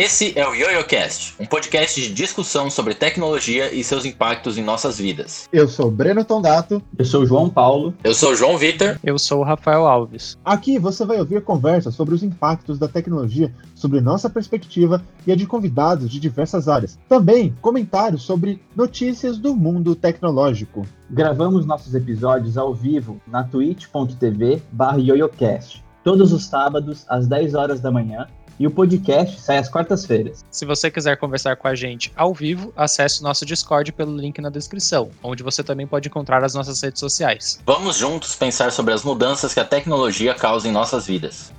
Esse 0.00 0.32
é 0.38 0.48
o 0.48 0.54
YoYoCast, 0.54 1.34
um 1.40 1.44
podcast 1.44 2.00
de 2.00 2.14
discussão 2.14 2.70
sobre 2.70 2.94
tecnologia 2.94 3.74
e 3.74 3.82
seus 3.82 4.04
impactos 4.04 4.56
em 4.56 4.62
nossas 4.62 4.96
vidas. 4.96 5.48
Eu 5.52 5.66
sou 5.66 5.90
Breno 5.90 6.24
Tondato. 6.24 6.80
Eu 6.96 7.04
sou 7.04 7.22
o 7.22 7.26
João 7.26 7.50
Paulo. 7.50 7.92
Eu 8.04 8.14
sou 8.14 8.30
o 8.30 8.36
João 8.36 8.56
Vitor. 8.56 8.96
Eu 9.02 9.18
sou 9.18 9.40
o 9.40 9.42
Rafael 9.42 9.88
Alves. 9.88 10.38
Aqui 10.44 10.78
você 10.78 11.04
vai 11.04 11.18
ouvir 11.18 11.42
conversas 11.42 11.96
sobre 11.96 12.14
os 12.14 12.22
impactos 12.22 12.78
da 12.78 12.86
tecnologia, 12.86 13.52
sobre 13.74 14.00
nossa 14.00 14.30
perspectiva 14.30 15.02
e 15.26 15.32
a 15.32 15.34
de 15.34 15.48
convidados 15.48 16.08
de 16.08 16.20
diversas 16.20 16.68
áreas. 16.68 16.96
Também 17.08 17.52
comentários 17.60 18.22
sobre 18.22 18.62
notícias 18.76 19.36
do 19.36 19.52
mundo 19.52 19.96
tecnológico. 19.96 20.86
Gravamos 21.10 21.66
nossos 21.66 21.92
episódios 21.92 22.56
ao 22.56 22.72
vivo 22.72 23.20
na 23.26 23.42
twitch.tv 23.42 24.62
yoyocast, 24.96 25.84
todos 26.04 26.32
os 26.32 26.44
sábados 26.44 27.04
às 27.08 27.26
10 27.26 27.54
horas 27.54 27.80
da 27.80 27.90
manhã 27.90 28.28
e 28.58 28.66
o 28.66 28.70
podcast 28.70 29.40
sai 29.40 29.58
às 29.58 29.68
quartas-feiras. 29.68 30.44
Se 30.50 30.64
você 30.64 30.90
quiser 30.90 31.16
conversar 31.16 31.56
com 31.56 31.68
a 31.68 31.74
gente 31.74 32.12
ao 32.16 32.34
vivo, 32.34 32.72
acesse 32.76 33.20
o 33.20 33.24
nosso 33.24 33.46
Discord 33.46 33.92
pelo 33.92 34.16
link 34.16 34.40
na 34.40 34.50
descrição, 34.50 35.10
onde 35.22 35.42
você 35.42 35.62
também 35.62 35.86
pode 35.86 36.08
encontrar 36.08 36.42
as 36.42 36.54
nossas 36.54 36.80
redes 36.82 37.00
sociais. 37.00 37.60
Vamos 37.64 37.96
juntos 37.96 38.34
pensar 38.34 38.72
sobre 38.72 38.92
as 38.94 39.02
mudanças 39.02 39.54
que 39.54 39.60
a 39.60 39.64
tecnologia 39.64 40.34
causa 40.34 40.68
em 40.68 40.72
nossas 40.72 41.06
vidas. 41.06 41.52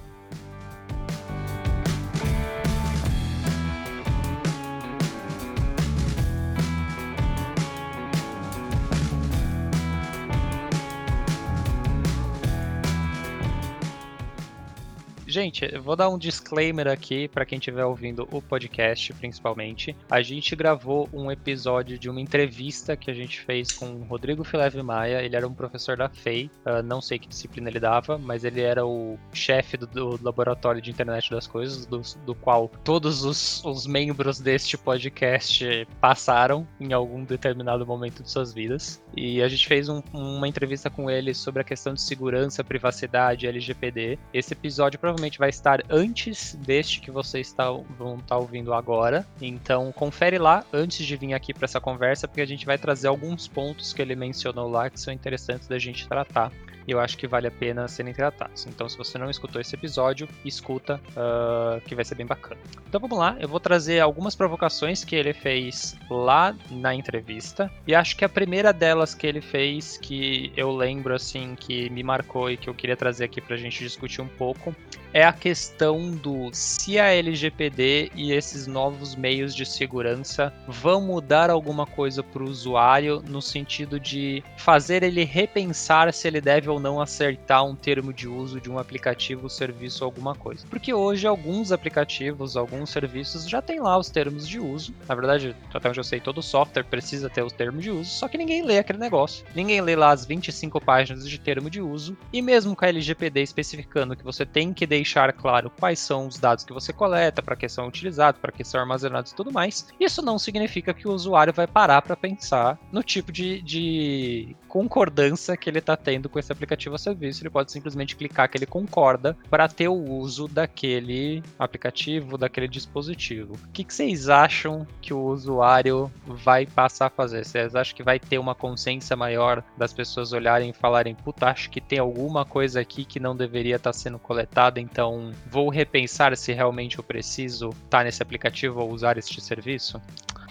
Gente, 15.29 15.69
eu 15.71 15.83
vou 15.83 15.95
dar 15.95 16.09
um 16.09 16.17
disclaimer 16.17 16.87
aqui 16.87 17.27
para 17.27 17.45
quem 17.45 17.59
estiver 17.59 17.85
ouvindo 17.85 18.27
o 18.31 18.41
podcast, 18.41 19.13
principalmente. 19.13 19.95
A 20.09 20.23
gente 20.23 20.55
gravou 20.55 21.07
um 21.13 21.31
episódio 21.31 21.99
de 21.99 22.09
uma 22.09 22.19
entrevista 22.19 22.97
que 22.97 23.11
a 23.11 23.13
gente 23.13 23.39
fez 23.41 23.71
com 23.71 23.85
o 23.85 24.03
Rodrigo 24.05 24.43
Fileve 24.43 24.81
Maia. 24.81 25.21
Ele 25.21 25.35
era 25.35 25.47
um 25.47 25.53
professor 25.53 25.95
da 25.95 26.09
FEI, 26.09 26.49
uh, 26.65 26.81
não 26.81 26.99
sei 26.99 27.19
que 27.19 27.27
disciplina 27.27 27.69
ele 27.69 27.79
dava, 27.79 28.17
mas 28.17 28.43
ele 28.43 28.61
era 28.61 28.83
o 28.83 29.19
chefe 29.31 29.77
do, 29.77 29.85
do 29.85 30.19
laboratório 30.23 30.81
de 30.81 30.89
internet 30.89 31.29
das 31.29 31.45
coisas, 31.45 31.85
do, 31.85 32.01
do 32.25 32.33
qual 32.33 32.67
todos 32.83 33.23
os, 33.23 33.63
os, 33.63 33.85
membros 33.85 34.39
deste 34.39 34.79
podcast 34.79 35.87
passaram 36.01 36.67
em 36.79 36.91
algum 36.91 37.23
determinado 37.23 37.85
momento 37.85 38.23
de 38.23 38.31
suas 38.31 38.51
vidas. 38.51 38.99
E 39.15 39.41
a 39.41 39.47
gente 39.47 39.67
fez 39.67 39.89
um, 39.89 40.01
uma 40.13 40.47
entrevista 40.47 40.89
com 40.89 41.09
ele 41.09 41.33
sobre 41.33 41.61
a 41.61 41.63
questão 41.63 41.93
de 41.93 42.01
segurança, 42.01 42.63
privacidade, 42.63 43.47
LGPD. 43.47 44.17
Esse 44.33 44.53
episódio 44.53 44.99
provavelmente 44.99 45.39
vai 45.39 45.49
estar 45.49 45.81
antes 45.89 46.55
deste 46.55 47.01
que 47.01 47.11
vocês 47.11 47.47
está, 47.47 47.69
vão 47.69 48.15
estar 48.15 48.27
tá 48.27 48.37
ouvindo 48.37 48.73
agora. 48.73 49.25
Então, 49.41 49.91
confere 49.91 50.37
lá 50.37 50.63
antes 50.71 51.05
de 51.05 51.15
vir 51.15 51.33
aqui 51.33 51.53
para 51.53 51.65
essa 51.65 51.81
conversa, 51.81 52.27
porque 52.27 52.41
a 52.41 52.47
gente 52.47 52.65
vai 52.65 52.77
trazer 52.77 53.07
alguns 53.07 53.47
pontos 53.47 53.93
que 53.93 54.01
ele 54.01 54.15
mencionou 54.15 54.69
lá 54.69 54.89
que 54.89 54.99
são 54.99 55.13
interessantes 55.13 55.67
da 55.67 55.77
gente 55.77 56.07
tratar 56.07 56.51
e 56.89 56.91
eu 56.91 56.99
acho 56.99 57.15
que 57.17 57.27
vale 57.27 57.45
a 57.45 57.51
pena 57.51 57.87
serem 57.87 58.13
tratados. 58.13 58.65
Então, 58.65 58.89
se 58.89 58.97
você 58.97 59.15
não 59.19 59.29
escutou 59.29 59.61
esse 59.61 59.75
episódio, 59.75 60.27
escuta, 60.43 60.99
uh, 61.11 61.79
que 61.81 61.93
vai 61.93 62.03
ser 62.03 62.15
bem 62.15 62.25
bacana. 62.25 62.59
Então 62.87 62.99
vamos 62.99 63.19
lá, 63.19 63.37
eu 63.39 63.47
vou 63.47 63.59
trazer 63.59 63.99
algumas 63.99 64.35
provocações 64.35 65.03
que 65.03 65.15
ele 65.15 65.31
fez 65.31 65.95
lá 66.09 66.55
na 66.71 66.95
entrevista, 66.95 67.71
e 67.85 67.93
acho 67.93 68.17
que 68.17 68.25
a 68.25 68.29
primeira 68.29 68.73
delas 68.73 69.08
que 69.13 69.27
ele 69.27 69.41
fez, 69.41 69.97
que 69.97 70.51
eu 70.55 70.71
lembro 70.75 71.13
assim, 71.13 71.55
que 71.55 71.89
me 71.89 72.03
marcou 72.03 72.49
e 72.49 72.57
que 72.57 72.69
eu 72.69 72.73
queria 72.73 72.95
trazer 72.95 73.25
aqui 73.25 73.41
pra 73.41 73.57
gente 73.57 73.83
discutir 73.83 74.21
um 74.21 74.27
pouco, 74.27 74.75
é 75.13 75.23
a 75.23 75.33
questão 75.33 76.11
do 76.11 76.49
se 76.53 76.99
a 76.99 77.13
LGPD 77.13 78.11
e 78.15 78.31
esses 78.31 78.67
novos 78.67 79.15
meios 79.15 79.55
de 79.55 79.65
segurança 79.65 80.53
vão 80.67 81.01
mudar 81.01 81.49
alguma 81.49 81.85
coisa 81.85 82.21
para 82.21 82.43
o 82.43 82.49
usuário 82.49 83.23
no 83.27 83.41
sentido 83.41 83.99
de 83.99 84.43
fazer 84.57 85.03
ele 85.03 85.23
repensar 85.23 86.11
se 86.13 86.27
ele 86.27 86.41
deve 86.41 86.69
ou 86.69 86.79
não 86.79 87.01
acertar 87.01 87.65
um 87.65 87.75
termo 87.75 88.13
de 88.13 88.27
uso 88.27 88.59
de 88.59 88.69
um 88.69 88.77
aplicativo, 88.77 89.49
serviço 89.49 90.03
alguma 90.03 90.35
coisa. 90.35 90.65
Porque 90.69 90.93
hoje 90.93 91.27
alguns 91.27 91.71
aplicativos, 91.71 92.55
alguns 92.55 92.89
serviços 92.89 93.47
já 93.47 93.61
tem 93.61 93.79
lá 93.79 93.97
os 93.97 94.09
termos 94.09 94.47
de 94.47 94.59
uso. 94.59 94.93
Na 95.07 95.15
verdade, 95.15 95.55
até 95.73 95.89
onde 95.89 95.99
eu 95.99 96.03
sei, 96.03 96.19
todo 96.19 96.41
software 96.41 96.83
precisa 96.83 97.29
ter 97.29 97.43
os 97.43 97.53
termos 97.53 97.83
de 97.83 97.91
uso, 97.91 98.09
só 98.09 98.27
que 98.27 98.37
ninguém 98.37 98.63
lê 98.63 98.79
aquele 98.79 98.99
negócio. 98.99 99.45
Ninguém 99.55 99.81
lê 99.81 99.95
lá 99.95 100.11
as 100.11 100.25
25 100.25 100.79
páginas 100.81 101.27
de 101.27 101.39
termo 101.39 101.69
de 101.69 101.81
uso. 101.81 102.17
E 102.31 102.41
mesmo 102.41 102.75
com 102.75 102.85
a 102.85 102.89
LGPD 102.89 103.41
especificando 103.41 104.15
que 104.15 104.23
você 104.23 104.45
tem 104.45 104.73
que 104.73 104.85
deixar 104.99 105.31
claro 105.31 105.71
quais 105.79 105.99
são 105.99 106.27
os 106.27 106.37
dados 106.37 106.65
que 106.65 106.73
você 106.73 106.91
coleta, 106.91 107.41
para 107.41 107.55
que 107.55 107.69
são 107.69 107.87
utilizados, 107.87 108.39
para 108.39 108.51
que 108.51 108.63
são 108.63 108.79
armazenados 108.79 109.31
e 109.31 109.35
tudo 109.35 109.51
mais, 109.51 109.87
isso 109.99 110.21
não 110.21 110.37
significa 110.37 110.93
que 110.93 111.07
o 111.07 111.13
usuário 111.13 111.53
vai 111.53 111.67
parar 111.67 112.01
para 112.01 112.15
pensar 112.15 112.77
no 112.91 113.01
tipo 113.01 113.31
de, 113.31 113.61
de 113.61 114.55
concordância 114.67 115.55
que 115.55 115.69
ele 115.69 115.79
está 115.79 115.95
tendo 115.95 116.29
com 116.29 116.37
esse 116.37 116.51
aplicativo 116.51 116.95
a 116.95 116.97
serviço. 116.97 117.41
Ele 117.41 117.49
pode 117.49 117.71
simplesmente 117.71 118.15
clicar 118.15 118.49
que 118.49 118.57
ele 118.57 118.65
concorda 118.65 119.37
para 119.49 119.67
ter 119.67 119.87
o 119.87 119.93
uso 119.93 120.47
daquele 120.47 121.41
aplicativo, 121.57 122.37
daquele 122.37 122.67
dispositivo. 122.67 123.53
O 123.53 123.71
que, 123.71 123.83
que 123.83 123.93
vocês 123.93 124.29
acham 124.29 124.85
que 125.01 125.13
o 125.13 125.21
usuário 125.21 126.11
vai 126.25 126.65
passar 126.65 127.07
a 127.07 127.09
fazer? 127.09 127.45
Vocês 127.45 127.75
acham 127.75 127.95
que 127.95 128.03
vai 128.03 128.19
ter 128.19 128.37
uma 128.37 128.53
consciência 128.53 129.15
maior 129.15 129.63
das 129.77 129.93
pessoas 129.93 130.33
olharem 130.33 130.69
e 130.69 130.73
falarem, 130.73 131.15
puta, 131.15 131.47
acho 131.47 131.69
que 131.69 131.79
tem 131.79 131.99
alguma 131.99 132.45
coisa 132.45 132.81
aqui 132.81 133.05
que 133.05 133.19
não 133.19 133.35
deveria 133.35 133.77
estar 133.77 133.91
tá 133.91 133.97
sendo 133.97 134.19
coletada, 134.19 134.79
então 134.91 135.31
vou 135.49 135.69
repensar 135.69 136.35
se 136.35 136.53
realmente 136.53 136.97
eu 136.97 137.03
preciso 137.03 137.69
estar 137.69 137.99
tá 137.99 138.03
nesse 138.03 138.21
aplicativo 138.21 138.81
ou 138.81 138.91
usar 138.91 139.17
este 139.17 139.41
serviço? 139.41 140.01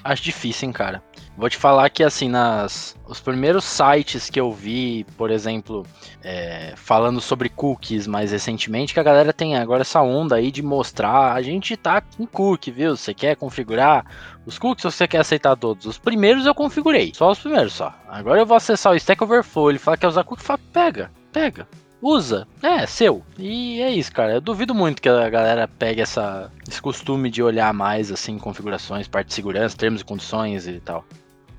Acho 0.05 0.23
difícil, 0.23 0.69
hein, 0.69 0.73
cara. 0.73 1.03
Vou 1.37 1.51
te 1.51 1.57
falar 1.57 1.91
que, 1.91 2.03
assim, 2.03 2.29
nas 2.29 2.97
os 3.07 3.21
primeiros 3.21 3.65
sites 3.65 4.31
que 4.31 4.41
eu 4.41 4.53
vi, 4.53 5.05
por 5.17 5.31
exemplo, 5.31 5.85
é, 6.23 6.73
falando 6.77 7.21
sobre 7.21 7.49
cookies 7.49 8.07
mais 8.07 8.33
recentemente, 8.33 8.95
que 8.95 9.01
a 9.01 9.03
galera 9.03 9.33
tem 9.33 9.57
agora 9.57 9.83
essa 9.83 10.01
onda 10.01 10.37
aí 10.37 10.51
de 10.51 10.63
mostrar, 10.63 11.33
a 11.33 11.43
gente 11.43 11.77
tá 11.77 12.01
com 12.01 12.27
cookie, 12.27 12.71
viu? 12.71 12.97
Você 12.97 13.13
quer 13.13 13.37
configurar 13.37 14.05
os 14.47 14.59
cookies 14.59 14.85
ou 14.85 14.91
você 14.91 15.07
quer 15.07 15.19
aceitar 15.19 15.57
todos? 15.57 15.87
Os 15.87 15.99
primeiros 15.99 16.47
eu 16.47 16.55
configurei, 16.55 17.13
só 17.15 17.31
os 17.31 17.39
primeiros 17.39 17.73
só. 17.73 17.93
Agora 18.09 18.41
eu 18.41 18.47
vou 18.47 18.57
acessar 18.57 18.93
o 18.93 18.97
Stack 18.97 19.23
Overflow, 19.23 19.71
ele 19.71 19.79
fala 19.79 19.97
que 19.97 20.03
quer 20.03 20.09
usar 20.09 20.25
cookie, 20.25 20.43
fala, 20.43 20.61
pega, 20.73 21.11
pega 21.33 21.67
usa. 22.01 22.47
É, 22.63 22.87
seu. 22.87 23.23
E 23.39 23.81
é 23.81 23.91
isso, 23.91 24.13
cara. 24.13 24.35
Eu 24.35 24.41
duvido 24.41 24.75
muito 24.75 25.03
que 25.03 25.09
a 25.09 25.29
galera 25.29 25.69
pegue 25.69 26.01
essa, 26.01 26.51
esse 26.69 26.81
costume 26.81 27.31
de 27.31 27.43
olhar 27.43 27.73
mais, 27.73 28.11
assim, 28.11 28.39
configurações, 28.39 29.09
parte 29.09 29.29
de 29.29 29.35
segurança, 29.35 29.77
termos 29.77 30.01
e 30.01 30.05
condições 30.05 30.67
e 30.67 30.81
tal. 30.81 31.05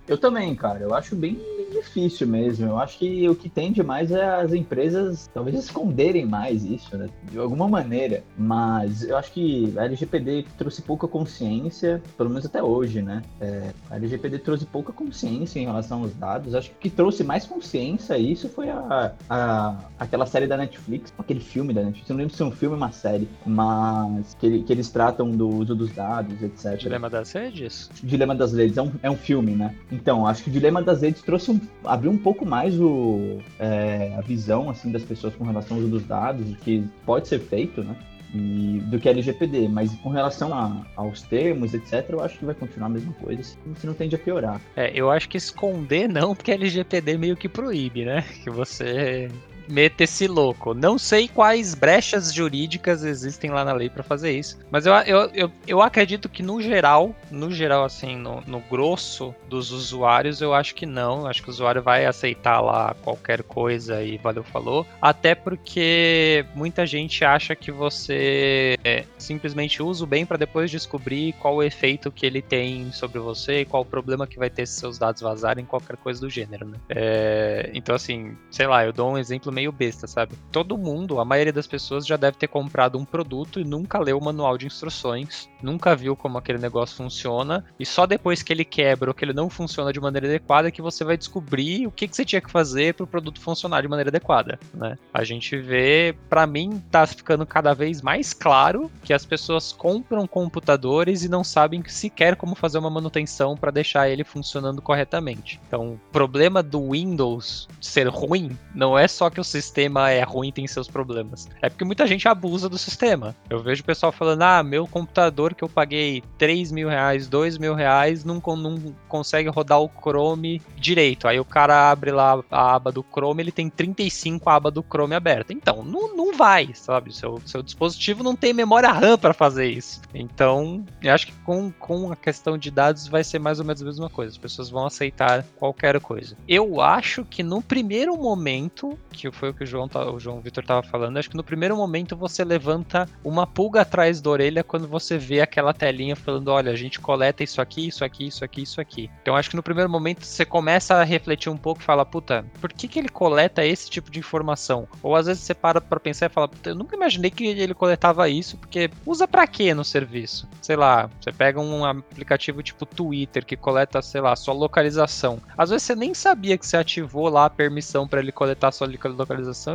Eu 0.10 0.18
também, 0.18 0.56
cara. 0.56 0.80
Eu 0.80 0.94
acho 0.96 1.16
bem 1.16 1.40
difícil 1.72 2.28
mesmo. 2.28 2.66
Eu 2.66 2.80
acho 2.80 2.98
que 2.98 3.30
o 3.30 3.36
que 3.36 3.48
tem 3.48 3.72
demais 3.72 4.12
é 4.12 4.26
as 4.26 4.54
empresas 4.54 5.30
talvez 5.32 5.56
esconderem 5.56 6.26
mais 6.26 6.66
isso, 6.66 6.98
né? 6.98 7.08
De 7.32 7.38
alguma 7.38 7.68
maneira. 7.68 8.24
Mas 8.36 9.04
eu 9.04 9.16
acho 9.16 9.32
que 9.32 9.72
a 9.78 9.86
LGPD 9.86 10.46
trouxe 10.58 10.82
pouca 10.82 11.08
consciência, 11.08 12.02
pelo 12.18 12.30
menos 12.30 12.46
até 12.46 12.62
hoje, 12.62 13.04
né? 13.04 13.22
É, 13.40 13.72
a 13.90 13.98
LGPD 13.98 14.40
trouxe 14.40 14.66
pouca 14.66 14.92
consciência 14.92 15.60
em 15.60 15.66
relação 15.66 16.02
aos 16.02 16.14
dados. 16.16 16.56
Acho 16.56 16.72
que 16.72 16.76
o 16.76 16.80
que 16.80 16.90
trouxe 16.90 17.24
mais 17.24 17.46
consciência 17.46 18.16
a 18.16 18.18
isso 18.18 18.50
foi 18.50 18.70
a, 18.70 19.14
a, 19.30 19.78
aquela 20.00 20.26
série 20.26 20.48
da 20.48 20.58
Netflix, 20.58 21.14
aquele 21.20 21.40
filme 21.40 21.72
da 21.72 21.84
Netflix. 21.84 22.10
Eu 22.10 22.16
não 22.16 22.22
lembro 22.22 22.36
se 22.36 22.42
é 22.42 22.46
um 22.46 22.52
filme 22.52 22.74
ou 22.74 22.80
uma 22.80 22.92
série, 22.92 23.30
mas 23.46 24.36
que, 24.40 24.64
que 24.64 24.74
eles 24.74 24.90
tratam 24.90 25.30
do 25.30 25.48
uso 25.48 25.76
dos 25.76 25.92
dados, 25.92 26.42
etc. 26.42 26.78
Dilema 26.78 27.10
das 27.12 27.32
redes? 27.32 27.92
Dilema 28.02 28.34
das 28.34 28.54
redes. 28.54 28.78
É 28.78 28.82
um, 28.82 28.92
é 29.04 29.12
um 29.12 29.18
filme, 29.18 29.52
né? 29.52 29.76
Então, 30.02 30.26
acho 30.26 30.44
que 30.44 30.50
o 30.50 30.54
Dilema 30.54 30.82
das 30.82 31.02
redes 31.02 31.22
trouxe 31.22 31.52
um 31.52 31.60
abrir 31.84 32.08
um 32.08 32.18
pouco 32.18 32.46
mais 32.46 32.80
o, 32.80 33.40
é, 33.60 34.16
a 34.18 34.22
visão 34.22 34.70
assim 34.70 34.92
das 34.92 35.04
pessoas 35.04 35.36
com 35.36 35.44
relação 35.44 35.76
ao 35.76 35.84
uso 35.84 35.92
dos 35.92 36.06
dados, 36.06 36.50
o 36.50 36.56
que 36.56 36.84
pode 37.06 37.28
ser 37.28 37.40
feito, 37.40 37.84
né? 37.84 37.96
E, 38.34 38.80
do 38.86 39.00
que 39.00 39.10
LGPD, 39.10 39.68
mas 39.68 39.92
com 39.98 40.10
relação 40.10 40.54
a, 40.54 40.86
aos 40.96 41.24
termos, 41.24 41.74
etc., 41.74 42.06
eu 42.10 42.24
acho 42.24 42.38
que 42.38 42.46
vai 42.46 42.54
continuar 42.54 42.88
a 42.88 42.92
mesma 42.92 43.12
coisa, 43.14 43.42
se 43.44 43.58
não 43.88 43.94
tende 43.94 44.16
a 44.16 44.20
piorar. 44.20 44.62
É, 44.76 44.92
eu 44.94 45.10
acho 45.10 45.28
que 45.28 45.38
esconder 45.38 46.08
não, 46.08 46.36
porque 46.36 46.52
LGPD 46.52 47.18
meio 47.18 47.36
que 47.36 47.50
proíbe, 47.50 48.06
né? 48.06 48.24
Que 48.44 48.50
você 48.50 49.30
meta 49.70 50.04
esse 50.04 50.28
louco. 50.28 50.74
Não 50.74 50.98
sei 50.98 51.28
quais 51.28 51.76
brechas 51.76 52.34
jurídicas 52.34 53.04
existem 53.04 53.52
lá 53.52 53.64
na 53.64 53.74
lei 53.74 53.90
para 53.90 54.04
fazer 54.04 54.32
isso, 54.32 54.58
mas 54.72 54.86
eu, 54.86 54.94
eu, 54.94 55.30
eu, 55.34 55.52
eu, 55.68 55.82
acredito 55.82 56.28
que 56.28 56.44
no 56.44 56.62
geral, 56.62 57.16
no 57.32 57.52
geral, 57.52 57.84
assim, 57.84 58.18
no, 58.18 58.42
no 58.46 58.60
grosso 58.60 59.34
dos 59.48 59.72
usuários, 59.72 60.42
eu 60.42 60.54
acho 60.54 60.76
que 60.76 60.86
não. 60.86 61.26
Acho 61.26 61.42
que 61.44 61.50
o 61.50 61.52
usuário 61.52 61.82
vai 61.82 62.06
aceitar 62.06 62.60
lá 62.60 62.96
qualquer 63.04 63.44
coisa 63.44 64.04
e 64.04 64.18
valeu, 64.18 64.44
falou. 64.44 64.86
Até 65.02 65.36
porque 65.36 66.46
muita 66.56 66.86
gente 66.86 67.24
acha 67.24 67.56
que 67.56 67.72
você 67.72 68.78
é, 68.84 69.06
simplesmente 69.18 69.82
usa 69.82 70.04
o 70.04 70.08
bem 70.08 70.26
para 70.26 70.38
depois 70.38 70.72
descobrir 70.72 71.34
qual 71.34 71.56
o 71.56 71.64
efeito 71.64 72.12
que 72.12 72.26
ele 72.26 72.42
tem 72.42 72.92
sobre 72.92 73.20
você 73.20 73.62
e 73.62 73.66
qual 73.66 73.84
o 73.84 73.86
problema 73.86 74.28
que 74.28 74.38
vai 74.38 74.50
ter 74.50 74.66
se 74.66 74.80
seus 74.80 74.98
dados 74.98 75.22
vazarem, 75.22 75.66
qualquer 75.66 75.98
coisa 75.98 76.20
do 76.20 76.30
gênero, 76.30 76.66
né? 76.66 76.78
É, 76.90 77.70
então, 77.74 77.96
assim, 77.96 78.38
sei 78.50 78.66
lá, 78.68 78.86
eu 78.86 78.94
dou 78.94 79.12
um 79.12 79.18
exemplo 79.18 79.52
meio 79.60 79.72
besta, 79.74 80.08
sabe? 80.08 80.36
Todo 80.52 80.78
mundo, 80.78 81.20
a 81.20 81.26
maioria 81.26 81.52
das 81.52 81.68
pessoas 81.68 82.06
já 82.08 82.16
deve 82.16 82.38
ter 82.38 82.48
comprado 82.48 82.98
um 82.98 83.04
produto 83.04 83.60
e 83.60 83.66
nunca 83.66 84.00
leu 84.00 84.18
o 84.18 84.24
manual 84.24 84.58
de 84.58 84.66
instruções, 84.66 85.50
nunca 85.62 85.96
viu 85.96 86.16
como 86.16 86.38
aquele 86.38 86.58
negócio 86.58 86.96
funciona, 86.96 87.66
e 87.78 87.86
só 87.86 88.06
depois 88.06 88.42
que 88.42 88.54
ele 88.54 88.64
quebra 88.64 89.10
ou 89.10 89.14
que 89.14 89.26
ele 89.26 89.34
não 89.34 89.50
funciona 89.50 89.92
de 89.92 90.00
maneira 90.00 90.28
adequada 90.28 90.72
que 90.72 90.82
você 90.82 91.04
vai 91.04 91.18
descobrir 91.18 91.86
o 91.86 91.92
que, 91.92 92.08
que 92.08 92.16
você 92.16 92.24
tinha 92.24 92.42
que 92.42 92.50
fazer 92.50 92.94
para 92.94 93.04
o 93.04 93.08
produto 93.08 93.42
funcionar 93.42 93.82
de 93.82 93.88
maneira 93.90 94.10
adequada, 94.10 94.58
né? 94.74 94.98
A 95.14 95.24
gente 95.26 95.58
vê, 95.58 96.16
para 96.30 96.48
mim, 96.48 96.82
tá 96.90 97.06
ficando 97.06 97.46
cada 97.46 97.74
vez 97.74 98.02
mais 98.02 98.34
claro 98.34 98.90
que 99.04 99.14
as 99.14 99.26
pessoas 99.26 99.74
compram 99.74 100.26
computadores 100.26 101.24
e 101.24 101.30
não 101.30 101.44
sabem 101.44 101.84
sequer 101.88 102.38
como 102.38 102.56
fazer 102.56 102.78
uma 102.78 102.90
manutenção 102.90 103.58
para 103.58 103.72
deixar 103.72 104.10
ele 104.10 104.24
funcionando 104.24 104.82
corretamente. 104.82 105.60
Então, 105.68 105.94
o 105.94 106.00
problema 106.12 106.64
do 106.64 106.92
Windows 106.92 107.68
ser 107.82 108.08
ruim 108.08 108.58
não 108.74 108.98
é 108.98 109.08
só 109.08 109.30
que 109.30 109.42
o 109.42 109.44
sistema 109.50 110.12
é 110.12 110.24
ruim 110.24 110.52
tem 110.52 110.68
seus 110.68 110.88
problemas. 110.88 111.48
É 111.62 111.70
porque 111.70 111.86
muita 111.86 112.06
gente 112.08 112.28
abusa 112.28 112.70
do 112.70 112.78
sistema. 112.78 113.36
Eu 113.50 113.62
vejo 113.62 113.82
o 113.82 113.86
pessoal 113.86 114.12
falando: 114.12 114.42
ah, 114.44 114.64
meu 114.64 114.88
computador 114.88 115.54
que 115.54 115.64
eu 115.64 115.70
paguei 115.70 116.24
3 116.38 116.72
mil 116.72 116.90
reais, 116.90 117.28
2 117.28 117.58
mil 117.58 117.74
reais, 117.74 118.24
não, 118.24 118.42
não 118.56 118.96
consegue 119.08 119.50
rodar 119.50 119.82
o 119.82 119.90
Chrome 119.90 120.62
direito. 120.78 121.28
Aí 121.28 121.40
o 121.40 121.46
cara 121.46 121.92
abre 121.92 122.12
lá 122.12 122.42
a 122.50 122.76
aba 122.76 122.92
do 122.92 123.04
Chrome, 123.04 123.44
ele 123.44 123.52
tem 123.52 123.70
35 123.70 124.50
abas 124.50 124.74
do 124.74 124.84
Chrome 124.84 125.16
aberta. 125.16 125.54
Então, 125.54 125.84
não, 125.84 126.16
não 126.16 126.34
vai, 126.34 126.72
sabe? 126.74 127.14
Seu, 127.14 127.42
seu 127.46 127.62
dispositivo 127.62 128.24
não 128.24 128.36
tem 128.36 128.54
memória 128.54 128.92
RAM 128.92 129.18
para 129.18 129.34
fazer 129.34 129.68
isso. 129.68 130.02
Então, 130.14 130.86
eu 131.02 131.14
acho 131.14 131.28
que 131.28 131.34
com, 131.44 131.72
com 131.72 132.12
a 132.12 132.16
questão 132.16 132.58
de 132.58 132.72
dados 132.72 133.08
vai 133.08 133.24
ser 133.24 133.40
mais 133.40 133.60
ou 133.60 133.66
menos 133.66 133.82
a 133.82 133.86
mesma 133.86 134.10
coisa. 134.10 134.32
As 134.32 134.38
pessoas 134.38 134.70
vão 134.70 134.86
aceitar 134.86 135.44
qualquer 135.56 136.00
coisa. 136.00 136.36
Eu 136.48 136.82
acho 136.82 137.26
que 137.26 137.44
no 137.44 137.62
primeiro 137.62 138.16
momento, 138.18 138.98
que 139.12 139.28
foi 139.40 139.50
o 139.50 139.54
que 139.54 139.64
o 139.64 139.68
João, 139.68 139.88
tá, 139.88 140.12
o 140.12 140.20
João 140.20 140.42
Vitor 140.42 140.64
estava 140.64 140.84
falando, 140.84 141.18
acho 141.18 141.30
que 141.30 141.38
no 141.38 141.44
primeiro 141.44 141.76
momento 141.76 142.16
você 142.16 142.44
levanta 142.44 143.08
uma 143.24 143.48
pulga 143.48 143.82
atrás 143.82 144.20
da 144.20 144.30
orelha 144.30 144.64
quando 144.64 144.88
você 144.88 145.18
vê 145.18 145.40
aquela 145.40 145.74
telinha 145.74 146.16
falando: 146.16 146.50
olha, 146.50 146.72
a 146.72 146.76
gente 146.76 147.00
coleta 147.00 147.44
isso 147.44 147.62
aqui, 147.62 147.88
isso 147.88 148.04
aqui, 148.04 148.28
isso 148.28 148.44
aqui, 148.44 148.62
isso 148.62 148.82
aqui. 148.82 149.10
Então 149.22 149.36
acho 149.36 149.50
que 149.50 149.56
no 149.56 149.64
primeiro 149.64 149.90
momento 149.90 150.26
você 150.26 150.44
começa 150.44 150.96
a 150.96 151.04
refletir 151.04 151.50
um 151.50 151.58
pouco 151.58 151.82
e 151.82 151.84
fala: 151.84 152.06
puta, 152.06 152.46
por 152.60 152.72
que, 152.74 152.88
que 152.88 153.00
ele 153.00 153.10
coleta 153.10 153.66
esse 153.66 153.90
tipo 153.90 154.12
de 154.12 154.20
informação? 154.20 154.88
Ou 155.02 155.16
às 155.16 155.28
vezes 155.28 155.44
você 155.44 155.54
para 155.54 155.80
pra 155.80 156.00
pensar 156.00 156.26
e 156.26 156.34
fala: 156.34 156.48
puta, 156.48 156.72
eu 156.72 156.76
nunca 156.76 156.96
imaginei 156.96 157.32
que 157.32 157.46
ele 157.46 157.74
coletava 157.74 158.28
isso, 158.28 158.58
porque 158.58 158.90
usa 159.06 159.28
para 159.28 159.48
quê 159.48 159.74
no 159.74 159.86
serviço? 159.86 160.48
Sei 160.62 160.76
lá, 160.76 161.10
você 161.20 161.32
pega 161.32 161.62
um 161.62 161.86
aplicativo 161.86 162.62
tipo 162.62 162.86
Twitter 162.86 163.46
que 163.46 163.56
coleta, 163.56 164.02
sei 164.02 164.20
lá, 164.20 164.36
sua 164.36 164.54
localização. 164.54 165.40
Às 165.58 165.70
vezes 165.70 165.84
você 165.84 165.96
nem 165.96 166.14
sabia 166.14 166.58
que 166.58 166.68
você 166.68 166.76
ativou 166.76 167.30
lá 167.30 167.46
a 167.46 167.50
permissão 167.50 168.08
para 168.08 168.20
ele 168.20 168.32
coletar 168.32 168.72
sua 168.72 168.88
localização 168.88 169.19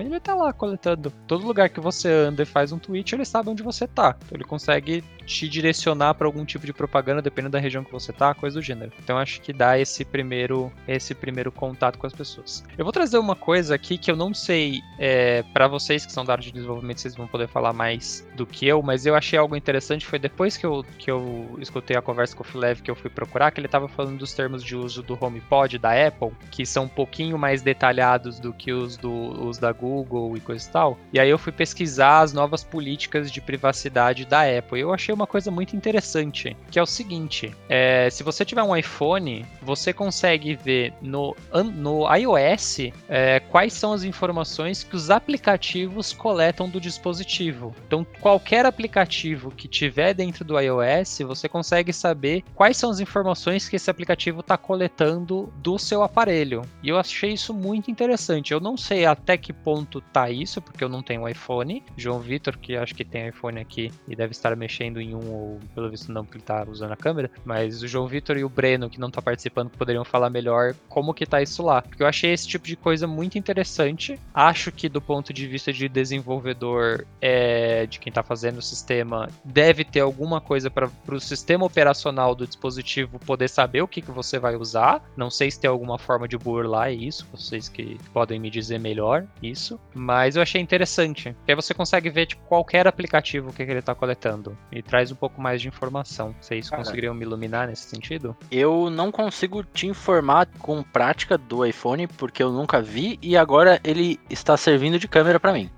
e 0.00 0.06
ele 0.06 0.20
tá 0.20 0.34
lá 0.34 0.52
coletando. 0.52 1.12
Todo 1.26 1.46
lugar 1.46 1.68
que 1.68 1.80
você 1.80 2.08
anda 2.08 2.42
e 2.42 2.46
faz 2.46 2.72
um 2.72 2.78
tweet, 2.78 3.14
ele 3.14 3.24
sabe 3.24 3.48
onde 3.48 3.62
você 3.62 3.86
tá. 3.86 4.16
Então 4.24 4.36
ele 4.36 4.44
consegue 4.44 5.02
te 5.24 5.48
direcionar 5.48 6.14
para 6.14 6.26
algum 6.26 6.44
tipo 6.44 6.66
de 6.66 6.72
propaganda, 6.72 7.22
dependendo 7.22 7.52
da 7.52 7.58
região 7.58 7.82
que 7.82 7.92
você 7.92 8.12
tá, 8.12 8.34
coisa 8.34 8.58
do 8.58 8.62
gênero. 8.62 8.92
Então 9.02 9.18
acho 9.18 9.40
que 9.40 9.52
dá 9.52 9.78
esse 9.78 10.04
primeiro, 10.04 10.72
esse 10.86 11.14
primeiro 11.14 11.50
contato 11.50 11.98
com 11.98 12.06
as 12.06 12.12
pessoas. 12.12 12.64
Eu 12.76 12.84
vou 12.84 12.92
trazer 12.92 13.18
uma 13.18 13.34
coisa 13.34 13.74
aqui 13.74 13.96
que 13.98 14.10
eu 14.10 14.16
não 14.16 14.34
sei, 14.34 14.80
é, 14.98 15.42
para 15.52 15.66
vocês 15.66 16.04
que 16.04 16.12
são 16.12 16.24
da 16.24 16.32
área 16.32 16.44
de 16.44 16.52
desenvolvimento, 16.52 17.00
vocês 17.00 17.16
vão 17.16 17.26
poder 17.26 17.48
falar 17.48 17.72
mais 17.72 18.26
do 18.36 18.46
que 18.46 18.66
eu, 18.66 18.82
mas 18.82 19.06
eu 19.06 19.14
achei 19.14 19.38
algo 19.38 19.56
interessante. 19.56 20.06
Foi 20.06 20.18
depois 20.18 20.56
que 20.56 20.66
eu, 20.66 20.84
que 20.98 21.10
eu 21.10 21.56
escutei 21.58 21.96
a 21.96 22.02
conversa 22.02 22.36
com 22.36 22.42
o 22.42 22.46
Filev 22.46 22.82
que 22.82 22.90
eu 22.90 22.96
fui 22.96 23.10
procurar, 23.10 23.50
que 23.50 23.60
ele 23.60 23.66
estava 23.66 23.88
falando 23.88 24.18
dos 24.18 24.32
termos 24.32 24.62
de 24.62 24.76
uso 24.76 25.02
do 25.02 25.18
HomePod 25.20 25.78
da 25.78 26.06
Apple, 26.06 26.32
que 26.50 26.66
são 26.66 26.84
um 26.84 26.88
pouquinho 26.88 27.38
mais 27.38 27.62
detalhados 27.62 28.38
do 28.38 28.52
que 28.52 28.72
os, 28.72 28.96
do, 28.96 29.10
os 29.40 29.58
da 29.58 29.72
Google 29.72 30.36
e 30.36 30.40
coisa 30.40 30.66
e 30.66 30.70
tal. 30.70 30.98
E 31.12 31.20
aí 31.20 31.28
eu 31.28 31.38
fui 31.38 31.52
pesquisar 31.52 32.20
as 32.20 32.32
novas 32.32 32.62
políticas 32.62 33.30
de 33.30 33.40
privacidade 33.40 34.24
da 34.24 34.42
Apple. 34.42 34.80
Eu 34.80 34.92
achei 34.92 35.14
uma 35.14 35.26
coisa 35.26 35.50
muito 35.50 35.76
interessante, 35.76 36.56
que 36.70 36.78
é 36.78 36.82
o 36.82 36.86
seguinte: 36.86 37.54
é, 37.68 38.08
se 38.10 38.22
você 38.22 38.44
tiver 38.44 38.62
um 38.62 38.76
iPhone, 38.76 39.44
você 39.62 39.92
consegue 39.92 40.54
ver 40.54 40.92
no, 41.00 41.36
no 41.74 42.14
iOS 42.14 42.90
é, 43.08 43.40
quais 43.40 43.72
são 43.72 43.92
as 43.92 44.04
informações 44.04 44.82
que 44.82 44.96
os 44.96 45.10
aplicativos 45.10 46.12
coletam 46.12 46.68
do 46.68 46.80
dispositivo. 46.80 47.74
Então, 47.86 48.06
qualquer 48.20 48.66
aplicativo 48.66 49.50
que 49.50 49.68
tiver 49.68 50.14
dentro 50.14 50.44
do 50.44 50.58
iOS, 50.58 51.18
você 51.26 51.48
consegue 51.48 51.92
saber 51.92 52.42
quais 52.54 52.76
são 52.76 52.90
as 52.90 53.00
informações 53.00 53.68
que 53.68 53.76
esse 53.76 53.90
aplicativo 53.90 54.40
está 54.40 54.56
coletando 54.56 55.52
do 55.56 55.78
seu 55.78 56.02
aparelho. 56.02 56.62
E 56.82 56.88
eu 56.88 56.98
achei 56.98 57.32
isso 57.32 57.52
muito 57.52 57.90
interessante. 57.90 58.52
Eu 58.52 58.60
não 58.60 58.76
sei 58.76 59.06
até 59.24 59.38
que 59.38 59.54
ponto 59.54 60.02
tá 60.02 60.30
isso, 60.30 60.60
porque 60.60 60.84
eu 60.84 60.88
não 60.88 61.02
tenho 61.02 61.26
iPhone. 61.26 61.82
João 61.96 62.20
Vitor, 62.20 62.58
que 62.58 62.76
acho 62.76 62.94
que 62.94 63.04
tem 63.04 63.28
iPhone 63.28 63.58
aqui 63.58 63.90
e 64.06 64.14
deve 64.14 64.32
estar 64.32 64.54
mexendo 64.54 65.00
em 65.00 65.14
um, 65.14 65.32
ou 65.32 65.60
pelo 65.74 65.90
visto 65.90 66.12
não, 66.12 66.24
porque 66.24 66.36
ele 66.36 66.44
tá 66.44 66.64
usando 66.68 66.92
a 66.92 66.96
câmera, 66.96 67.30
mas 67.42 67.82
o 67.82 67.88
João 67.88 68.06
Vitor 68.06 68.36
e 68.36 68.44
o 68.44 68.48
Breno, 68.50 68.90
que 68.90 69.00
não 69.00 69.10
tá 69.10 69.22
participando, 69.22 69.70
poderiam 69.70 70.04
falar 70.04 70.28
melhor 70.28 70.74
como 70.90 71.14
que 71.14 71.24
tá 71.24 71.40
isso 71.40 71.62
lá. 71.62 71.80
Porque 71.80 72.02
eu 72.02 72.06
achei 72.06 72.32
esse 72.32 72.46
tipo 72.46 72.66
de 72.66 72.76
coisa 72.76 73.06
muito 73.06 73.38
interessante. 73.38 74.20
Acho 74.34 74.70
que 74.70 74.90
do 74.90 75.00
ponto 75.00 75.32
de 75.32 75.46
vista 75.46 75.72
de 75.72 75.88
desenvolvedor, 75.88 77.06
é, 77.20 77.86
de 77.86 77.98
quem 77.98 78.12
tá 78.12 78.22
fazendo 78.22 78.58
o 78.58 78.62
sistema, 78.62 79.30
deve 79.42 79.84
ter 79.84 80.00
alguma 80.00 80.38
coisa 80.38 80.70
para 80.70 80.90
o 81.08 81.20
sistema 81.20 81.64
operacional 81.64 82.34
do 82.34 82.46
dispositivo 82.46 83.18
poder 83.18 83.48
saber 83.48 83.80
o 83.80 83.88
que, 83.88 84.02
que 84.02 84.10
você 84.10 84.38
vai 84.38 84.54
usar. 84.54 85.02
Não 85.16 85.30
sei 85.30 85.50
se 85.50 85.58
tem 85.58 85.70
alguma 85.70 85.98
forma 85.98 86.28
de 86.28 86.36
burlar 86.36 86.92
isso, 86.92 87.26
vocês 87.32 87.70
que 87.70 87.98
podem 88.12 88.38
me 88.38 88.50
dizer 88.50 88.78
melhor 88.78 89.13
isso, 89.42 89.78
mas 89.94 90.36
eu 90.36 90.42
achei 90.42 90.60
interessante. 90.60 91.32
Porque 91.32 91.52
aí 91.52 91.56
você 91.56 91.74
consegue 91.74 92.10
ver 92.10 92.26
tipo, 92.26 92.42
qualquer 92.46 92.86
aplicativo 92.86 93.52
que, 93.52 93.64
que 93.64 93.70
ele 93.70 93.82
tá 93.82 93.94
coletando 93.94 94.56
e 94.72 94.82
traz 94.82 95.10
um 95.10 95.14
pouco 95.14 95.40
mais 95.40 95.60
de 95.60 95.68
informação. 95.68 96.34
Vocês 96.40 96.70
Cara, 96.70 96.82
conseguiriam 96.82 97.14
me 97.14 97.22
iluminar 97.24 97.68
nesse 97.68 97.88
sentido? 97.88 98.36
Eu 98.50 98.90
não 98.90 99.10
consigo 99.12 99.62
te 99.62 99.86
informar 99.86 100.46
com 100.58 100.82
prática 100.82 101.36
do 101.36 101.64
iPhone 101.64 102.06
porque 102.06 102.42
eu 102.42 102.52
nunca 102.52 102.80
vi 102.80 103.18
e 103.22 103.36
agora 103.36 103.80
ele 103.84 104.18
está 104.30 104.56
servindo 104.56 104.98
de 104.98 105.08
câmera 105.08 105.38
para 105.38 105.52
mim. 105.52 105.70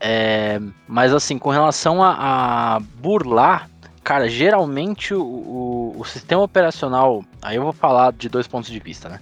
É, 0.00 0.58
mas 0.88 1.12
assim, 1.12 1.38
com 1.38 1.50
relação 1.50 2.02
a, 2.02 2.76
a 2.76 2.80
burlar, 2.80 3.68
cara, 4.02 4.28
geralmente 4.28 5.12
o, 5.12 5.22
o, 5.22 5.94
o, 6.00 6.04
sistema 6.04 6.42
operacional, 6.42 7.22
aí 7.42 7.56
eu 7.56 7.62
vou 7.62 7.72
falar 7.72 8.12
de 8.12 8.28
dois 8.28 8.48
pontos 8.48 8.70
de 8.70 8.80
vista, 8.80 9.10
né? 9.10 9.20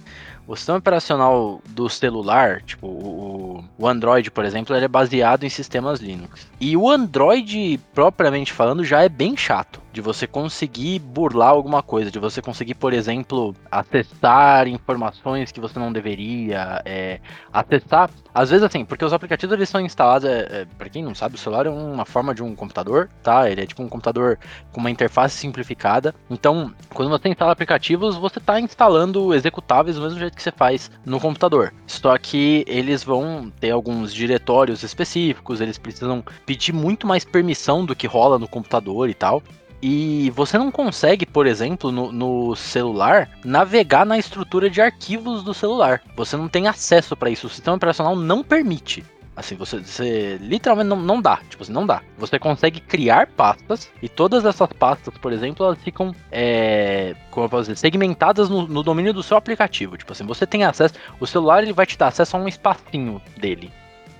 O 0.49 0.55
sistema 0.55 0.79
operacional 0.79 1.61
do 1.67 1.87
celular, 1.87 2.63
tipo 2.63 2.87
o, 2.87 3.63
o 3.77 3.87
Android, 3.87 4.31
por 4.31 4.43
exemplo, 4.43 4.75
ele 4.75 4.85
é 4.85 4.87
baseado 4.87 5.43
em 5.43 5.49
sistemas 5.49 5.99
Linux. 5.99 6.47
E 6.59 6.75
o 6.75 6.89
Android, 6.89 7.79
propriamente 7.93 8.51
falando, 8.51 8.83
já 8.83 9.03
é 9.03 9.07
bem 9.07 9.37
chato 9.37 9.79
de 9.91 10.01
você 10.01 10.27
conseguir 10.27 10.99
burlar 10.99 11.49
alguma 11.49 11.81
coisa, 11.81 12.11
de 12.11 12.19
você 12.19 12.41
conseguir, 12.41 12.75
por 12.75 12.93
exemplo, 12.93 13.55
acessar 13.71 14.67
informações 14.67 15.51
que 15.51 15.59
você 15.59 15.79
não 15.79 15.91
deveria, 15.91 16.81
é, 16.85 17.19
acessar, 17.51 18.09
às 18.33 18.49
vezes 18.49 18.63
assim, 18.63 18.85
porque 18.85 19.03
os 19.03 19.13
aplicativos 19.13 19.53
eles 19.53 19.69
são 19.69 19.81
instalados, 19.81 20.27
é, 20.27 20.61
é, 20.61 20.67
para 20.77 20.89
quem 20.89 21.03
não 21.03 21.15
sabe, 21.15 21.35
o 21.35 21.37
celular 21.37 21.65
é 21.65 21.69
uma 21.69 22.05
forma 22.05 22.33
de 22.33 22.43
um 22.43 22.55
computador, 22.55 23.09
tá? 23.23 23.49
Ele 23.49 23.61
é 23.61 23.65
tipo 23.65 23.81
um 23.81 23.89
computador 23.89 24.37
com 24.71 24.79
uma 24.79 24.91
interface 24.91 25.37
simplificada. 25.37 26.13
Então, 26.29 26.73
quando 26.93 27.09
você 27.09 27.29
instala 27.29 27.51
aplicativos, 27.51 28.15
você 28.15 28.39
está 28.39 28.59
instalando 28.59 29.33
executáveis 29.33 29.95
do 29.95 30.01
mesmo 30.01 30.19
jeito 30.19 30.35
que 30.35 30.43
você 30.43 30.51
faz 30.51 30.91
no 31.05 31.19
computador. 31.19 31.73
Só 31.87 32.17
que 32.17 32.63
eles 32.67 33.03
vão 33.03 33.51
ter 33.59 33.71
alguns 33.71 34.13
diretórios 34.13 34.83
específicos, 34.83 35.61
eles 35.61 35.77
precisam 35.77 36.23
pedir 36.45 36.73
muito 36.73 37.07
mais 37.07 37.25
permissão 37.25 37.85
do 37.85 37.95
que 37.95 38.07
rola 38.07 38.37
no 38.37 38.47
computador 38.47 39.09
e 39.09 39.13
tal. 39.13 39.41
E 39.81 40.29
você 40.31 40.57
não 40.57 40.71
consegue, 40.71 41.25
por 41.25 41.47
exemplo, 41.47 41.91
no, 41.91 42.11
no, 42.11 42.55
celular, 42.55 43.29
navegar 43.45 44.05
na 44.05 44.17
estrutura 44.17 44.69
de 44.69 44.81
arquivos 44.81 45.43
do 45.43 45.53
celular. 45.53 46.01
Você 46.15 46.35
não 46.35 46.49
tem 46.49 46.67
acesso 46.67 47.15
para 47.15 47.29
isso. 47.29 47.47
O 47.47 47.49
sistema 47.49 47.77
operacional 47.77 48.15
não 48.15 48.43
permite. 48.43 49.05
Assim, 49.35 49.55
você, 49.55 49.79
você 49.79 50.37
literalmente 50.41 50.89
não, 50.89 50.97
não 50.97 51.21
dá. 51.21 51.37
Tipo 51.49 51.63
assim, 51.63 51.71
não 51.71 51.85
dá. 51.85 52.01
Você 52.17 52.37
consegue 52.37 52.81
criar 52.81 53.27
pastas 53.27 53.89
e 54.01 54.09
todas 54.09 54.43
essas 54.43 54.67
pastas, 54.73 55.17
por 55.17 55.31
exemplo, 55.31 55.65
elas 55.65 55.81
ficam 55.81 56.13
é, 56.29 57.15
como 57.31 57.45
eu 57.45 57.49
posso 57.49 57.69
dizer, 57.69 57.77
segmentadas 57.77 58.49
no, 58.49 58.67
no 58.67 58.83
domínio 58.83 59.13
do 59.13 59.23
seu 59.23 59.37
aplicativo. 59.37 59.97
Tipo 59.97 60.11
assim, 60.11 60.25
você 60.25 60.45
tem 60.45 60.65
acesso. 60.65 60.95
O 61.21 61.25
celular 61.25 61.63
ele 61.63 61.71
vai 61.71 61.85
te 61.85 61.97
dar 61.97 62.07
acesso 62.07 62.35
a 62.35 62.39
um 62.39 62.49
espacinho 62.49 63.21
dele 63.37 63.71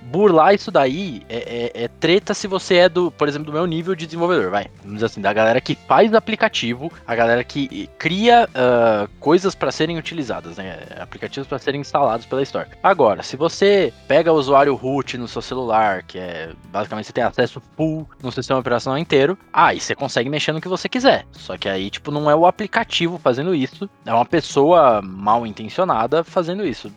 burlar 0.02 0.54
isso 0.54 0.70
daí 0.70 1.22
é, 1.28 1.70
é, 1.74 1.84
é, 1.84 1.88
treta 1.88 2.34
se 2.34 2.46
você 2.46 2.76
é 2.76 2.88
do, 2.88 3.10
por 3.10 3.28
exemplo, 3.28 3.46
do 3.46 3.52
meu 3.52 3.66
nível 3.66 3.94
de 3.94 4.06
desenvolvedor, 4.06 4.50
vai. 4.50 4.66
Vamos 4.78 4.94
dizer 4.94 5.06
assim, 5.06 5.20
da 5.20 5.32
galera 5.32 5.60
que 5.60 5.74
faz 5.74 6.14
aplicativo, 6.14 6.92
a 7.06 7.14
galera 7.14 7.44
que 7.44 7.88
cria 7.98 8.48
uh, 8.50 9.08
coisas 9.18 9.54
para 9.54 9.70
serem 9.70 9.98
utilizadas, 9.98 10.56
né? 10.56 10.78
Aplicativos 10.98 11.46
para 11.48 11.58
serem 11.58 11.80
instalados 11.80 12.26
pela 12.26 12.42
Store. 12.42 12.68
Agora, 12.82 13.22
se 13.22 13.36
você 13.36 13.92
pega 14.08 14.32
o 14.32 14.36
usuário 14.36 14.74
root 14.74 15.16
no 15.18 15.28
seu 15.28 15.42
celular, 15.42 16.02
que 16.02 16.18
é 16.18 16.52
basicamente 16.72 17.06
você 17.06 17.12
tem 17.12 17.24
acesso 17.24 17.62
full 17.76 18.08
no 18.22 18.32
sistema 18.32 18.60
operacional 18.60 18.98
inteiro, 18.98 19.38
aí 19.52 19.80
você 19.80 19.94
consegue 19.94 20.30
mexer 20.30 20.52
no 20.52 20.60
que 20.60 20.68
você 20.68 20.88
quiser. 20.88 21.26
Só 21.32 21.56
que 21.56 21.68
aí, 21.68 21.90
tipo, 21.90 22.10
não 22.10 22.30
é 22.30 22.34
o 22.34 22.46
aplicativo 22.46 23.18
fazendo 23.18 23.54
isso, 23.54 23.88
é 24.04 24.12
uma 24.12 24.26
pessoa 24.26 25.00
mal 25.02 25.46
intencionada 25.46 26.24
fazendo 26.24 26.64
isso 26.64 26.90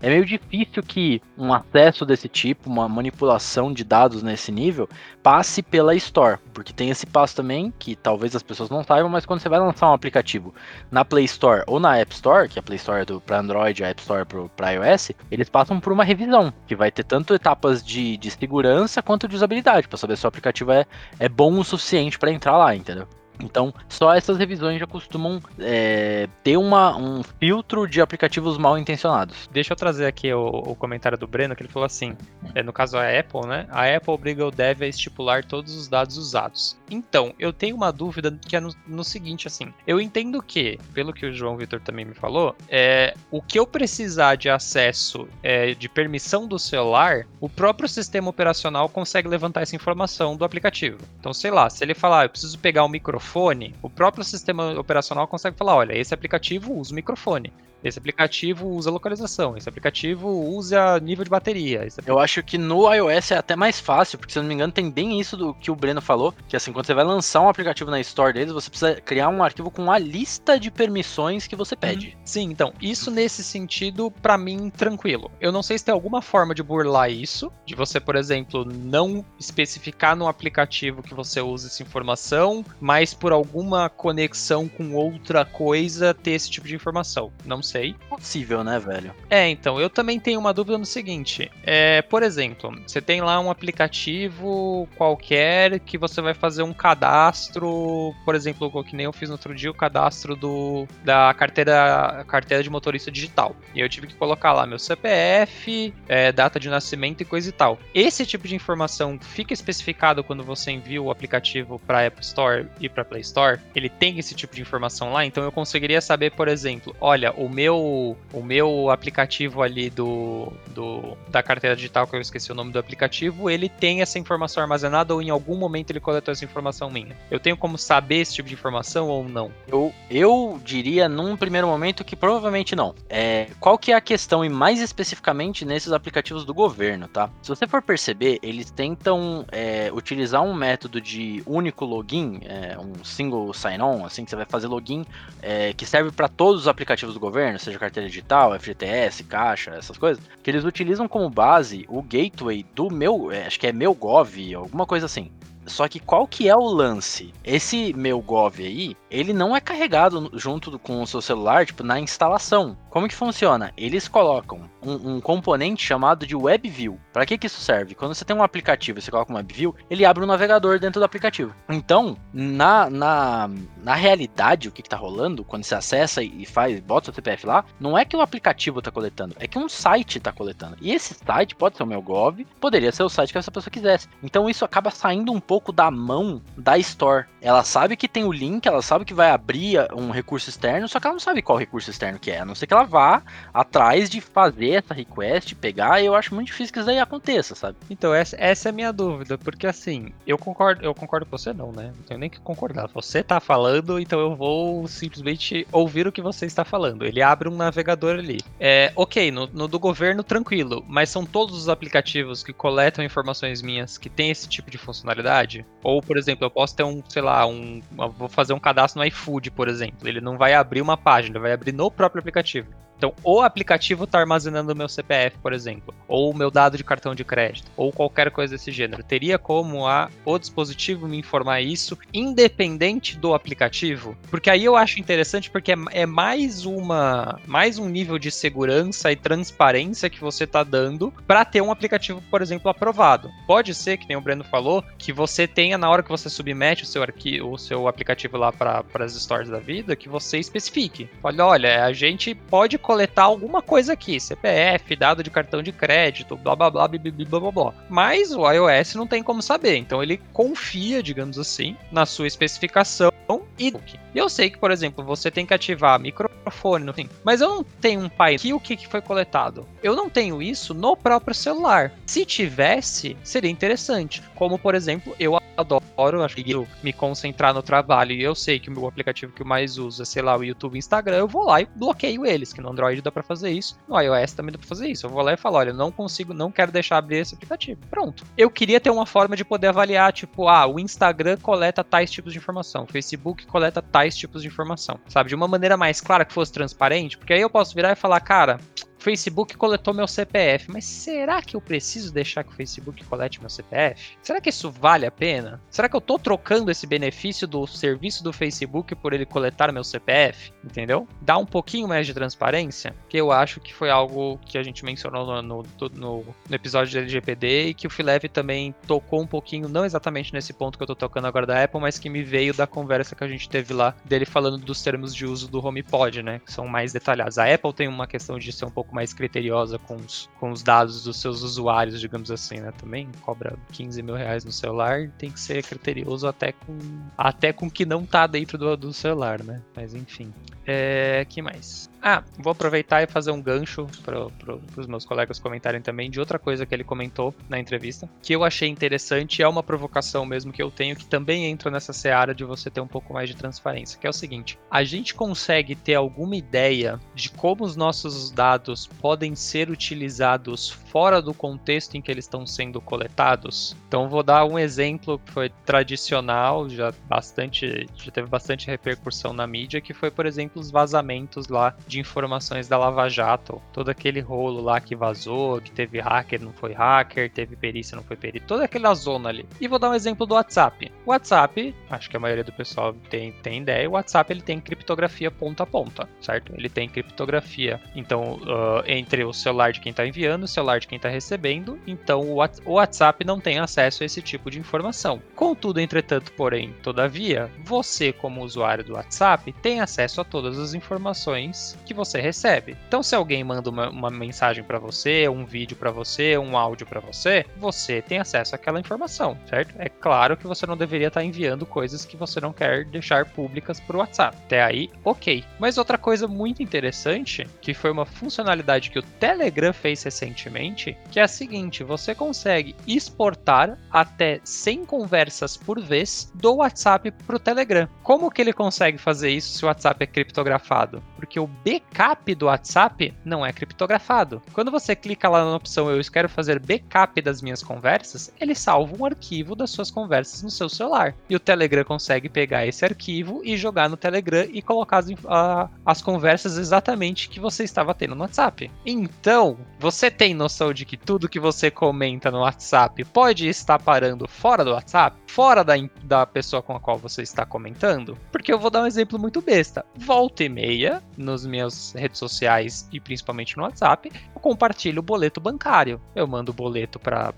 é 0.00 0.08
meio 0.08 0.24
difícil 0.24 0.82
que 0.82 1.20
um 1.36 1.52
acesso 1.52 2.06
desse 2.06 2.28
tipo, 2.28 2.70
uma 2.70 2.88
manipulação 2.88 3.72
de 3.72 3.84
dados 3.84 4.22
nesse 4.22 4.52
nível, 4.52 4.88
passe 5.22 5.62
pela 5.62 5.94
Store, 5.94 6.38
porque 6.54 6.72
tem 6.72 6.90
esse 6.90 7.06
passo 7.06 7.36
também 7.36 7.72
que 7.78 7.96
talvez 7.96 8.34
as 8.36 8.42
pessoas 8.42 8.70
não 8.70 8.84
saibam, 8.84 9.10
mas 9.10 9.26
quando 9.26 9.40
você 9.40 9.48
vai 9.48 9.58
lançar 9.58 9.90
um 9.90 9.94
aplicativo 9.94 10.54
na 10.90 11.04
Play 11.04 11.24
Store 11.24 11.62
ou 11.66 11.80
na 11.80 11.96
App 11.98 12.14
Store, 12.14 12.48
que 12.48 12.58
é 12.58 12.60
a 12.60 12.62
Play 12.62 12.76
Store 12.76 13.02
é 13.02 13.20
para 13.20 13.40
Android 13.40 13.80
e 13.80 13.84
a 13.84 13.88
App 13.88 14.00
Store 14.00 14.26
para 14.56 14.70
iOS, 14.72 15.12
eles 15.30 15.48
passam 15.48 15.80
por 15.80 15.92
uma 15.92 16.04
revisão, 16.04 16.52
que 16.66 16.76
vai 16.76 16.90
ter 16.90 17.04
tanto 17.04 17.34
etapas 17.34 17.84
de, 17.84 18.16
de 18.16 18.30
segurança 18.30 19.02
quanto 19.02 19.26
de 19.26 19.36
usabilidade, 19.36 19.88
para 19.88 19.98
saber 19.98 20.16
se 20.16 20.24
o 20.24 20.28
aplicativo 20.28 20.72
é, 20.72 20.86
é 21.18 21.28
bom 21.28 21.58
o 21.58 21.64
suficiente 21.64 22.18
para 22.18 22.30
entrar 22.30 22.56
lá, 22.56 22.74
entendeu? 22.74 23.06
Então, 23.40 23.72
só 23.88 24.14
essas 24.14 24.36
revisões 24.36 24.80
já 24.80 24.86
costumam 24.86 25.40
é, 25.58 26.28
ter 26.42 26.56
uma, 26.56 26.96
um 26.96 27.22
filtro 27.22 27.86
de 27.86 28.00
aplicativos 28.00 28.58
mal 28.58 28.76
intencionados. 28.78 29.48
Deixa 29.52 29.72
eu 29.72 29.76
trazer 29.76 30.06
aqui 30.06 30.32
o, 30.32 30.46
o 30.46 30.74
comentário 30.74 31.16
do 31.16 31.26
Breno, 31.26 31.54
que 31.54 31.62
ele 31.62 31.72
falou 31.72 31.86
assim: 31.86 32.16
é, 32.54 32.62
no 32.62 32.72
caso 32.72 32.96
a 32.98 33.02
Apple, 33.02 33.46
né? 33.46 33.66
A 33.70 33.84
Apple 33.84 34.12
obriga 34.12 34.46
o 34.46 34.50
dev 34.50 34.82
a 34.82 34.86
estipular 34.86 35.44
todos 35.44 35.74
os 35.74 35.88
dados 35.88 36.16
usados. 36.16 36.76
Então, 36.90 37.32
eu 37.38 37.52
tenho 37.52 37.76
uma 37.76 37.92
dúvida 37.92 38.36
que 38.46 38.56
é 38.56 38.60
no, 38.60 38.74
no 38.86 39.04
seguinte, 39.04 39.46
assim. 39.46 39.72
Eu 39.86 40.00
entendo 40.00 40.42
que, 40.42 40.78
pelo 40.92 41.12
que 41.12 41.26
o 41.26 41.32
João 41.32 41.56
Vitor 41.56 41.80
também 41.80 42.04
me 42.04 42.14
falou, 42.14 42.56
é, 42.68 43.14
o 43.30 43.40
que 43.40 43.58
eu 43.58 43.66
precisar 43.66 44.34
de 44.36 44.50
acesso 44.50 45.28
é, 45.42 45.74
de 45.74 45.88
permissão 45.88 46.46
do 46.46 46.58
celular, 46.58 47.26
o 47.40 47.48
próprio 47.48 47.88
sistema 47.88 48.30
operacional 48.30 48.88
consegue 48.88 49.28
levantar 49.28 49.62
essa 49.62 49.76
informação 49.76 50.36
do 50.36 50.44
aplicativo. 50.44 50.98
Então, 51.20 51.32
sei 51.32 51.50
lá, 51.50 51.68
se 51.70 51.84
ele 51.84 51.94
falar, 51.94 52.18
ah, 52.18 52.24
eu 52.24 52.30
preciso 52.30 52.58
pegar 52.58 52.84
o 52.84 52.88
microfone 52.88 53.27
microfone, 53.28 53.74
o 53.82 53.90
próprio 53.90 54.24
sistema 54.24 54.72
operacional 54.78 55.28
consegue 55.28 55.56
falar: 55.56 55.76
olha, 55.76 55.96
esse 55.96 56.14
aplicativo 56.14 56.72
usa 56.72 56.92
o 56.92 56.94
microfone. 56.94 57.52
Esse 57.82 57.98
aplicativo 57.98 58.68
usa 58.68 58.90
localização, 58.90 59.56
esse 59.56 59.68
aplicativo 59.68 60.28
usa 60.28 60.98
nível 61.00 61.24
de 61.24 61.30
bateria. 61.30 61.86
Eu 62.04 62.18
acho 62.18 62.42
que 62.42 62.58
no 62.58 62.92
iOS 62.92 63.30
é 63.30 63.36
até 63.36 63.54
mais 63.54 63.78
fácil, 63.78 64.18
porque 64.18 64.32
se 64.32 64.38
eu 64.38 64.42
não 64.42 64.48
me 64.48 64.54
engano 64.54 64.72
tem 64.72 64.90
bem 64.90 65.20
isso 65.20 65.36
do 65.36 65.54
que 65.54 65.70
o 65.70 65.76
Breno 65.76 66.00
falou, 66.00 66.34
que 66.48 66.56
assim, 66.56 66.72
quando 66.72 66.86
você 66.86 66.94
vai 66.94 67.04
lançar 67.04 67.40
um 67.40 67.48
aplicativo 67.48 67.90
na 67.90 68.00
Store 68.00 68.32
deles, 68.32 68.52
você 68.52 68.68
precisa 68.68 69.00
criar 69.00 69.28
um 69.28 69.42
arquivo 69.42 69.70
com 69.70 69.90
a 69.90 69.98
lista 69.98 70.58
de 70.58 70.70
permissões 70.70 71.46
que 71.46 71.56
você 71.56 71.76
pede. 71.76 72.08
Uhum. 72.08 72.22
Sim, 72.24 72.50
então, 72.50 72.72
isso 72.80 73.10
nesse 73.10 73.44
sentido, 73.44 74.10
para 74.10 74.36
mim, 74.36 74.70
tranquilo. 74.70 75.30
Eu 75.40 75.52
não 75.52 75.62
sei 75.62 75.78
se 75.78 75.84
tem 75.84 75.92
alguma 75.92 76.20
forma 76.20 76.54
de 76.54 76.62
burlar 76.62 77.10
isso, 77.10 77.52
de 77.64 77.74
você, 77.74 78.00
por 78.00 78.16
exemplo, 78.16 78.64
não 78.64 79.24
especificar 79.38 80.16
no 80.16 80.26
aplicativo 80.26 81.02
que 81.02 81.14
você 81.14 81.40
usa 81.40 81.68
essa 81.68 81.82
informação, 81.82 82.64
mas 82.80 83.14
por 83.14 83.32
alguma 83.32 83.88
conexão 83.88 84.68
com 84.68 84.94
outra 84.94 85.44
coisa 85.44 86.12
ter 86.12 86.32
esse 86.32 86.50
tipo 86.50 86.66
de 86.66 86.74
informação. 86.74 87.32
Não 87.44 87.62
sei. 87.68 87.94
Possível, 88.08 88.64
né, 88.64 88.78
velho? 88.78 89.14
É, 89.28 89.48
então, 89.48 89.80
eu 89.80 89.90
também 89.90 90.18
tenho 90.18 90.40
uma 90.40 90.52
dúvida 90.52 90.78
no 90.78 90.86
seguinte. 90.86 91.50
É, 91.62 92.02
por 92.02 92.22
exemplo, 92.22 92.72
você 92.86 93.00
tem 93.00 93.20
lá 93.20 93.38
um 93.38 93.50
aplicativo 93.50 94.88
qualquer 94.96 95.78
que 95.80 95.98
você 95.98 96.20
vai 96.20 96.34
fazer 96.34 96.62
um 96.62 96.72
cadastro, 96.72 98.14
por 98.24 98.34
exemplo, 98.34 98.84
que 98.84 98.96
nem 98.96 99.04
eu 99.04 99.12
fiz 99.12 99.28
no 99.28 99.34
outro 99.34 99.54
dia, 99.54 99.70
o 99.70 99.74
cadastro 99.74 100.34
do, 100.34 100.86
da 101.04 101.34
carteira, 101.34 102.24
carteira 102.26 102.62
de 102.62 102.70
motorista 102.70 103.10
digital. 103.10 103.54
E 103.74 103.80
eu 103.80 103.88
tive 103.88 104.06
que 104.06 104.14
colocar 104.14 104.52
lá 104.52 104.66
meu 104.66 104.78
CPF, 104.78 105.92
é, 106.08 106.32
data 106.32 106.58
de 106.58 106.68
nascimento 106.68 107.20
e 107.20 107.24
coisa 107.24 107.48
e 107.48 107.52
tal. 107.52 107.78
Esse 107.94 108.24
tipo 108.24 108.48
de 108.48 108.54
informação 108.54 109.18
fica 109.20 109.52
especificado 109.52 110.24
quando 110.24 110.42
você 110.42 110.70
envia 110.70 111.02
o 111.02 111.10
aplicativo 111.10 111.80
para 111.86 112.02
App 112.02 112.20
Store 112.22 112.66
e 112.80 112.88
para 112.88 113.04
Play 113.04 113.22
Store? 113.22 113.60
Ele 113.74 113.88
tem 113.88 114.18
esse 114.18 114.34
tipo 114.34 114.54
de 114.54 114.62
informação 114.62 115.12
lá, 115.12 115.24
então 115.24 115.44
eu 115.44 115.52
conseguiria 115.52 116.00
saber, 116.00 116.32
por 116.32 116.48
exemplo, 116.48 116.94
olha, 117.00 117.32
o 117.32 117.48
meu, 117.58 118.16
o 118.32 118.40
meu 118.40 118.88
aplicativo 118.88 119.62
ali 119.62 119.90
do, 119.90 120.52
do, 120.68 121.18
da 121.28 121.42
carteira 121.42 121.74
digital, 121.74 122.06
que 122.06 122.14
eu 122.14 122.20
esqueci 122.20 122.52
o 122.52 122.54
nome 122.54 122.70
do 122.70 122.78
aplicativo, 122.78 123.50
ele 123.50 123.68
tem 123.68 124.00
essa 124.00 124.16
informação 124.16 124.62
armazenada 124.62 125.12
ou 125.12 125.20
em 125.20 125.28
algum 125.28 125.56
momento 125.56 125.90
ele 125.90 125.98
coletou 125.98 126.30
essa 126.30 126.44
informação 126.44 126.88
minha. 126.88 127.16
Eu 127.28 127.40
tenho 127.40 127.56
como 127.56 127.76
saber 127.76 128.18
esse 128.18 128.34
tipo 128.34 128.48
de 128.48 128.54
informação 128.54 129.08
ou 129.08 129.28
não? 129.28 129.50
Eu, 129.66 129.92
eu 130.08 130.60
diria 130.64 131.08
num 131.08 131.36
primeiro 131.36 131.66
momento 131.66 132.04
que 132.04 132.14
provavelmente 132.14 132.76
não. 132.76 132.94
É, 133.08 133.48
qual 133.58 133.76
que 133.76 133.90
é 133.90 133.96
a 133.96 134.00
questão 134.00 134.44
e 134.44 134.48
mais 134.48 134.80
especificamente 134.80 135.64
nesses 135.64 135.92
aplicativos 135.92 136.44
do 136.44 136.54
governo, 136.54 137.08
tá? 137.08 137.28
Se 137.42 137.48
você 137.48 137.66
for 137.66 137.82
perceber, 137.82 138.38
eles 138.40 138.70
tentam 138.70 139.44
é, 139.50 139.90
utilizar 139.92 140.42
um 140.42 140.54
método 140.54 141.00
de 141.00 141.42
único 141.44 141.84
login, 141.84 142.38
é, 142.44 142.78
um 142.78 143.04
single 143.04 143.52
sign-on, 143.52 144.04
assim 144.04 144.24
que 144.24 144.30
você 144.30 144.36
vai 144.36 144.46
fazer 144.46 144.68
login, 144.68 145.04
é, 145.42 145.72
que 145.72 145.84
serve 145.84 146.12
para 146.12 146.28
todos 146.28 146.62
os 146.62 146.68
aplicativos 146.68 147.14
do 147.14 147.18
governo 147.18 147.47
seja 147.56 147.78
carteira 147.78 148.08
digital, 148.08 148.58
FGTS, 148.58 149.22
caixa, 149.24 149.70
essas 149.70 149.96
coisas, 149.96 150.22
que 150.42 150.50
eles 150.50 150.64
utilizam 150.64 151.06
como 151.06 151.30
base 151.30 151.86
o 151.88 152.02
gateway 152.02 152.66
do 152.74 152.90
meu, 152.90 153.30
é, 153.30 153.46
acho 153.46 153.60
que 153.60 153.68
é 153.68 153.72
meu 153.72 153.94
gov, 153.94 154.54
alguma 154.54 154.84
coisa 154.84 155.06
assim. 155.06 155.30
Só 155.68 155.86
que 155.86 156.00
qual 156.00 156.26
que 156.26 156.48
é 156.48 156.56
o 156.56 156.64
lance? 156.64 157.32
Esse 157.44 157.92
meu 157.92 158.20
Gov 158.22 158.58
aí, 158.58 158.96
ele 159.10 159.32
não 159.32 159.56
é 159.56 159.60
carregado 159.60 160.30
junto 160.34 160.78
com 160.78 161.02
o 161.02 161.06
seu 161.06 161.20
celular, 161.20 161.66
tipo, 161.66 161.82
na 161.82 162.00
instalação. 162.00 162.76
Como 162.90 163.08
que 163.08 163.14
funciona? 163.14 163.72
Eles 163.76 164.08
colocam 164.08 164.68
um, 164.82 165.16
um 165.16 165.20
componente 165.20 165.84
chamado 165.84 166.26
de 166.26 166.36
WebView. 166.36 166.98
Para 167.12 167.26
que 167.26 167.38
que 167.38 167.46
isso 167.46 167.60
serve? 167.60 167.94
Quando 167.94 168.14
você 168.14 168.24
tem 168.24 168.34
um 168.34 168.42
aplicativo 168.42 168.98
e 168.98 169.02
você 169.02 169.10
coloca 169.10 169.32
um 169.32 169.36
WebView, 169.36 169.74
ele 169.90 170.04
abre 170.04 170.24
um 170.24 170.26
navegador 170.26 170.78
dentro 170.78 171.00
do 171.00 171.04
aplicativo. 171.04 171.54
Então, 171.68 172.16
na, 172.32 172.88
na, 172.90 173.50
na 173.82 173.94
realidade, 173.94 174.68
o 174.68 174.72
que, 174.72 174.82
que 174.82 174.88
tá 174.88 174.96
rolando, 174.96 175.44
quando 175.44 175.64
você 175.64 175.74
acessa 175.74 176.22
e 176.22 176.44
faz, 176.46 176.80
bota 176.80 177.10
o 177.10 177.14
CPF 177.14 177.46
lá, 177.46 177.64
não 177.78 177.96
é 177.96 178.04
que 178.04 178.16
o 178.16 178.20
aplicativo 178.20 178.82
tá 178.82 178.90
coletando, 178.90 179.36
é 179.38 179.46
que 179.46 179.58
um 179.58 179.68
site 179.68 180.20
tá 180.20 180.32
coletando. 180.32 180.76
E 180.80 180.92
esse 180.92 181.14
site 181.14 181.54
pode 181.54 181.76
ser 181.76 181.82
o 181.82 181.86
meu 181.86 182.02
Gov, 182.02 182.44
poderia 182.60 182.92
ser 182.92 183.02
o 183.02 183.08
site 183.08 183.32
que 183.32 183.38
essa 183.38 183.50
pessoa 183.50 183.70
quisesse. 183.70 184.08
Então 184.22 184.48
isso 184.48 184.64
acaba 184.64 184.90
saindo 184.90 185.32
um 185.32 185.40
pouco 185.40 185.72
da 185.72 185.90
mão 185.90 186.42
da 186.56 186.78
Store. 186.78 187.26
Ela 187.40 187.64
sabe 187.64 187.96
que 187.96 188.08
tem 188.08 188.24
o 188.24 188.32
link, 188.32 188.66
ela 188.66 188.82
sabe 188.82 188.97
que 189.04 189.14
vai 189.14 189.30
abrir 189.30 189.78
um 189.94 190.10
recurso 190.10 190.48
externo, 190.48 190.88
só 190.88 190.98
que 191.00 191.06
ela 191.06 191.14
não 191.14 191.20
sabe 191.20 191.42
qual 191.42 191.58
recurso 191.58 191.90
externo 191.90 192.18
que 192.18 192.30
é, 192.30 192.40
a 192.40 192.44
não 192.44 192.54
ser 192.54 192.66
que 192.66 192.74
ela 192.74 192.84
vá 192.84 193.22
atrás 193.52 194.08
de 194.08 194.20
fazer 194.20 194.70
essa 194.70 194.94
request, 194.94 195.54
pegar, 195.54 196.00
e 196.00 196.06
eu 196.06 196.14
acho 196.14 196.34
muito 196.34 196.48
difícil 196.48 196.72
que 196.72 196.80
isso 196.80 196.90
aí 196.90 196.98
aconteça, 196.98 197.54
sabe? 197.54 197.76
Então, 197.90 198.14
essa, 198.14 198.36
essa 198.38 198.68
é 198.68 198.70
a 198.70 198.72
minha 198.72 198.92
dúvida, 198.92 199.38
porque 199.38 199.66
assim, 199.66 200.12
eu 200.26 200.38
concordo, 200.38 200.84
eu 200.84 200.94
concordo 200.94 201.26
com 201.26 201.36
você 201.36 201.52
não, 201.52 201.72
né? 201.72 201.92
Não 201.96 202.02
tenho 202.04 202.20
nem 202.20 202.30
que 202.30 202.40
concordar. 202.40 202.88
Você 202.88 203.22
tá 203.22 203.40
falando, 203.40 203.98
então 203.98 204.20
eu 204.20 204.34
vou 204.34 204.86
simplesmente 204.88 205.66
ouvir 205.72 206.06
o 206.06 206.12
que 206.12 206.22
você 206.22 206.46
está 206.46 206.64
falando. 206.64 207.04
Ele 207.04 207.22
abre 207.22 207.48
um 207.48 207.56
navegador 207.56 208.18
ali. 208.18 208.38
É, 208.58 208.92
ok, 208.96 209.30
no, 209.30 209.46
no 209.46 209.68
do 209.68 209.78
governo, 209.78 210.22
tranquilo, 210.22 210.84
mas 210.88 211.10
são 211.10 211.24
todos 211.24 211.56
os 211.56 211.68
aplicativos 211.68 212.42
que 212.42 212.52
coletam 212.52 213.04
informações 213.04 213.62
minhas 213.62 213.98
que 213.98 214.08
tem 214.08 214.30
esse 214.30 214.48
tipo 214.48 214.70
de 214.70 214.78
funcionalidade? 214.78 215.64
Ou, 215.82 216.00
por 216.02 216.16
exemplo, 216.16 216.44
eu 216.44 216.50
posso 216.50 216.74
ter 216.74 216.82
um, 216.82 217.02
sei 217.08 217.22
lá, 217.22 217.46
um. 217.46 217.80
Vou 218.16 218.28
fazer 218.28 218.52
um 218.52 218.60
cadastro 218.60 218.87
no 218.94 219.04
iFood, 219.04 219.50
por 219.50 219.68
exemplo. 219.68 220.08
Ele 220.08 220.20
não 220.20 220.38
vai 220.38 220.54
abrir 220.54 220.80
uma 220.80 220.96
página, 220.96 221.40
vai 221.40 221.52
abrir 221.52 221.72
no 221.72 221.90
próprio 221.90 222.20
aplicativo. 222.20 222.68
Então, 222.98 223.14
o 223.22 223.40
aplicativo 223.40 224.04
está 224.04 224.18
armazenando 224.18 224.72
o 224.72 224.76
meu 224.76 224.88
CPF, 224.88 225.38
por 225.38 225.52
exemplo, 225.52 225.94
ou 226.08 226.32
o 226.32 226.36
meu 226.36 226.50
dado 226.50 226.76
de 226.76 226.82
cartão 226.82 227.14
de 227.14 227.24
crédito, 227.24 227.70
ou 227.76 227.92
qualquer 227.92 228.30
coisa 228.32 228.56
desse 228.56 228.72
gênero. 228.72 229.04
Teria 229.04 229.38
como 229.38 229.86
a, 229.86 230.10
o 230.24 230.36
dispositivo 230.36 231.06
me 231.06 231.16
informar 231.16 231.60
isso, 231.60 231.96
independente 232.12 233.16
do 233.16 233.34
aplicativo? 233.34 234.16
Porque 234.28 234.50
aí 234.50 234.64
eu 234.64 234.74
acho 234.74 234.98
interessante, 234.98 235.48
porque 235.48 235.72
é, 235.72 235.76
é 235.92 236.06
mais 236.06 236.66
uma, 236.66 237.40
mais 237.46 237.78
um 237.78 237.88
nível 237.88 238.18
de 238.18 238.32
segurança 238.32 239.12
e 239.12 239.16
transparência 239.16 240.10
que 240.10 240.20
você 240.20 240.42
está 240.42 240.64
dando 240.64 241.12
para 241.24 241.44
ter 241.44 241.60
um 241.60 241.70
aplicativo, 241.70 242.20
por 242.28 242.42
exemplo, 242.42 242.68
aprovado. 242.68 243.30
Pode 243.46 243.74
ser, 243.74 243.96
que 243.96 244.08
nem 244.08 244.16
o 244.16 244.20
Breno 244.20 244.42
falou, 244.42 244.82
que 244.98 245.12
você 245.12 245.46
tenha 245.46 245.78
na 245.78 245.88
hora 245.88 246.02
que 246.02 246.10
você 246.10 246.28
submete 246.28 246.82
o 246.82 246.86
seu 246.86 247.02
arquivo, 247.02 247.52
o 247.52 247.58
seu 247.58 247.86
aplicativo 247.86 248.36
lá 248.36 248.50
para 248.50 248.84
as 248.98 249.12
stores 249.14 249.48
da 249.48 249.60
vida, 249.60 249.94
que 249.94 250.08
você 250.08 250.38
especifique. 250.38 251.08
Olha, 251.22 251.46
olha, 251.46 251.84
a 251.84 251.92
gente 251.92 252.34
pode 252.34 252.76
coletar 252.88 253.24
alguma 253.24 253.60
coisa 253.60 253.92
aqui, 253.92 254.18
CPF, 254.18 254.96
dado 254.96 255.22
de 255.22 255.28
cartão 255.28 255.62
de 255.62 255.72
crédito, 255.72 256.34
blá 256.38 256.56
blá 256.56 256.70
blá 256.70 256.88
blá 256.88 256.98
blá 256.98 257.40
blá 257.40 257.52
blá. 257.52 257.74
Mas 257.86 258.32
o 258.32 258.50
iOS 258.50 258.94
não 258.94 259.06
tem 259.06 259.22
como 259.22 259.42
saber, 259.42 259.76
então 259.76 260.02
ele 260.02 260.18
confia, 260.32 261.02
digamos 261.02 261.38
assim, 261.38 261.76
na 261.92 262.06
sua 262.06 262.26
especificação 262.26 263.12
e 263.58 263.70
eu 264.18 264.28
sei 264.28 264.50
que, 264.50 264.58
por 264.58 264.70
exemplo, 264.70 265.04
você 265.04 265.30
tem 265.30 265.46
que 265.46 265.54
ativar 265.54 265.98
microfone, 265.98 266.88
enfim, 266.90 267.08
mas 267.24 267.40
eu 267.40 267.48
não 267.48 267.64
tenho 267.64 268.00
um 268.00 268.08
pai 268.08 268.34
aqui 268.34 268.52
o 268.52 268.60
que 268.60 268.88
foi 268.88 269.00
coletado. 269.00 269.66
Eu 269.82 269.94
não 269.94 270.10
tenho 270.10 270.42
isso 270.42 270.74
no 270.74 270.96
próprio 270.96 271.34
celular. 271.34 271.92
Se 272.06 272.24
tivesse, 272.24 273.16
seria 273.22 273.50
interessante. 273.50 274.22
Como, 274.34 274.58
por 274.58 274.74
exemplo, 274.74 275.14
eu 275.18 275.38
adoro, 275.56 276.22
acho 276.22 276.36
que 276.36 276.66
me 276.82 276.92
concentrar 276.92 277.52
no 277.52 277.62
trabalho 277.62 278.12
e 278.12 278.22
eu 278.22 278.34
sei 278.34 278.58
que 278.58 278.68
o 278.68 278.72
meu 278.72 278.86
aplicativo 278.86 279.32
que 279.32 279.42
eu 279.42 279.46
mais 279.46 279.76
uso 279.76 280.02
é, 280.02 280.04
sei 280.04 280.22
lá, 280.22 280.36
o 280.36 280.44
YouTube 280.44 280.76
e 280.76 280.78
Instagram, 280.78 281.16
eu 281.16 281.28
vou 281.28 281.44
lá 281.44 281.60
e 281.60 281.66
bloqueio 281.66 282.24
eles, 282.24 282.52
que 282.52 282.60
no 282.60 282.70
Android 282.70 283.02
dá 283.02 283.10
para 283.10 283.22
fazer 283.22 283.50
isso, 283.50 283.76
no 283.88 284.00
iOS 284.00 284.32
também 284.32 284.52
dá 284.52 284.58
pra 284.58 284.66
fazer 284.66 284.88
isso. 284.88 285.06
Eu 285.06 285.10
vou 285.10 285.22
lá 285.22 285.32
e 285.32 285.36
falo, 285.36 285.56
olha, 285.56 285.72
não 285.72 285.90
consigo, 285.90 286.32
não 286.32 286.50
quero 286.50 286.70
deixar 286.70 286.98
abrir 286.98 287.18
esse 287.18 287.34
aplicativo. 287.34 287.80
Pronto. 287.90 288.24
Eu 288.36 288.50
queria 288.50 288.80
ter 288.80 288.90
uma 288.90 289.06
forma 289.06 289.36
de 289.36 289.44
poder 289.44 289.68
avaliar, 289.68 290.12
tipo, 290.12 290.48
ah, 290.48 290.66
o 290.66 290.78
Instagram 290.78 291.36
coleta 291.38 291.82
tais 291.82 292.10
tipos 292.10 292.32
de 292.32 292.38
informação, 292.38 292.84
o 292.84 292.92
Facebook 292.92 293.46
coleta 293.46 293.82
tais 293.82 294.07
tipos 294.16 294.42
de 294.42 294.48
informação, 294.48 294.98
sabe? 295.08 295.28
De 295.28 295.34
uma 295.34 295.48
maneira 295.48 295.76
mais 295.76 296.00
clara, 296.00 296.24
que 296.24 296.32
fosse 296.32 296.52
transparente, 296.52 297.16
porque 297.18 297.32
aí 297.32 297.40
eu 297.40 297.50
posso 297.50 297.74
virar 297.74 297.92
e 297.92 297.96
falar, 297.96 298.20
cara, 298.20 298.60
Facebook 298.98 299.56
coletou 299.56 299.94
meu 299.94 300.08
CPF, 300.08 300.70
mas 300.70 300.84
será 300.84 301.40
que 301.40 301.56
eu 301.56 301.60
preciso 301.60 302.12
deixar 302.12 302.44
que 302.44 302.50
o 302.50 302.54
Facebook 302.54 303.04
colete 303.04 303.40
meu 303.40 303.48
CPF? 303.48 304.16
Será 304.22 304.40
que 304.40 304.50
isso 304.50 304.70
vale 304.70 305.06
a 305.06 305.10
pena? 305.10 305.60
Será 305.70 305.88
que 305.88 305.96
eu 305.96 306.00
tô 306.00 306.18
trocando 306.18 306.70
esse 306.70 306.86
benefício 306.86 307.46
do 307.46 307.66
serviço 307.66 308.24
do 308.24 308.32
Facebook 308.32 308.94
por 308.96 309.12
ele 309.12 309.24
coletar 309.24 309.72
meu 309.72 309.84
CPF? 309.84 310.52
Entendeu? 310.64 311.06
Dá 311.20 311.38
um 311.38 311.46
pouquinho 311.46 311.86
mais 311.86 312.06
de 312.06 312.14
transparência, 312.14 312.94
que 313.08 313.16
eu 313.16 313.30
acho 313.30 313.60
que 313.60 313.72
foi 313.72 313.90
algo 313.90 314.38
que 314.44 314.58
a 314.58 314.62
gente 314.62 314.84
mencionou 314.84 315.26
no, 315.26 315.42
no, 315.42 315.62
no, 315.92 316.24
no 316.48 316.54
episódio 316.54 316.90
de 316.90 316.98
LGPD 316.98 317.68
e 317.68 317.74
que 317.74 317.86
o 317.86 317.90
Filev 317.90 318.24
também 318.28 318.74
tocou 318.86 319.22
um 319.22 319.26
pouquinho, 319.26 319.68
não 319.68 319.84
exatamente 319.84 320.32
nesse 320.32 320.52
ponto 320.52 320.76
que 320.76 320.82
eu 320.82 320.88
tô 320.88 320.94
tocando 320.94 321.26
agora 321.26 321.46
da 321.46 321.62
Apple, 321.62 321.80
mas 321.80 321.98
que 321.98 322.10
me 322.10 322.22
veio 322.22 322.52
da 322.52 322.66
conversa 322.66 323.14
que 323.14 323.24
a 323.24 323.28
gente 323.28 323.48
teve 323.48 323.72
lá 323.72 323.94
dele 324.04 324.24
falando 324.24 324.58
dos 324.58 324.82
termos 324.82 325.14
de 325.14 325.24
uso 325.24 325.48
do 325.48 325.64
HomePod, 325.64 326.22
né? 326.22 326.40
Que 326.44 326.52
são 326.52 326.66
mais 326.66 326.92
detalhados. 326.92 327.38
A 327.38 327.52
Apple 327.52 327.72
tem 327.72 327.88
uma 327.88 328.06
questão 328.06 328.38
de 328.38 328.52
ser 328.52 328.64
um 328.64 328.70
pouco 328.70 328.87
mais 328.94 329.12
criteriosa 329.12 329.78
com 329.78 329.96
os, 329.96 330.28
com 330.38 330.50
os 330.50 330.62
dados 330.62 331.04
dos 331.04 331.20
seus 331.20 331.42
usuários, 331.42 332.00
digamos 332.00 332.30
assim, 332.30 332.60
né? 332.60 332.72
Também 332.78 333.08
cobra 333.22 333.56
15 333.72 334.02
mil 334.02 334.14
reais 334.14 334.44
no 334.44 334.52
celular, 334.52 335.08
tem 335.18 335.30
que 335.30 335.40
ser 335.40 335.62
criterioso 335.64 336.26
até 336.26 336.52
com 336.52 336.78
até 337.16 337.52
com 337.52 337.70
que 337.70 337.84
não 337.84 338.04
tá 338.04 338.26
dentro 338.26 338.56
do, 338.58 338.76
do 338.76 338.92
celular, 338.92 339.42
né? 339.42 339.60
Mas 339.74 339.94
enfim. 339.94 340.32
É, 340.66 341.24
que 341.28 341.40
mais? 341.40 341.88
Ah, 342.02 342.22
vou 342.38 342.52
aproveitar 342.52 343.02
e 343.02 343.06
fazer 343.06 343.30
um 343.30 343.42
gancho 343.42 343.86
para 344.04 344.26
pro, 344.30 344.60
os 344.76 344.86
meus 344.86 345.04
colegas 345.04 345.38
comentarem 345.38 345.80
também 345.80 346.10
de 346.10 346.20
outra 346.20 346.38
coisa 346.38 346.64
que 346.64 346.74
ele 346.74 346.84
comentou 346.84 347.34
na 347.48 347.58
entrevista, 347.58 348.08
que 348.22 348.34
eu 348.34 348.44
achei 348.44 348.68
interessante, 348.68 349.42
é 349.42 349.48
uma 349.48 349.62
provocação 349.62 350.24
mesmo 350.24 350.52
que 350.52 350.62
eu 350.62 350.70
tenho, 350.70 350.96
que 350.96 351.06
também 351.06 351.46
entra 351.46 351.70
nessa 351.70 351.92
seara 351.92 352.34
de 352.34 352.44
você 352.44 352.70
ter 352.70 352.80
um 352.80 352.86
pouco 352.86 353.12
mais 353.12 353.28
de 353.28 353.36
transparência, 353.36 353.98
que 353.98 354.06
é 354.06 354.10
o 354.10 354.12
seguinte: 354.12 354.58
a 354.70 354.84
gente 354.84 355.14
consegue 355.14 355.74
ter 355.74 355.94
alguma 355.94 356.36
ideia 356.36 357.00
de 357.14 357.30
como 357.30 357.64
os 357.64 357.76
nossos 357.76 358.30
dados 358.30 358.86
podem 358.86 359.34
ser 359.34 359.70
utilizados 359.70 360.70
fora 360.70 361.20
do 361.20 361.34
contexto 361.34 361.96
em 361.96 362.00
que 362.00 362.10
eles 362.10 362.24
estão 362.24 362.46
sendo 362.46 362.80
coletados? 362.80 363.76
Então, 363.86 364.08
vou 364.08 364.22
dar 364.22 364.44
um 364.44 364.58
exemplo 364.58 365.18
que 365.18 365.32
foi 365.32 365.50
tradicional, 365.64 366.68
já 366.68 366.92
bastante, 367.08 367.86
já 367.96 368.10
teve 368.10 368.28
bastante 368.28 368.66
repercussão 368.66 369.32
na 369.32 369.46
mídia, 369.46 369.80
que 369.80 369.94
foi, 369.94 370.10
por 370.10 370.26
exemplo, 370.26 370.60
os 370.60 370.70
vazamentos 370.70 371.48
lá 371.48 371.74
de 371.88 371.98
informações 371.98 372.68
da 372.68 372.76
Lava 372.76 373.08
Jato, 373.08 373.60
todo 373.72 373.88
aquele 373.88 374.20
rolo 374.20 374.60
lá 374.60 374.80
que 374.80 374.94
vazou, 374.94 375.60
que 375.60 375.70
teve 375.70 375.98
hacker, 375.98 376.42
não 376.42 376.52
foi 376.52 376.72
hacker, 376.72 377.30
teve 377.30 377.56
perícia, 377.56 377.96
não 377.96 378.04
foi 378.04 378.16
perícia, 378.16 378.46
toda 378.46 378.64
aquela 378.64 378.94
zona 378.94 379.30
ali. 379.30 379.46
E 379.60 379.66
vou 379.66 379.78
dar 379.78 379.90
um 379.90 379.94
exemplo 379.94 380.26
do 380.26 380.34
WhatsApp. 380.34 380.92
O 381.06 381.10
WhatsApp, 381.10 381.74
acho 381.90 382.10
que 382.10 382.16
a 382.16 382.20
maioria 382.20 382.44
do 382.44 382.52
pessoal 382.52 382.92
tem, 383.08 383.32
tem 383.32 383.62
ideia, 383.62 383.88
o 383.88 383.92
WhatsApp 383.92 384.32
ele 384.32 384.42
tem 384.42 384.60
criptografia 384.60 385.30
ponta 385.30 385.62
a 385.62 385.66
ponta, 385.66 386.08
certo? 386.20 386.52
Ele 386.56 386.68
tem 386.68 386.88
criptografia, 386.88 387.80
então, 387.96 388.34
uh, 388.34 388.82
entre 388.86 389.24
o 389.24 389.32
celular 389.32 389.72
de 389.72 389.80
quem 389.80 389.90
está 389.90 390.06
enviando 390.06 390.42
e 390.42 390.44
o 390.44 390.48
celular 390.48 390.78
de 390.78 390.86
quem 390.86 390.96
está 390.96 391.08
recebendo, 391.08 391.78
então 391.86 392.20
o 392.20 392.72
WhatsApp 392.72 393.24
não 393.24 393.40
tem 393.40 393.58
acesso 393.58 394.02
a 394.02 394.06
esse 394.06 394.20
tipo 394.20 394.50
de 394.50 394.58
informação. 394.58 395.22
Contudo, 395.34 395.80
entretanto, 395.80 396.32
porém, 396.32 396.74
todavia, 396.82 397.50
você 397.64 398.12
como 398.12 398.44
usuário 398.44 398.84
do 398.84 398.94
WhatsApp 398.94 399.52
tem 399.62 399.80
acesso 399.80 400.20
a 400.20 400.24
todas 400.24 400.58
as 400.58 400.74
informações 400.74 401.77
que 401.84 401.94
você 401.94 402.20
recebe. 402.20 402.76
Então, 402.86 403.02
se 403.02 403.14
alguém 403.14 403.42
manda 403.44 403.70
uma, 403.70 403.88
uma 403.90 404.10
mensagem 404.10 404.62
para 404.64 404.78
você, 404.78 405.28
um 405.28 405.44
vídeo 405.44 405.76
para 405.76 405.90
você, 405.90 406.36
um 406.38 406.56
áudio 406.56 406.86
para 406.86 407.00
você, 407.00 407.44
você 407.56 408.02
tem 408.02 408.18
acesso 408.18 408.54
àquela 408.54 408.80
informação, 408.80 409.36
certo? 409.48 409.74
É 409.78 409.88
claro 409.88 410.36
que 410.36 410.46
você 410.46 410.66
não 410.66 410.76
deveria 410.76 411.08
estar 411.08 411.20
tá 411.20 411.26
enviando 411.26 411.66
coisas 411.66 412.04
que 412.04 412.16
você 412.16 412.40
não 412.40 412.52
quer 412.52 412.84
deixar 412.84 413.26
públicas 413.26 413.80
por 413.80 413.96
WhatsApp. 413.96 414.36
Até 414.46 414.62
aí, 414.62 414.90
ok. 415.04 415.44
Mas 415.58 415.78
outra 415.78 415.98
coisa 415.98 416.26
muito 416.26 416.62
interessante, 416.62 417.46
que 417.60 417.74
foi 417.74 417.90
uma 417.90 418.06
funcionalidade 418.06 418.90
que 418.90 418.98
o 418.98 419.02
Telegram 419.02 419.72
fez 419.72 420.02
recentemente, 420.02 420.96
que 421.10 421.20
é 421.20 421.22
a 421.22 421.28
seguinte: 421.28 421.84
você 421.84 422.14
consegue 422.14 422.74
exportar 422.86 423.78
até 423.90 424.40
100 424.44 424.84
conversas 424.84 425.56
por 425.56 425.80
vez 425.80 426.30
do 426.34 426.56
WhatsApp 426.56 427.10
para 427.10 427.36
o 427.36 427.40
Telegram. 427.40 427.88
Como 428.02 428.30
que 428.30 428.40
ele 428.40 428.52
consegue 428.52 428.98
fazer 428.98 429.30
isso 429.30 429.56
se 429.56 429.64
o 429.64 429.68
WhatsApp 429.68 430.02
é 430.02 430.06
criptografado? 430.06 431.02
Porque 431.16 431.38
o 431.38 431.46
backup 431.68 432.34
do 432.34 432.46
WhatsApp 432.46 433.14
não 433.24 433.44
é 433.44 433.52
criptografado. 433.52 434.40
Quando 434.54 434.70
você 434.70 434.96
clica 434.96 435.28
lá 435.28 435.44
na 435.44 435.56
opção 435.56 435.90
Eu 435.90 436.00
quero 436.10 436.28
fazer 436.28 436.58
backup 436.58 437.20
das 437.20 437.42
minhas 437.42 437.62
conversas, 437.62 438.32
ele 438.40 438.54
salva 438.54 438.96
um 438.98 439.04
arquivo 439.04 439.54
das 439.54 439.70
suas 439.70 439.90
conversas 439.90 440.42
no 440.42 440.50
seu 440.50 440.68
celular. 440.68 441.14
E 441.28 441.36
o 441.36 441.40
Telegram 441.40 441.84
consegue 441.84 442.28
pegar 442.28 442.66
esse 442.66 442.84
arquivo 442.84 443.42
e 443.44 443.56
jogar 443.56 443.90
no 443.90 443.96
Telegram 443.96 444.48
e 444.50 444.62
colocar 444.62 444.98
as, 444.98 445.08
uh, 445.10 445.68
as 445.84 446.00
conversas 446.00 446.56
exatamente 446.56 447.28
que 447.28 447.38
você 447.38 447.64
estava 447.64 447.94
tendo 447.94 448.14
no 448.14 448.22
WhatsApp. 448.22 448.70
Então, 448.86 449.58
você 449.78 450.10
tem 450.10 450.32
noção 450.32 450.72
de 450.72 450.86
que 450.86 450.96
tudo 450.96 451.28
que 451.28 451.38
você 451.38 451.70
comenta 451.70 452.30
no 452.30 452.40
WhatsApp 452.40 453.04
pode 453.04 453.46
estar 453.46 453.78
parando 453.78 454.26
fora 454.26 454.64
do 454.64 454.72
WhatsApp? 454.72 455.18
Fora 455.26 455.62
da, 455.62 455.74
da 456.02 456.24
pessoa 456.24 456.62
com 456.62 456.74
a 456.74 456.80
qual 456.80 456.96
você 456.96 457.22
está 457.22 457.44
comentando? 457.44 458.16
Porque 458.32 458.52
eu 458.52 458.58
vou 458.58 458.70
dar 458.70 458.82
um 458.82 458.86
exemplo 458.86 459.18
muito 459.18 459.42
besta. 459.42 459.84
Volta 459.94 460.44
e 460.44 460.48
meia, 460.48 461.02
nos 461.16 461.44
minhas 461.58 461.92
redes 461.92 462.18
sociais 462.18 462.88
e 462.92 463.00
principalmente 463.00 463.56
no 463.56 463.64
WhatsApp, 463.64 464.10
eu 464.34 464.40
compartilho 464.40 465.00
o 465.00 465.02
boleto 465.02 465.40
bancário. 465.40 466.00
Eu 466.14 466.26
mando 466.26 466.52
o 466.52 466.54
boleto 466.54 466.98
para 466.98 467.34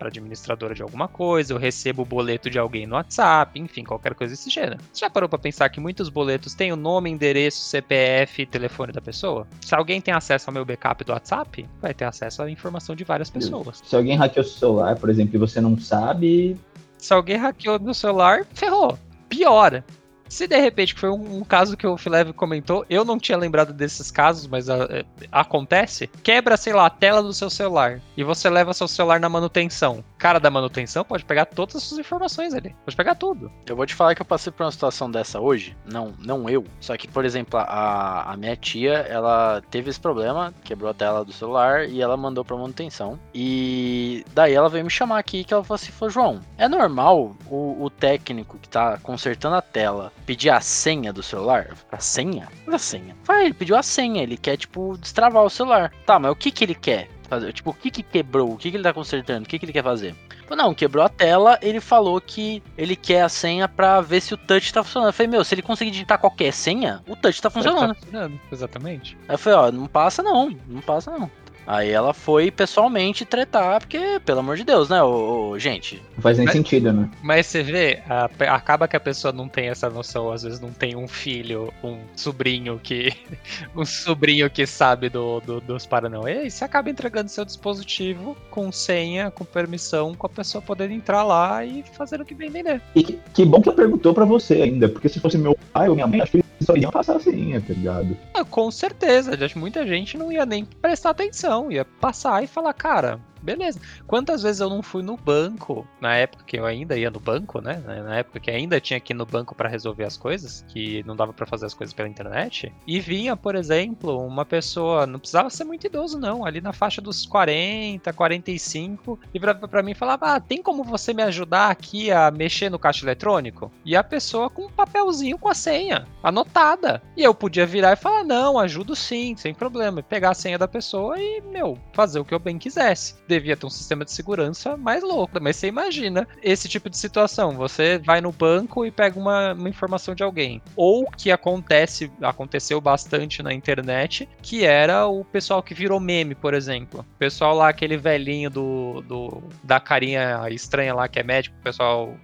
administradora 0.00 0.74
de 0.74 0.82
alguma 0.82 1.06
coisa, 1.06 1.52
eu 1.52 1.58
recebo 1.58 2.02
o 2.02 2.06
boleto 2.06 2.48
de 2.48 2.58
alguém 2.58 2.86
no 2.86 2.94
WhatsApp, 2.94 3.60
enfim, 3.60 3.84
qualquer 3.84 4.14
coisa 4.14 4.34
desse 4.34 4.48
gênero. 4.48 4.78
Você 4.92 5.00
já 5.00 5.10
parou 5.10 5.28
para 5.28 5.38
pensar 5.38 5.68
que 5.68 5.80
muitos 5.80 6.08
boletos 6.08 6.54
têm 6.54 6.72
o 6.72 6.76
nome, 6.76 7.10
endereço, 7.10 7.60
CPF 7.60 8.42
e 8.42 8.46
telefone 8.46 8.92
da 8.92 9.00
pessoa? 9.00 9.46
Se 9.60 9.74
alguém 9.74 10.00
tem 10.00 10.14
acesso 10.14 10.48
ao 10.48 10.54
meu 10.54 10.64
backup 10.64 11.04
do 11.04 11.12
WhatsApp, 11.12 11.68
vai 11.80 11.92
ter 11.92 12.04
acesso 12.04 12.42
à 12.42 12.50
informação 12.50 12.96
de 12.96 13.04
várias 13.04 13.28
pessoas. 13.28 13.82
Se 13.84 13.94
alguém 13.94 14.16
hackeou 14.16 14.44
seu 14.44 14.58
celular, 14.58 14.96
por 14.96 15.10
exemplo, 15.10 15.36
e 15.36 15.38
você 15.38 15.60
não 15.60 15.78
sabe. 15.78 16.56
Se 16.96 17.12
alguém 17.12 17.36
hackeou 17.36 17.78
meu 17.78 17.94
celular, 17.94 18.46
ferrou. 18.54 18.98
Pior, 19.28 19.84
se 20.28 20.46
de 20.46 20.58
repente, 20.58 20.94
que 20.94 21.00
foi 21.00 21.10
um, 21.10 21.38
um, 21.38 21.44
caso 21.44 21.76
que 21.76 21.86
o 21.86 21.96
Filev 21.96 22.32
comentou, 22.32 22.84
eu 22.88 23.04
não 23.04 23.18
tinha 23.18 23.38
lembrado 23.38 23.72
desses 23.72 24.10
casos, 24.10 24.46
mas 24.46 24.68
a, 24.68 24.84
a, 25.30 25.40
acontece, 25.40 26.08
quebra, 26.22 26.56
sei 26.56 26.72
lá, 26.72 26.86
a 26.86 26.90
tela 26.90 27.22
do 27.22 27.32
seu 27.32 27.48
celular 27.50 28.00
e 28.16 28.22
você 28.22 28.48
leva 28.50 28.74
seu 28.74 28.88
celular 28.88 29.20
na 29.20 29.28
manutenção. 29.28 30.04
Cara 30.18 30.40
da 30.40 30.50
manutenção 30.50 31.04
pode 31.04 31.24
pegar 31.24 31.46
todas 31.46 31.76
as 31.76 31.82
suas 31.84 32.00
informações 32.00 32.52
ali, 32.52 32.74
pode 32.84 32.96
pegar 32.96 33.14
tudo. 33.14 33.50
Eu 33.66 33.76
vou 33.76 33.86
te 33.86 33.94
falar 33.94 34.14
que 34.14 34.22
eu 34.22 34.26
passei 34.26 34.52
por 34.52 34.64
uma 34.64 34.72
situação 34.72 35.10
dessa 35.10 35.40
hoje, 35.40 35.76
não, 35.84 36.12
não 36.18 36.50
eu, 36.50 36.64
só 36.80 36.96
que, 36.96 37.06
por 37.06 37.24
exemplo, 37.24 37.58
a, 37.60 38.32
a 38.32 38.36
minha 38.36 38.56
tia, 38.56 38.94
ela 39.08 39.62
teve 39.70 39.90
esse 39.90 40.00
problema, 40.00 40.52
quebrou 40.64 40.90
a 40.90 40.94
tela 40.94 41.24
do 41.24 41.32
celular 41.32 41.88
e 41.88 42.02
ela 42.02 42.16
mandou 42.16 42.44
pra 42.44 42.56
manutenção. 42.56 43.18
E 43.32 44.24
daí 44.34 44.54
ela 44.54 44.68
veio 44.68 44.84
me 44.84 44.90
chamar 44.90 45.18
aqui 45.18 45.44
que 45.44 45.54
ela 45.54 45.62
falou 45.62 45.76
assim, 45.76 45.92
João, 46.10 46.40
é 46.56 46.68
normal 46.68 47.36
o, 47.48 47.84
o 47.84 47.90
técnico 47.90 48.58
que 48.58 48.68
tá 48.68 48.98
consertando 48.98 49.56
a 49.56 49.62
tela 49.62 50.12
pedir 50.26 50.50
a 50.50 50.60
senha 50.60 51.12
do 51.12 51.22
celular? 51.22 51.76
A 51.92 52.00
senha? 52.00 52.48
A 52.66 52.78
senha. 52.78 53.16
Vai, 53.24 53.44
ele 53.44 53.54
pediu 53.54 53.76
a 53.76 53.82
senha, 53.82 54.22
ele 54.22 54.36
quer, 54.36 54.56
tipo, 54.56 54.96
destravar 54.98 55.44
o 55.44 55.50
celular. 55.50 55.92
Tá, 56.04 56.18
mas 56.18 56.32
o 56.32 56.36
que 56.36 56.50
que 56.50 56.64
ele 56.64 56.74
quer 56.74 57.08
fazer? 57.28 57.52
Tipo, 57.52 57.70
o 57.70 57.74
que 57.74 57.90
que 57.90 58.02
quebrou? 58.02 58.52
O 58.52 58.56
que 58.56 58.70
que 58.70 58.76
ele 58.76 58.84
tá 58.84 58.92
consertando? 58.92 59.44
O 59.44 59.48
que 59.48 59.58
que 59.58 59.64
ele 59.64 59.72
quer 59.72 59.82
fazer? 59.82 60.14
Não, 60.50 60.74
quebrou 60.74 61.04
a 61.04 61.08
tela, 61.08 61.58
ele 61.60 61.80
falou 61.80 62.20
que 62.20 62.62
ele 62.76 62.96
quer 62.96 63.22
a 63.22 63.28
senha 63.28 63.68
pra 63.68 64.00
ver 64.00 64.20
se 64.20 64.32
o 64.32 64.36
touch 64.36 64.72
tá 64.72 64.82
funcionando. 64.82 65.10
Eu 65.10 65.12
falei, 65.12 65.30
meu, 65.30 65.44
se 65.44 65.54
ele 65.54 65.62
conseguir 65.62 65.90
digitar 65.90 66.18
qualquer 66.18 66.52
senha, 66.52 67.02
o 67.06 67.14
touch 67.14 67.40
tá 67.40 67.50
funcionando. 67.50 67.94
Tá 67.94 68.00
funcionando, 68.00 68.40
exatamente. 68.50 69.16
Aí 69.28 69.34
eu 69.34 69.38
falei, 69.38 69.58
ó, 69.58 69.72
não 69.72 69.86
passa 69.86 70.22
não, 70.22 70.56
não 70.66 70.80
passa 70.80 71.10
não. 71.10 71.30
Aí 71.68 71.90
ela 71.90 72.14
foi 72.14 72.50
pessoalmente 72.50 73.26
tretar, 73.26 73.78
porque, 73.78 74.18
pelo 74.24 74.40
amor 74.40 74.56
de 74.56 74.64
Deus, 74.64 74.88
né, 74.88 75.02
ô, 75.02 75.50
ô 75.50 75.58
gente? 75.58 76.02
Não 76.16 76.22
faz 76.22 76.38
nem 76.38 76.46
mas, 76.46 76.54
sentido, 76.54 76.94
né? 76.94 77.10
Mas 77.22 77.46
você 77.46 77.62
vê, 77.62 78.02
a, 78.08 78.24
acaba 78.54 78.88
que 78.88 78.96
a 78.96 79.00
pessoa 79.00 79.34
não 79.34 79.50
tem 79.50 79.68
essa 79.68 79.90
noção, 79.90 80.32
às 80.32 80.42
vezes 80.42 80.60
não 80.60 80.70
tem 80.70 80.96
um 80.96 81.06
filho, 81.06 81.70
um 81.84 81.98
sobrinho 82.16 82.80
que. 82.82 83.12
um 83.76 83.84
sobrinho 83.84 84.48
que 84.48 84.66
sabe 84.66 85.10
do, 85.10 85.40
do, 85.40 85.60
dos 85.60 85.84
paranauê, 85.84 86.46
e 86.46 86.50
você 86.50 86.64
acaba 86.64 86.88
entregando 86.88 87.28
seu 87.28 87.44
dispositivo 87.44 88.34
com 88.50 88.72
senha, 88.72 89.30
com 89.30 89.44
permissão, 89.44 90.14
com 90.14 90.26
a 90.26 90.30
pessoa 90.30 90.62
podendo 90.62 90.94
entrar 90.94 91.22
lá 91.22 91.62
e 91.66 91.84
fazer 91.92 92.18
o 92.18 92.24
que 92.24 92.34
bem 92.34 92.48
entender. 92.48 92.80
E 92.94 93.02
que 93.04 93.44
bom 93.44 93.60
que 93.60 93.68
ela 93.68 93.76
perguntou 93.76 94.14
pra 94.14 94.24
você 94.24 94.62
ainda, 94.62 94.88
porque 94.88 95.10
se 95.10 95.20
fosse 95.20 95.36
meu 95.36 95.54
pai 95.70 95.90
ou 95.90 95.94
minha 95.94 96.06
mãe, 96.06 96.22
acho 96.22 96.32
que 96.32 96.47
só 96.60 96.76
iam 96.76 96.90
passar 96.90 97.16
a 97.16 97.20
senha, 97.20 97.60
tá 97.60 97.72
ligado? 97.72 98.16
Ah, 98.34 98.44
com 98.44 98.70
certeza, 98.70 99.36
muita 99.58 99.86
gente 99.86 100.16
não 100.16 100.32
ia 100.32 100.44
nem 100.44 100.64
prestar 100.64 101.10
atenção 101.10 101.70
ia 101.70 101.84
passar 101.84 102.42
e 102.42 102.46
falar, 102.46 102.72
cara, 102.74 103.20
Beleza. 103.42 103.80
Quantas 104.06 104.42
vezes 104.42 104.60
eu 104.60 104.68
não 104.68 104.82
fui 104.82 105.02
no 105.02 105.16
banco, 105.16 105.86
na 106.00 106.14
época 106.16 106.44
que 106.44 106.58
eu 106.58 106.66
ainda 106.66 106.96
ia 106.96 107.10
no 107.10 107.20
banco, 107.20 107.60
né? 107.60 107.82
Na 107.86 108.16
época 108.16 108.40
que 108.40 108.50
ainda 108.50 108.80
tinha 108.80 109.00
que 109.00 109.12
ir 109.12 109.16
no 109.16 109.26
banco 109.26 109.54
para 109.54 109.68
resolver 109.68 110.04
as 110.04 110.16
coisas, 110.16 110.64
que 110.68 111.02
não 111.04 111.16
dava 111.16 111.32
para 111.32 111.46
fazer 111.46 111.66
as 111.66 111.74
coisas 111.74 111.94
pela 111.94 112.08
internet, 112.08 112.72
e 112.86 113.00
vinha, 113.00 113.36
por 113.36 113.54
exemplo, 113.54 114.18
uma 114.26 114.44
pessoa, 114.44 115.06
não 115.06 115.18
precisava 115.18 115.50
ser 115.50 115.64
muito 115.64 115.86
idoso 115.86 116.18
não, 116.18 116.44
ali 116.44 116.60
na 116.60 116.72
faixa 116.72 117.00
dos 117.00 117.26
40, 117.26 118.12
45, 118.12 119.18
e 119.32 119.40
para 119.40 119.82
mim 119.82 119.94
falava: 119.94 120.34
"Ah, 120.34 120.40
tem 120.40 120.62
como 120.62 120.82
você 120.84 121.12
me 121.12 121.22
ajudar 121.22 121.70
aqui 121.70 122.10
a 122.10 122.30
mexer 122.30 122.70
no 122.70 122.78
caixa 122.78 123.04
eletrônico?" 123.04 123.70
E 123.84 123.96
a 123.96 124.02
pessoa 124.02 124.50
com 124.50 124.66
um 124.66 124.70
papelzinho 124.70 125.38
com 125.38 125.48
a 125.48 125.54
senha 125.54 126.06
anotada. 126.22 127.02
E 127.16 127.22
eu 127.22 127.34
podia 127.34 127.66
virar 127.66 127.92
e 127.92 127.96
falar: 127.96 128.24
"Não, 128.24 128.58
ajudo 128.58 128.94
sim, 128.96 129.36
sem 129.36 129.54
problema." 129.54 130.00
E 130.00 130.02
pegar 130.02 130.30
a 130.30 130.34
senha 130.34 130.58
da 130.58 130.68
pessoa 130.68 131.18
e, 131.18 131.40
meu, 131.40 131.78
fazer 131.92 132.18
o 132.20 132.24
que 132.24 132.34
eu 132.34 132.38
bem 132.38 132.58
quisesse. 132.58 133.14
Devia 133.28 133.56
ter 133.56 133.66
um 133.66 133.70
sistema 133.70 134.04
de 134.04 134.10
segurança 134.10 134.76
mais 134.76 135.02
louco, 135.02 135.38
mas 135.40 135.56
você 135.56 135.68
imagina 135.68 136.26
esse 136.42 136.68
tipo 136.68 136.88
de 136.88 136.96
situação. 136.96 137.52
Você 137.52 137.98
vai 137.98 138.20
no 138.20 138.32
banco 138.32 138.86
e 138.86 138.90
pega 138.90 139.18
uma, 139.18 139.52
uma 139.52 139.68
informação 139.68 140.14
de 140.14 140.22
alguém. 140.22 140.62
Ou 140.74 141.10
que 141.10 141.30
acontece, 141.30 142.10
aconteceu 142.22 142.80
bastante 142.80 143.42
na 143.42 143.52
internet, 143.52 144.28
que 144.42 144.64
era 144.64 145.06
o 145.06 145.24
pessoal 145.24 145.62
que 145.62 145.74
virou 145.74 146.00
meme, 146.00 146.34
por 146.34 146.54
exemplo. 146.54 147.00
O 147.00 147.18
pessoal 147.18 147.54
lá, 147.54 147.68
aquele 147.68 147.96
velhinho 147.96 148.48
do, 148.48 149.02
do 149.02 149.42
da 149.62 149.78
carinha 149.78 150.46
estranha 150.50 150.94
lá 150.94 151.06
que 151.06 151.18
é 151.18 151.22
médico, 151.22 151.56
o 151.60 151.62
pessoal 151.62 152.16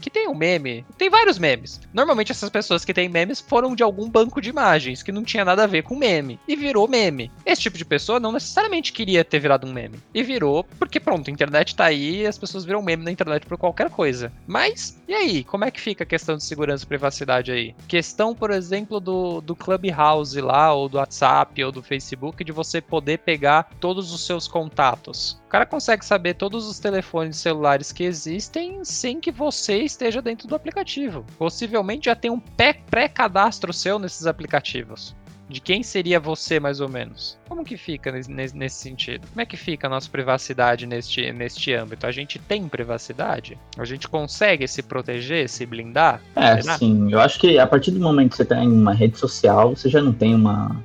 que 0.00 0.10
tem 0.10 0.28
um 0.28 0.34
meme. 0.34 0.84
Tem 0.96 1.10
vários 1.10 1.38
memes. 1.38 1.80
Normalmente 1.92 2.32
essas 2.32 2.50
pessoas 2.50 2.84
que 2.84 2.94
têm 2.94 3.08
memes 3.08 3.40
foram 3.40 3.74
de 3.74 3.82
algum 3.82 4.08
banco 4.08 4.40
de 4.40 4.50
imagens 4.50 5.02
que 5.02 5.12
não 5.12 5.24
tinha 5.24 5.44
nada 5.44 5.64
a 5.64 5.66
ver 5.66 5.82
com 5.82 5.96
meme 5.96 6.38
e 6.46 6.56
virou 6.56 6.88
meme. 6.88 7.30
Esse 7.44 7.62
tipo 7.62 7.78
de 7.78 7.84
pessoa 7.84 8.20
não 8.20 8.32
necessariamente 8.32 8.92
queria 8.92 9.24
ter 9.24 9.38
virado 9.38 9.66
um 9.66 9.72
meme. 9.72 9.98
E 10.14 10.22
virou 10.22 10.64
porque, 10.78 11.00
pronto, 11.00 11.28
a 11.28 11.32
internet 11.32 11.74
tá 11.74 11.86
aí 11.86 12.22
e 12.22 12.26
as 12.26 12.38
pessoas 12.38 12.64
viram 12.64 12.82
meme 12.82 13.04
na 13.04 13.12
internet 13.12 13.46
por 13.46 13.58
qualquer 13.58 13.90
coisa. 13.90 14.32
Mas, 14.46 15.00
e 15.06 15.14
aí? 15.14 15.44
Como 15.44 15.64
é 15.64 15.70
que 15.70 15.80
fica 15.80 16.04
a 16.04 16.06
questão 16.06 16.36
de 16.36 16.44
segurança 16.44 16.84
e 16.84 16.88
privacidade 16.88 17.52
aí? 17.52 17.74
Questão, 17.88 18.34
por 18.34 18.50
exemplo, 18.50 19.00
do, 19.00 19.40
do 19.40 19.54
Clubhouse 19.54 20.40
lá, 20.40 20.72
ou 20.72 20.88
do 20.88 20.98
WhatsApp, 20.98 21.62
ou 21.62 21.72
do 21.72 21.82
Facebook, 21.82 22.44
de 22.44 22.52
você 22.52 22.80
poder 22.80 23.18
pegar 23.18 23.70
todos 23.80 24.12
os 24.12 24.26
seus 24.26 24.46
contatos 24.48 25.41
cara 25.52 25.66
consegue 25.66 26.02
saber 26.02 26.32
todos 26.32 26.66
os 26.66 26.78
telefones 26.78 27.36
celulares 27.36 27.92
que 27.92 28.04
existem 28.04 28.82
sem 28.86 29.20
que 29.20 29.30
você 29.30 29.82
esteja 29.82 30.22
dentro 30.22 30.48
do 30.48 30.54
aplicativo. 30.54 31.26
Possivelmente 31.36 32.06
já 32.06 32.16
tem 32.16 32.30
um 32.30 32.40
pré-cadastro 32.40 33.70
seu 33.70 33.98
nesses 33.98 34.26
aplicativos 34.26 35.14
de 35.52 35.60
quem 35.60 35.82
seria 35.82 36.18
você, 36.18 36.58
mais 36.58 36.80
ou 36.80 36.88
menos. 36.88 37.38
Como 37.48 37.64
que 37.64 37.76
fica 37.76 38.10
nesse, 38.10 38.56
nesse, 38.56 38.76
sentido? 38.76 39.26
Como 39.28 39.40
é 39.40 39.46
que 39.46 39.56
fica 39.56 39.86
a 39.86 39.90
nossa 39.90 40.08
privacidade 40.08 40.86
neste, 40.86 41.30
neste 41.32 41.74
âmbito? 41.74 42.06
A 42.06 42.10
gente 42.10 42.38
tem 42.38 42.66
privacidade? 42.68 43.58
A 43.78 43.84
gente 43.84 44.08
consegue 44.08 44.66
se 44.66 44.82
proteger, 44.82 45.48
se 45.48 45.66
blindar? 45.66 46.20
É, 46.34 46.60
Será? 46.60 46.78
sim. 46.78 47.12
Eu 47.12 47.20
acho 47.20 47.38
que 47.38 47.58
a 47.58 47.66
partir 47.66 47.90
do 47.90 48.00
momento 48.00 48.30
que 48.30 48.36
você 48.36 48.42
está 48.42 48.62
em 48.62 48.68
uma 48.72 48.94
rede 48.94 49.18
social, 49.18 49.76
você 49.76 49.88
já 49.88 50.00
não 50.00 50.12
tem 50.12 50.34
uma. 50.34 50.82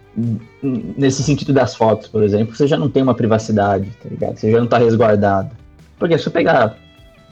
Nesse 0.62 1.23
sentido 1.23 1.53
das 1.53 1.75
fotos, 1.75 2.08
por 2.08 2.23
exemplo, 2.23 2.56
você 2.56 2.67
já 2.67 2.77
não 2.77 2.89
tem 2.89 3.03
uma 3.03 3.15
privacidade, 3.15 3.89
tá 4.01 4.10
ligado? 4.10 4.38
Você 4.38 4.51
já 4.51 4.58
não 4.58 4.65
está 4.65 4.77
resguardado. 4.77 5.56
Porque 5.97 6.17
se 6.17 6.27
eu 6.27 6.32
pegar. 6.32 6.77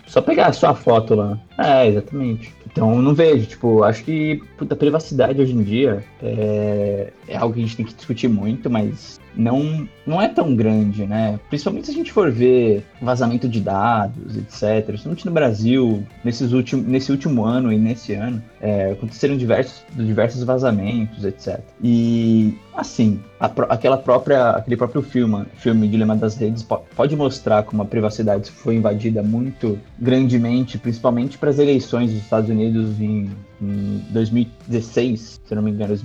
Só 0.08 0.22
pegar 0.22 0.48
a 0.48 0.54
sua 0.54 0.74
foto 0.76 1.15
lá. 1.15 1.39
É, 1.58 1.88
exatamente. 1.88 2.54
Então, 2.72 3.02
não 3.02 3.13
vejo, 3.13 3.46
tipo, 3.46 3.84
acho 3.84 4.04
que 4.04 4.41
a 4.70 4.76
privacidade 4.76 5.41
hoje 5.41 5.54
em 5.54 5.63
dia 5.63 6.04
é, 6.22 7.12
é 7.28 7.38
algo 7.38 7.54
que 7.54 7.62
a 7.62 7.63
gente 7.63 7.78
tem 7.78 7.86
que 7.86 7.94
discutir 7.94 8.28
muito, 8.28 8.70
mas 8.70 9.20
não, 9.36 9.88
não 10.06 10.21
é 10.21 10.28
tão 10.28 10.56
grande, 10.56 11.06
né? 11.06 11.39
Principalmente 11.50 11.86
se 11.88 11.91
a 11.91 11.95
gente 11.95 12.12
for 12.12 12.32
ver 12.32 12.84
vazamento 13.02 13.48
de 13.48 13.60
dados, 13.60 14.38
etc. 14.38 14.86
Principalmente 14.86 15.26
no 15.26 15.32
Brasil, 15.32 16.04
nesses 16.24 16.52
últimos, 16.52 16.86
nesse 16.86 17.12
último 17.12 17.43
ano 17.43 17.71
e 17.71 17.78
nesse 17.78 18.13
ano, 18.13 18.41
é, 18.62 18.91
aconteceram 18.91 19.38
diversos, 19.38 19.84
diversos 19.95 20.43
vazamentos, 20.43 21.24
etc. 21.24 21.60
E, 21.84 22.58
assim, 22.74 23.19
a, 23.39 23.45
aquela 23.69 23.98
própria, 23.98 24.52
aquele 24.52 24.78
próprio 24.78 25.02
filme, 25.02 25.45
filme 25.56 25.88
Dilema 25.88 26.15
das 26.15 26.36
Redes, 26.38 26.65
pode 26.95 27.15
mostrar 27.15 27.63
como 27.63 27.82
a 27.82 27.86
privacidade 27.86 28.50
foi 28.52 28.76
invadida 28.76 29.21
muito 29.21 29.80
grandemente, 30.00 30.78
principalmente 30.78 31.38
para 31.38 31.50
as 31.50 31.60
eleições 31.60 32.12
dos 32.12 32.21
Estados 32.21 32.50
Unidos 32.50 33.00
em, 33.00 33.30
em 33.62 34.02
2016, 34.10 35.41
se 35.45 35.56
não 35.56 35.62
me 35.62 35.71
engano, 35.71 35.95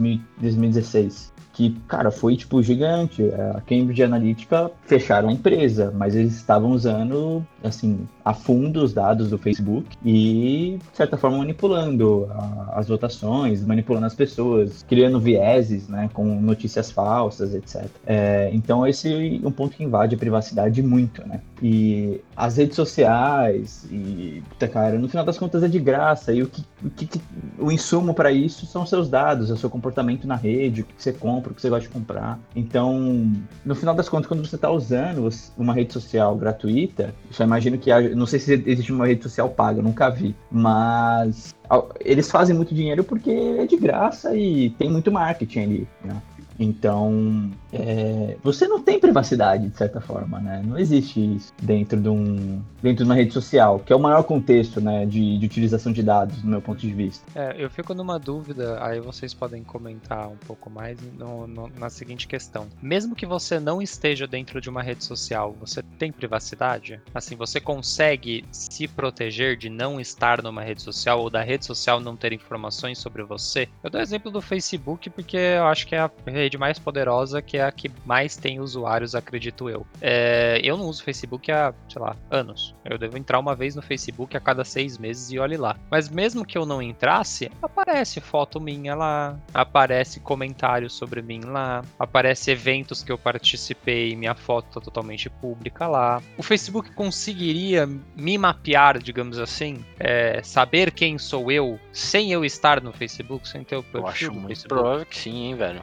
2016 0.40 1.39
que, 1.52 1.70
cara, 1.88 2.10
foi, 2.10 2.36
tipo, 2.36 2.62
gigante. 2.62 3.22
A 3.54 3.60
Cambridge 3.60 4.02
Analytica 4.02 4.70
fecharam 4.82 5.28
a 5.28 5.32
empresa, 5.32 5.92
mas 5.94 6.14
eles 6.14 6.36
estavam 6.36 6.70
usando, 6.70 7.44
assim, 7.62 8.06
a 8.24 8.32
fundo 8.32 8.82
os 8.82 8.92
dados 8.92 9.30
do 9.30 9.38
Facebook 9.38 9.96
e, 10.04 10.78
de 10.90 10.96
certa 10.96 11.16
forma, 11.16 11.38
manipulando 11.38 12.28
a, 12.30 12.78
as 12.78 12.88
votações, 12.88 13.64
manipulando 13.64 14.06
as 14.06 14.14
pessoas, 14.14 14.84
criando 14.88 15.18
vieses, 15.18 15.88
né, 15.88 16.08
com 16.12 16.24
notícias 16.24 16.90
falsas, 16.90 17.54
etc. 17.54 17.86
É, 18.06 18.50
então, 18.52 18.86
esse 18.86 19.40
é 19.42 19.46
um 19.46 19.52
ponto 19.52 19.76
que 19.76 19.84
invade 19.84 20.14
a 20.14 20.18
privacidade 20.18 20.82
muito, 20.82 21.26
né? 21.26 21.40
E 21.62 22.20
as 22.34 22.56
redes 22.56 22.74
sociais, 22.74 23.86
e, 23.90 24.42
puta, 24.48 24.66
cara, 24.66 24.98
no 24.98 25.08
final 25.08 25.24
das 25.24 25.38
contas 25.38 25.62
é 25.62 25.68
de 25.68 25.78
graça, 25.78 26.32
e 26.32 26.42
o 26.42 26.46
que, 26.46 26.64
o, 26.82 26.90
que, 26.90 27.20
o 27.58 27.70
insumo 27.70 28.14
para 28.14 28.32
isso 28.32 28.66
são 28.66 28.86
seus 28.86 29.08
dados, 29.08 29.50
é 29.50 29.52
o 29.52 29.56
seu 29.56 29.68
comportamento 29.68 30.26
na 30.26 30.36
rede, 30.36 30.80
o 30.80 30.84
que 30.84 30.94
você 30.96 31.12
compra, 31.12 31.52
o 31.52 31.54
que 31.54 31.60
você 31.60 31.68
gosta 31.68 31.86
de 31.86 31.92
comprar. 31.92 32.38
Então, 32.56 33.30
no 33.64 33.74
final 33.74 33.94
das 33.94 34.08
contas, 34.08 34.26
quando 34.26 34.46
você 34.46 34.56
está 34.56 34.70
usando 34.70 35.28
uma 35.58 35.74
rede 35.74 35.92
social 35.92 36.34
gratuita, 36.36 37.14
só 37.30 37.44
imagino 37.44 37.76
que 37.76 37.90
não 38.14 38.26
sei 38.26 38.40
se 38.40 38.54
existe 38.66 38.92
uma 38.92 39.06
rede 39.06 39.22
social 39.22 39.48
paga, 39.50 39.82
nunca 39.82 40.08
vi. 40.08 40.34
Mas 40.50 41.54
eles 42.00 42.30
fazem 42.30 42.56
muito 42.56 42.74
dinheiro 42.74 43.04
porque 43.04 43.30
é 43.30 43.66
de 43.66 43.76
graça 43.76 44.34
e 44.34 44.70
tem 44.70 44.90
muito 44.90 45.12
marketing 45.12 45.60
ali. 45.60 45.88
Né? 46.04 46.22
Então, 46.60 47.50
é, 47.72 48.36
você 48.42 48.68
não 48.68 48.82
tem 48.82 49.00
privacidade, 49.00 49.66
de 49.66 49.76
certa 49.76 49.98
forma, 49.98 50.38
né? 50.38 50.62
Não 50.62 50.78
existe 50.78 51.36
isso 51.36 51.54
dentro 51.62 51.98
de, 51.98 52.08
um, 52.10 52.62
dentro 52.82 53.02
de 53.02 53.04
uma 53.04 53.14
rede 53.14 53.32
social, 53.32 53.78
que 53.78 53.90
é 53.90 53.96
o 53.96 53.98
maior 53.98 54.22
contexto 54.24 54.78
né, 54.78 55.06
de, 55.06 55.38
de 55.38 55.46
utilização 55.46 55.90
de 55.90 56.02
dados, 56.02 56.42
no 56.42 56.50
meu 56.50 56.60
ponto 56.60 56.80
de 56.80 56.92
vista. 56.92 57.24
É, 57.34 57.54
eu 57.58 57.70
fico 57.70 57.94
numa 57.94 58.18
dúvida, 58.18 58.78
aí 58.84 59.00
vocês 59.00 59.32
podem 59.32 59.64
comentar 59.64 60.28
um 60.28 60.36
pouco 60.36 60.68
mais 60.68 60.98
no, 61.18 61.46
no, 61.46 61.70
na 61.78 61.88
seguinte 61.88 62.28
questão. 62.28 62.66
Mesmo 62.82 63.14
que 63.14 63.24
você 63.24 63.58
não 63.58 63.80
esteja 63.80 64.26
dentro 64.26 64.60
de 64.60 64.68
uma 64.68 64.82
rede 64.82 65.02
social, 65.02 65.56
você 65.58 65.82
tem 65.98 66.12
privacidade? 66.12 67.00
Assim, 67.14 67.36
você 67.36 67.58
consegue 67.58 68.44
se 68.52 68.86
proteger 68.86 69.56
de 69.56 69.70
não 69.70 69.98
estar 69.98 70.42
numa 70.42 70.62
rede 70.62 70.82
social 70.82 71.20
ou 71.20 71.30
da 71.30 71.42
rede 71.42 71.64
social 71.64 72.00
não 72.00 72.16
ter 72.16 72.34
informações 72.34 72.98
sobre 72.98 73.22
você? 73.22 73.66
Eu 73.82 73.88
dou 73.88 74.00
exemplo 74.00 74.30
do 74.30 74.42
Facebook 74.42 75.08
porque 75.08 75.36
eu 75.36 75.64
acho 75.64 75.86
que 75.86 75.94
é 75.94 76.00
a 76.00 76.10
rede 76.26 76.49
rede 76.50 76.58
mais 76.58 76.78
poderosa, 76.78 77.40
que 77.40 77.56
é 77.56 77.64
a 77.64 77.70
que 77.70 77.90
mais 78.04 78.36
tem 78.36 78.60
usuários, 78.60 79.14
acredito 79.14 79.70
eu. 79.70 79.86
É, 80.00 80.60
eu 80.62 80.76
não 80.76 80.86
uso 80.86 81.04
Facebook 81.04 81.50
há, 81.52 81.72
sei 81.88 82.02
lá, 82.02 82.16
anos. 82.30 82.74
Eu 82.84 82.98
devo 82.98 83.16
entrar 83.16 83.38
uma 83.38 83.54
vez 83.54 83.76
no 83.76 83.82
Facebook 83.82 84.36
a 84.36 84.40
cada 84.40 84.64
seis 84.64 84.98
meses 84.98 85.30
e 85.30 85.38
olhe 85.38 85.56
lá. 85.56 85.76
Mas 85.90 86.08
mesmo 86.08 86.44
que 86.44 86.58
eu 86.58 86.66
não 86.66 86.82
entrasse, 86.82 87.50
aparece 87.62 88.20
foto 88.20 88.60
minha 88.60 88.94
lá, 88.94 89.38
aparece 89.54 90.18
comentários 90.18 90.92
sobre 90.92 91.22
mim 91.22 91.40
lá, 91.44 91.84
aparece 91.98 92.50
eventos 92.50 93.02
que 93.02 93.12
eu 93.12 93.18
participei, 93.18 94.16
minha 94.16 94.34
foto 94.34 94.66
tá 94.74 94.80
totalmente 94.80 95.30
pública 95.30 95.86
lá. 95.86 96.20
O 96.36 96.42
Facebook 96.42 96.90
conseguiria 96.92 97.88
me 98.16 98.36
mapear, 98.36 98.98
digamos 98.98 99.38
assim, 99.38 99.84
é, 99.98 100.42
saber 100.42 100.90
quem 100.90 101.18
sou 101.18 101.52
eu 101.52 101.78
sem 101.92 102.32
eu 102.32 102.44
estar 102.44 102.80
no 102.80 102.92
Facebook, 102.92 103.48
sem 103.48 103.62
ter 103.62 103.76
o 103.76 103.82
perfil 103.82 104.00
eu 104.00 104.08
acho 104.08 104.32
muito 104.32 104.48
Facebook? 104.48 104.68
provável 104.68 105.06
que 105.06 105.16
sim, 105.16 105.44
hein, 105.44 105.54
velho. 105.54 105.82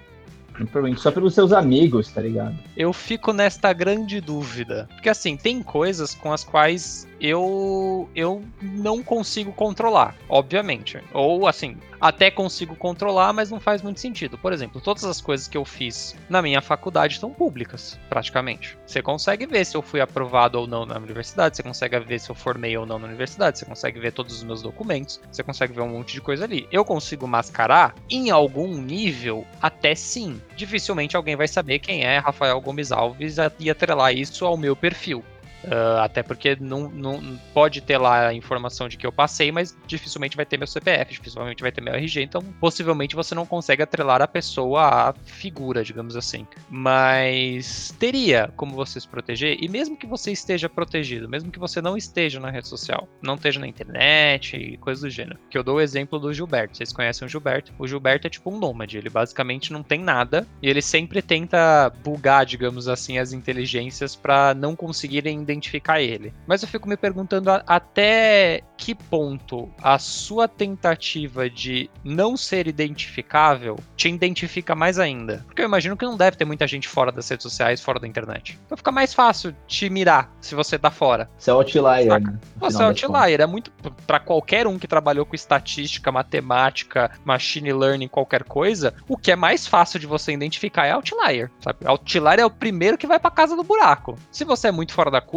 Provavelmente 0.66 1.02
só 1.02 1.12
pelos 1.12 1.34
seus 1.34 1.52
amigos, 1.52 2.10
tá 2.10 2.22
ligado? 2.22 2.58
Eu 2.76 2.92
fico 2.92 3.32
nesta 3.32 3.72
grande 3.74 4.20
dúvida. 4.20 4.88
Porque 4.94 5.10
assim, 5.10 5.38
tem 5.38 5.62
coisas 5.62 6.16
com 6.16 6.34
as 6.34 6.44
quais 6.44 7.08
eu 7.20 8.10
eu 8.16 8.44
não 8.62 9.02
consigo 9.04 9.52
controlar, 9.52 10.16
obviamente. 10.30 11.00
Ou 11.14 11.48
assim, 11.48 11.78
até 12.00 12.30
consigo 12.30 12.76
controlar, 12.76 13.34
mas 13.34 13.50
não 13.50 13.60
faz 13.60 13.82
muito 13.82 14.00
sentido. 14.00 14.38
Por 14.38 14.54
exemplo, 14.54 14.80
todas 14.80 15.04
as 15.04 15.20
coisas 15.20 15.48
que 15.48 15.58
eu 15.58 15.66
fiz 15.66 16.16
na 16.30 16.42
minha 16.42 16.62
faculdade 16.62 17.14
estão 17.14 17.32
públicas, 17.32 18.00
praticamente. 18.10 18.78
Você 18.86 19.02
consegue 19.02 19.46
ver 19.46 19.66
se 19.66 19.76
eu 19.76 19.82
fui 19.82 20.00
aprovado 20.00 20.60
ou 20.60 20.68
não 20.68 20.86
na 20.86 20.98
universidade, 20.98 21.58
você 21.58 21.64
consegue 21.64 22.00
ver 22.00 22.20
se 22.20 22.30
eu 22.30 22.36
formei 22.36 22.78
ou 22.78 22.86
não 22.86 23.00
na 23.00 23.08
universidade, 23.08 23.60
você 23.60 23.66
consegue 23.66 24.00
ver 24.00 24.12
todos 24.12 24.36
os 24.36 24.44
meus 24.44 24.62
documentos, 24.62 25.20
você 25.32 25.44
consegue 25.44 25.74
ver 25.74 25.82
um 25.82 25.90
monte 25.90 26.14
de 26.14 26.22
coisa 26.22 26.44
ali. 26.46 26.68
Eu 26.72 26.86
consigo 26.86 27.28
mascarar 27.28 27.96
em 28.10 28.30
algum 28.30 28.78
nível, 28.78 29.46
até 29.62 29.96
sim. 29.96 30.40
Dificilmente 30.58 31.16
alguém 31.16 31.36
vai 31.36 31.48
saber 31.48 31.80
quem 31.80 32.04
é 32.04 32.18
Rafael 32.18 32.60
Gomes 32.60 32.92
Alves 32.92 33.36
e 33.60 33.70
atrelar 33.70 34.14
isso 34.14 34.44
ao 34.44 34.58
meu 34.58 34.76
perfil 34.76 35.24
Uh, 35.68 36.00
até 36.00 36.24
porque 36.24 36.58
não, 36.62 36.90
não 36.90 37.38
pode 37.54 37.82
ter 37.82 37.98
lá 37.98 38.28
a 38.28 38.34
informação 38.34 38.88
de 38.88 38.96
que 38.96 39.06
eu 39.06 39.12
passei, 39.12 39.52
mas 39.52 39.78
dificilmente 39.86 40.38
vai 40.38 40.46
ter 40.46 40.58
meu 40.58 40.66
CPF, 40.66 41.12
dificilmente 41.12 41.62
vai 41.62 41.74
ter 41.74 41.82
meu 41.82 41.94
RG, 41.94 42.22
então 42.22 42.42
possivelmente 42.60 43.18
você 43.18 43.36
não 43.36 43.46
consegue 43.46 43.84
atrelar 43.84 44.22
a 44.22 44.28
pessoa 44.28 45.10
à 45.10 45.14
figura, 45.26 45.84
digamos 45.84 46.16
assim. 46.16 46.48
Mas 46.70 47.94
teria 48.00 48.50
como 48.56 48.76
você 48.76 49.00
se 49.00 49.08
proteger, 49.08 49.58
e 49.60 49.68
mesmo 49.68 49.98
que 49.98 50.08
você 50.08 50.32
esteja 50.32 50.70
protegido, 50.70 51.28
mesmo 51.28 51.52
que 51.52 51.60
você 51.60 51.82
não 51.82 51.98
esteja 51.98 52.40
na 52.40 52.50
rede 52.50 52.70
social, 52.70 53.08
não 53.22 53.36
esteja 53.36 53.60
na 53.60 53.68
internet 53.68 54.56
e 54.56 54.78
coisas 54.78 55.04
do 55.04 55.10
gênero. 55.10 55.38
Que 55.50 55.58
eu 55.58 55.64
dou 55.64 55.78
o 55.78 55.82
exemplo 55.82 56.18
do 56.18 56.34
Gilberto. 56.34 56.78
Vocês 56.78 56.94
conhecem 56.94 57.26
o 57.26 57.30
Gilberto? 57.30 57.74
O 57.78 57.86
Gilberto 57.86 58.28
é 58.28 58.30
tipo 58.30 58.50
um 58.50 58.58
nômade, 58.58 58.98
ele 58.98 59.10
basicamente 59.10 59.74
não 59.74 59.84
tem 59.84 60.00
nada 60.00 60.48
e 60.62 60.70
ele 60.70 60.82
sempre 60.82 61.22
tenta 61.22 61.92
bugar, 62.04 62.46
digamos 62.46 62.88
assim, 62.88 63.18
as 63.18 63.34
inteligências 63.34 64.16
para 64.16 64.54
não 64.54 64.76
conseguirem 64.76 65.42
identificar 65.42 65.57
ele. 66.02 66.34
Mas 66.46 66.62
eu 66.62 66.68
fico 66.68 66.88
me 66.88 66.98
perguntando 66.98 67.50
a, 67.50 67.64
até 67.66 68.62
que 68.78 68.94
ponto 68.94 69.70
a 69.82 69.98
sua 69.98 70.48
tentativa 70.48 71.50
de 71.50 71.90
não 72.04 72.38
ser 72.38 72.68
identificável 72.68 73.78
te 73.96 74.08
identifica 74.08 74.76
mais 74.76 75.00
ainda. 75.00 75.44
Porque 75.48 75.62
eu 75.62 75.66
imagino 75.66 75.98
que 75.98 76.06
não 76.06 76.16
deve 76.16 76.38
ter 76.38 76.46
muita 76.46 76.68
gente 76.68 76.88
fora 76.88 77.12
das 77.12 77.28
redes 77.28 77.44
sociais, 77.44 77.82
fora 77.82 78.00
da 78.00 78.08
internet. 78.08 78.60
Então 78.66 78.78
fica 78.78 78.92
mais 78.92 79.14
fácil 79.14 79.56
te 79.68 79.90
mirar 79.90 80.32
se 80.40 80.54
você 80.54 80.78
tá 80.78 80.92
fora. 80.92 81.30
Você 81.38 81.50
é 81.50 81.54
outlier, 81.54 82.22
né? 82.22 82.40
Você 82.58 82.82
é 82.82 82.86
outlier, 82.86 83.42
é 83.42 83.46
muito 83.46 83.72
para 84.06 84.20
qualquer 84.20 84.68
um 84.68 84.78
que 84.78 84.88
trabalhou 84.88 85.26
com 85.26 85.36
estatística, 85.36 86.12
matemática, 86.12 87.12
machine 87.26 87.74
learning, 87.74 88.08
qualquer 88.08 88.44
coisa, 88.44 88.94
o 89.08 89.18
que 89.18 89.32
é 89.32 89.36
mais 89.36 89.66
fácil 89.66 90.00
de 90.00 90.06
você 90.06 90.32
identificar 90.32 90.86
é 90.86 90.92
outlier, 90.92 91.52
sabe? 91.60 91.80
Outlier 91.86 92.40
é 92.40 92.46
o 92.46 92.50
primeiro 92.50 92.98
que 92.98 93.08
vai 93.08 93.20
para 93.20 93.32
casa 93.32 93.56
do 93.56 93.64
buraco. 93.64 94.18
Se 94.32 94.44
você 94.44 94.68
é 94.68 94.72
muito 94.72 94.94
fora 94.94 95.12
da 95.12 95.22
curva, 95.22 95.37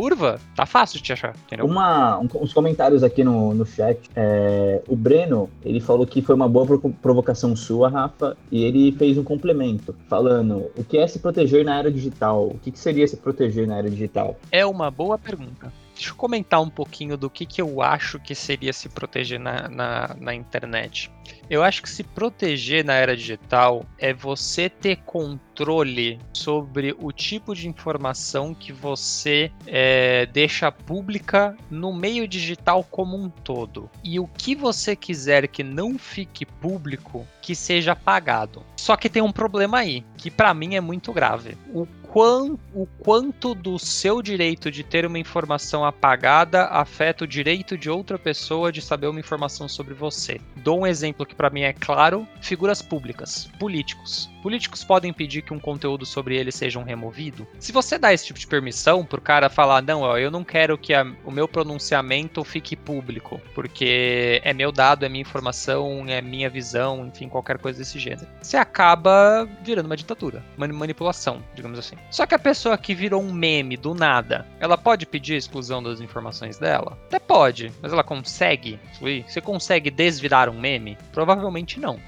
tá 0.57 0.67
fácil 0.67 0.99
de 0.99 1.05
te 1.05 1.13
achar, 1.13 1.35
entendeu? 1.47 1.67
Uma, 1.67 2.19
um, 2.19 2.29
uns 2.41 2.53
comentários 2.53 3.03
aqui 3.03 3.23
no, 3.23 3.55
no 3.55 3.67
chat. 3.67 3.99
É, 4.15 4.83
o 4.89 4.97
Breno, 4.97 5.51
ele 5.65 5.81
falou 5.81 6.07
que 6.07 6.23
foi 6.23 6.35
uma 6.35 6.49
boa 6.49 6.67
provocação 7.03 7.55
sua, 7.55 7.89
Rafa, 7.89 8.37
e 8.51 8.65
ele 8.65 8.93
fez 8.93 9.19
um 9.19 9.25
complemento, 9.25 9.95
falando 10.09 10.71
o 10.77 10.85
que 10.85 10.99
é 10.99 11.07
se 11.07 11.19
proteger 11.19 11.65
na 11.65 11.79
era 11.79 11.91
digital? 11.91 12.47
O 12.47 12.59
que, 12.59 12.71
que 12.71 12.79
seria 12.79 13.07
se 13.07 13.17
proteger 13.17 13.67
na 13.67 13.79
era 13.79 13.91
digital? 13.91 14.37
É 14.51 14.65
uma 14.65 14.91
boa 14.91 15.19
pergunta. 15.19 15.73
Deixa 16.01 16.13
eu 16.13 16.17
comentar 16.17 16.63
um 16.63 16.71
pouquinho 16.71 17.15
do 17.15 17.29
que, 17.29 17.45
que 17.45 17.61
eu 17.61 17.83
acho 17.83 18.19
que 18.19 18.35
seria 18.35 18.73
se 18.73 18.89
proteger 18.89 19.39
na, 19.39 19.69
na, 19.69 20.17
na 20.19 20.35
internet. 20.35 21.13
Eu 21.51 21.63
acho 21.63 21.83
que 21.83 21.91
se 21.91 22.03
proteger 22.03 22.83
na 22.83 22.95
era 22.95 23.15
digital 23.15 23.85
é 23.99 24.15
você 24.15 24.71
ter 24.71 24.97
controle 25.03 26.19
sobre 26.33 26.97
o 26.99 27.13
tipo 27.13 27.55
de 27.55 27.69
informação 27.69 28.55
que 28.55 28.73
você 28.73 29.53
é, 29.67 30.25
deixa 30.25 30.73
pública 30.73 31.55
no 31.71 31.93
meio 31.93 32.27
digital 32.27 32.83
como 32.83 33.15
um 33.15 33.29
todo. 33.29 33.91
E 34.03 34.19
o 34.19 34.27
que 34.27 34.55
você 34.55 34.97
quiser 34.97 35.49
que 35.49 35.63
não 35.63 35.99
fique 35.99 36.47
público, 36.47 37.27
que 37.43 37.55
seja 37.55 37.93
apagado. 37.93 38.65
Só 38.75 38.97
que 38.97 39.11
tem 39.11 39.21
um 39.21 39.33
problema 39.33 39.81
aí, 39.81 40.03
que 40.17 40.31
para 40.31 40.55
mim 40.55 40.77
é 40.77 40.81
muito 40.81 41.13
grave. 41.13 41.59
O 41.75 41.87
quão, 42.13 42.59
o 42.75 42.87
quanto 42.87 43.55
do 43.55 43.79
seu 43.79 44.21
direito 44.21 44.71
de 44.71 44.83
ter 44.83 45.07
uma 45.07 45.19
informação 45.19 45.85
apagada 45.85 46.65
afeta 46.67 47.25
o 47.25 47.27
direito 47.27 47.79
de 47.79 47.89
outra 47.89 48.19
pessoa 48.19 48.73
de 48.73 48.83
saber 48.83 49.07
uma 49.07 49.21
informação 49.21 49.69
sobre 49.69 49.95
você. 49.95 50.41
Dou 50.57 50.81
um 50.81 50.87
exemplo 50.87 51.25
que 51.25 51.35
para 51.35 51.51
mim 51.51 51.63
é 51.63 51.73
claro: 51.73 52.27
figuras 52.41 52.83
públicas, 52.83 53.49
políticos. 53.59 54.29
Políticos 54.43 54.83
podem 54.83 55.13
pedir 55.13 55.43
que 55.43 55.53
um 55.53 55.59
conteúdo 55.59 56.07
sobre 56.07 56.37
eles 56.37 56.55
seja 56.55 56.81
removido. 56.83 57.47
Se 57.59 57.73
você 57.73 57.99
dá 57.99 58.13
esse 58.13 58.27
tipo 58.27 58.39
de 58.39 58.47
permissão 58.47 59.05
pro 59.05 59.21
cara 59.21 59.51
falar, 59.51 59.83
não, 59.83 60.03
ó, 60.03 60.17
eu 60.17 60.31
não 60.31 60.43
quero 60.43 60.79
que 60.79 60.95
a, 60.95 61.05
o 61.25 61.31
meu 61.31 61.47
pronunciamento 61.47 62.43
fique 62.43 62.75
público, 62.75 63.41
porque 63.55 64.41
é 64.45 64.53
meu 64.53 64.73
dado, 64.73 65.05
é 65.05 65.09
minha 65.09 65.21
informação, 65.21 66.05
é 66.09 66.21
minha 66.21 66.49
visão, 66.49 67.07
enfim, 67.07 67.29
qualquer 67.29 67.59
coisa 67.59 67.79
desse 67.79 67.99
gênero. 67.99 68.27
Você 68.41 68.57
acaba 68.57 69.49
virando 69.63 69.87
uma 69.87 69.97
ditadura, 69.97 70.43
manipulação, 70.57 71.43
digamos 71.55 71.79
assim. 71.79 71.97
Só 72.11 72.27
que 72.27 72.35
a 72.35 72.39
pessoa 72.39 72.79
que 72.79 72.95
virou 72.95 73.23
um 73.23 73.33
meme 73.33 73.77
do 73.77 73.95
nada, 73.95 74.47
ela 74.59 74.79
pode 74.79 75.07
pedir 75.07 75.35
a 75.35 75.39
exclusão 75.39 75.83
das 75.83 76.01
informações 76.01 76.59
dela? 76.59 76.99
Até 77.07 77.19
pode, 77.19 77.73
mas 77.83 77.93
ela 77.93 78.03
consegue 78.03 78.79
excluir? 78.93 79.25
Você 79.27 79.41
consegue 79.41 79.91
desvirar 79.91 80.49
um 80.49 80.59
meme? 80.59 80.97
Provavelmente 81.13 81.79
não. 81.79 81.99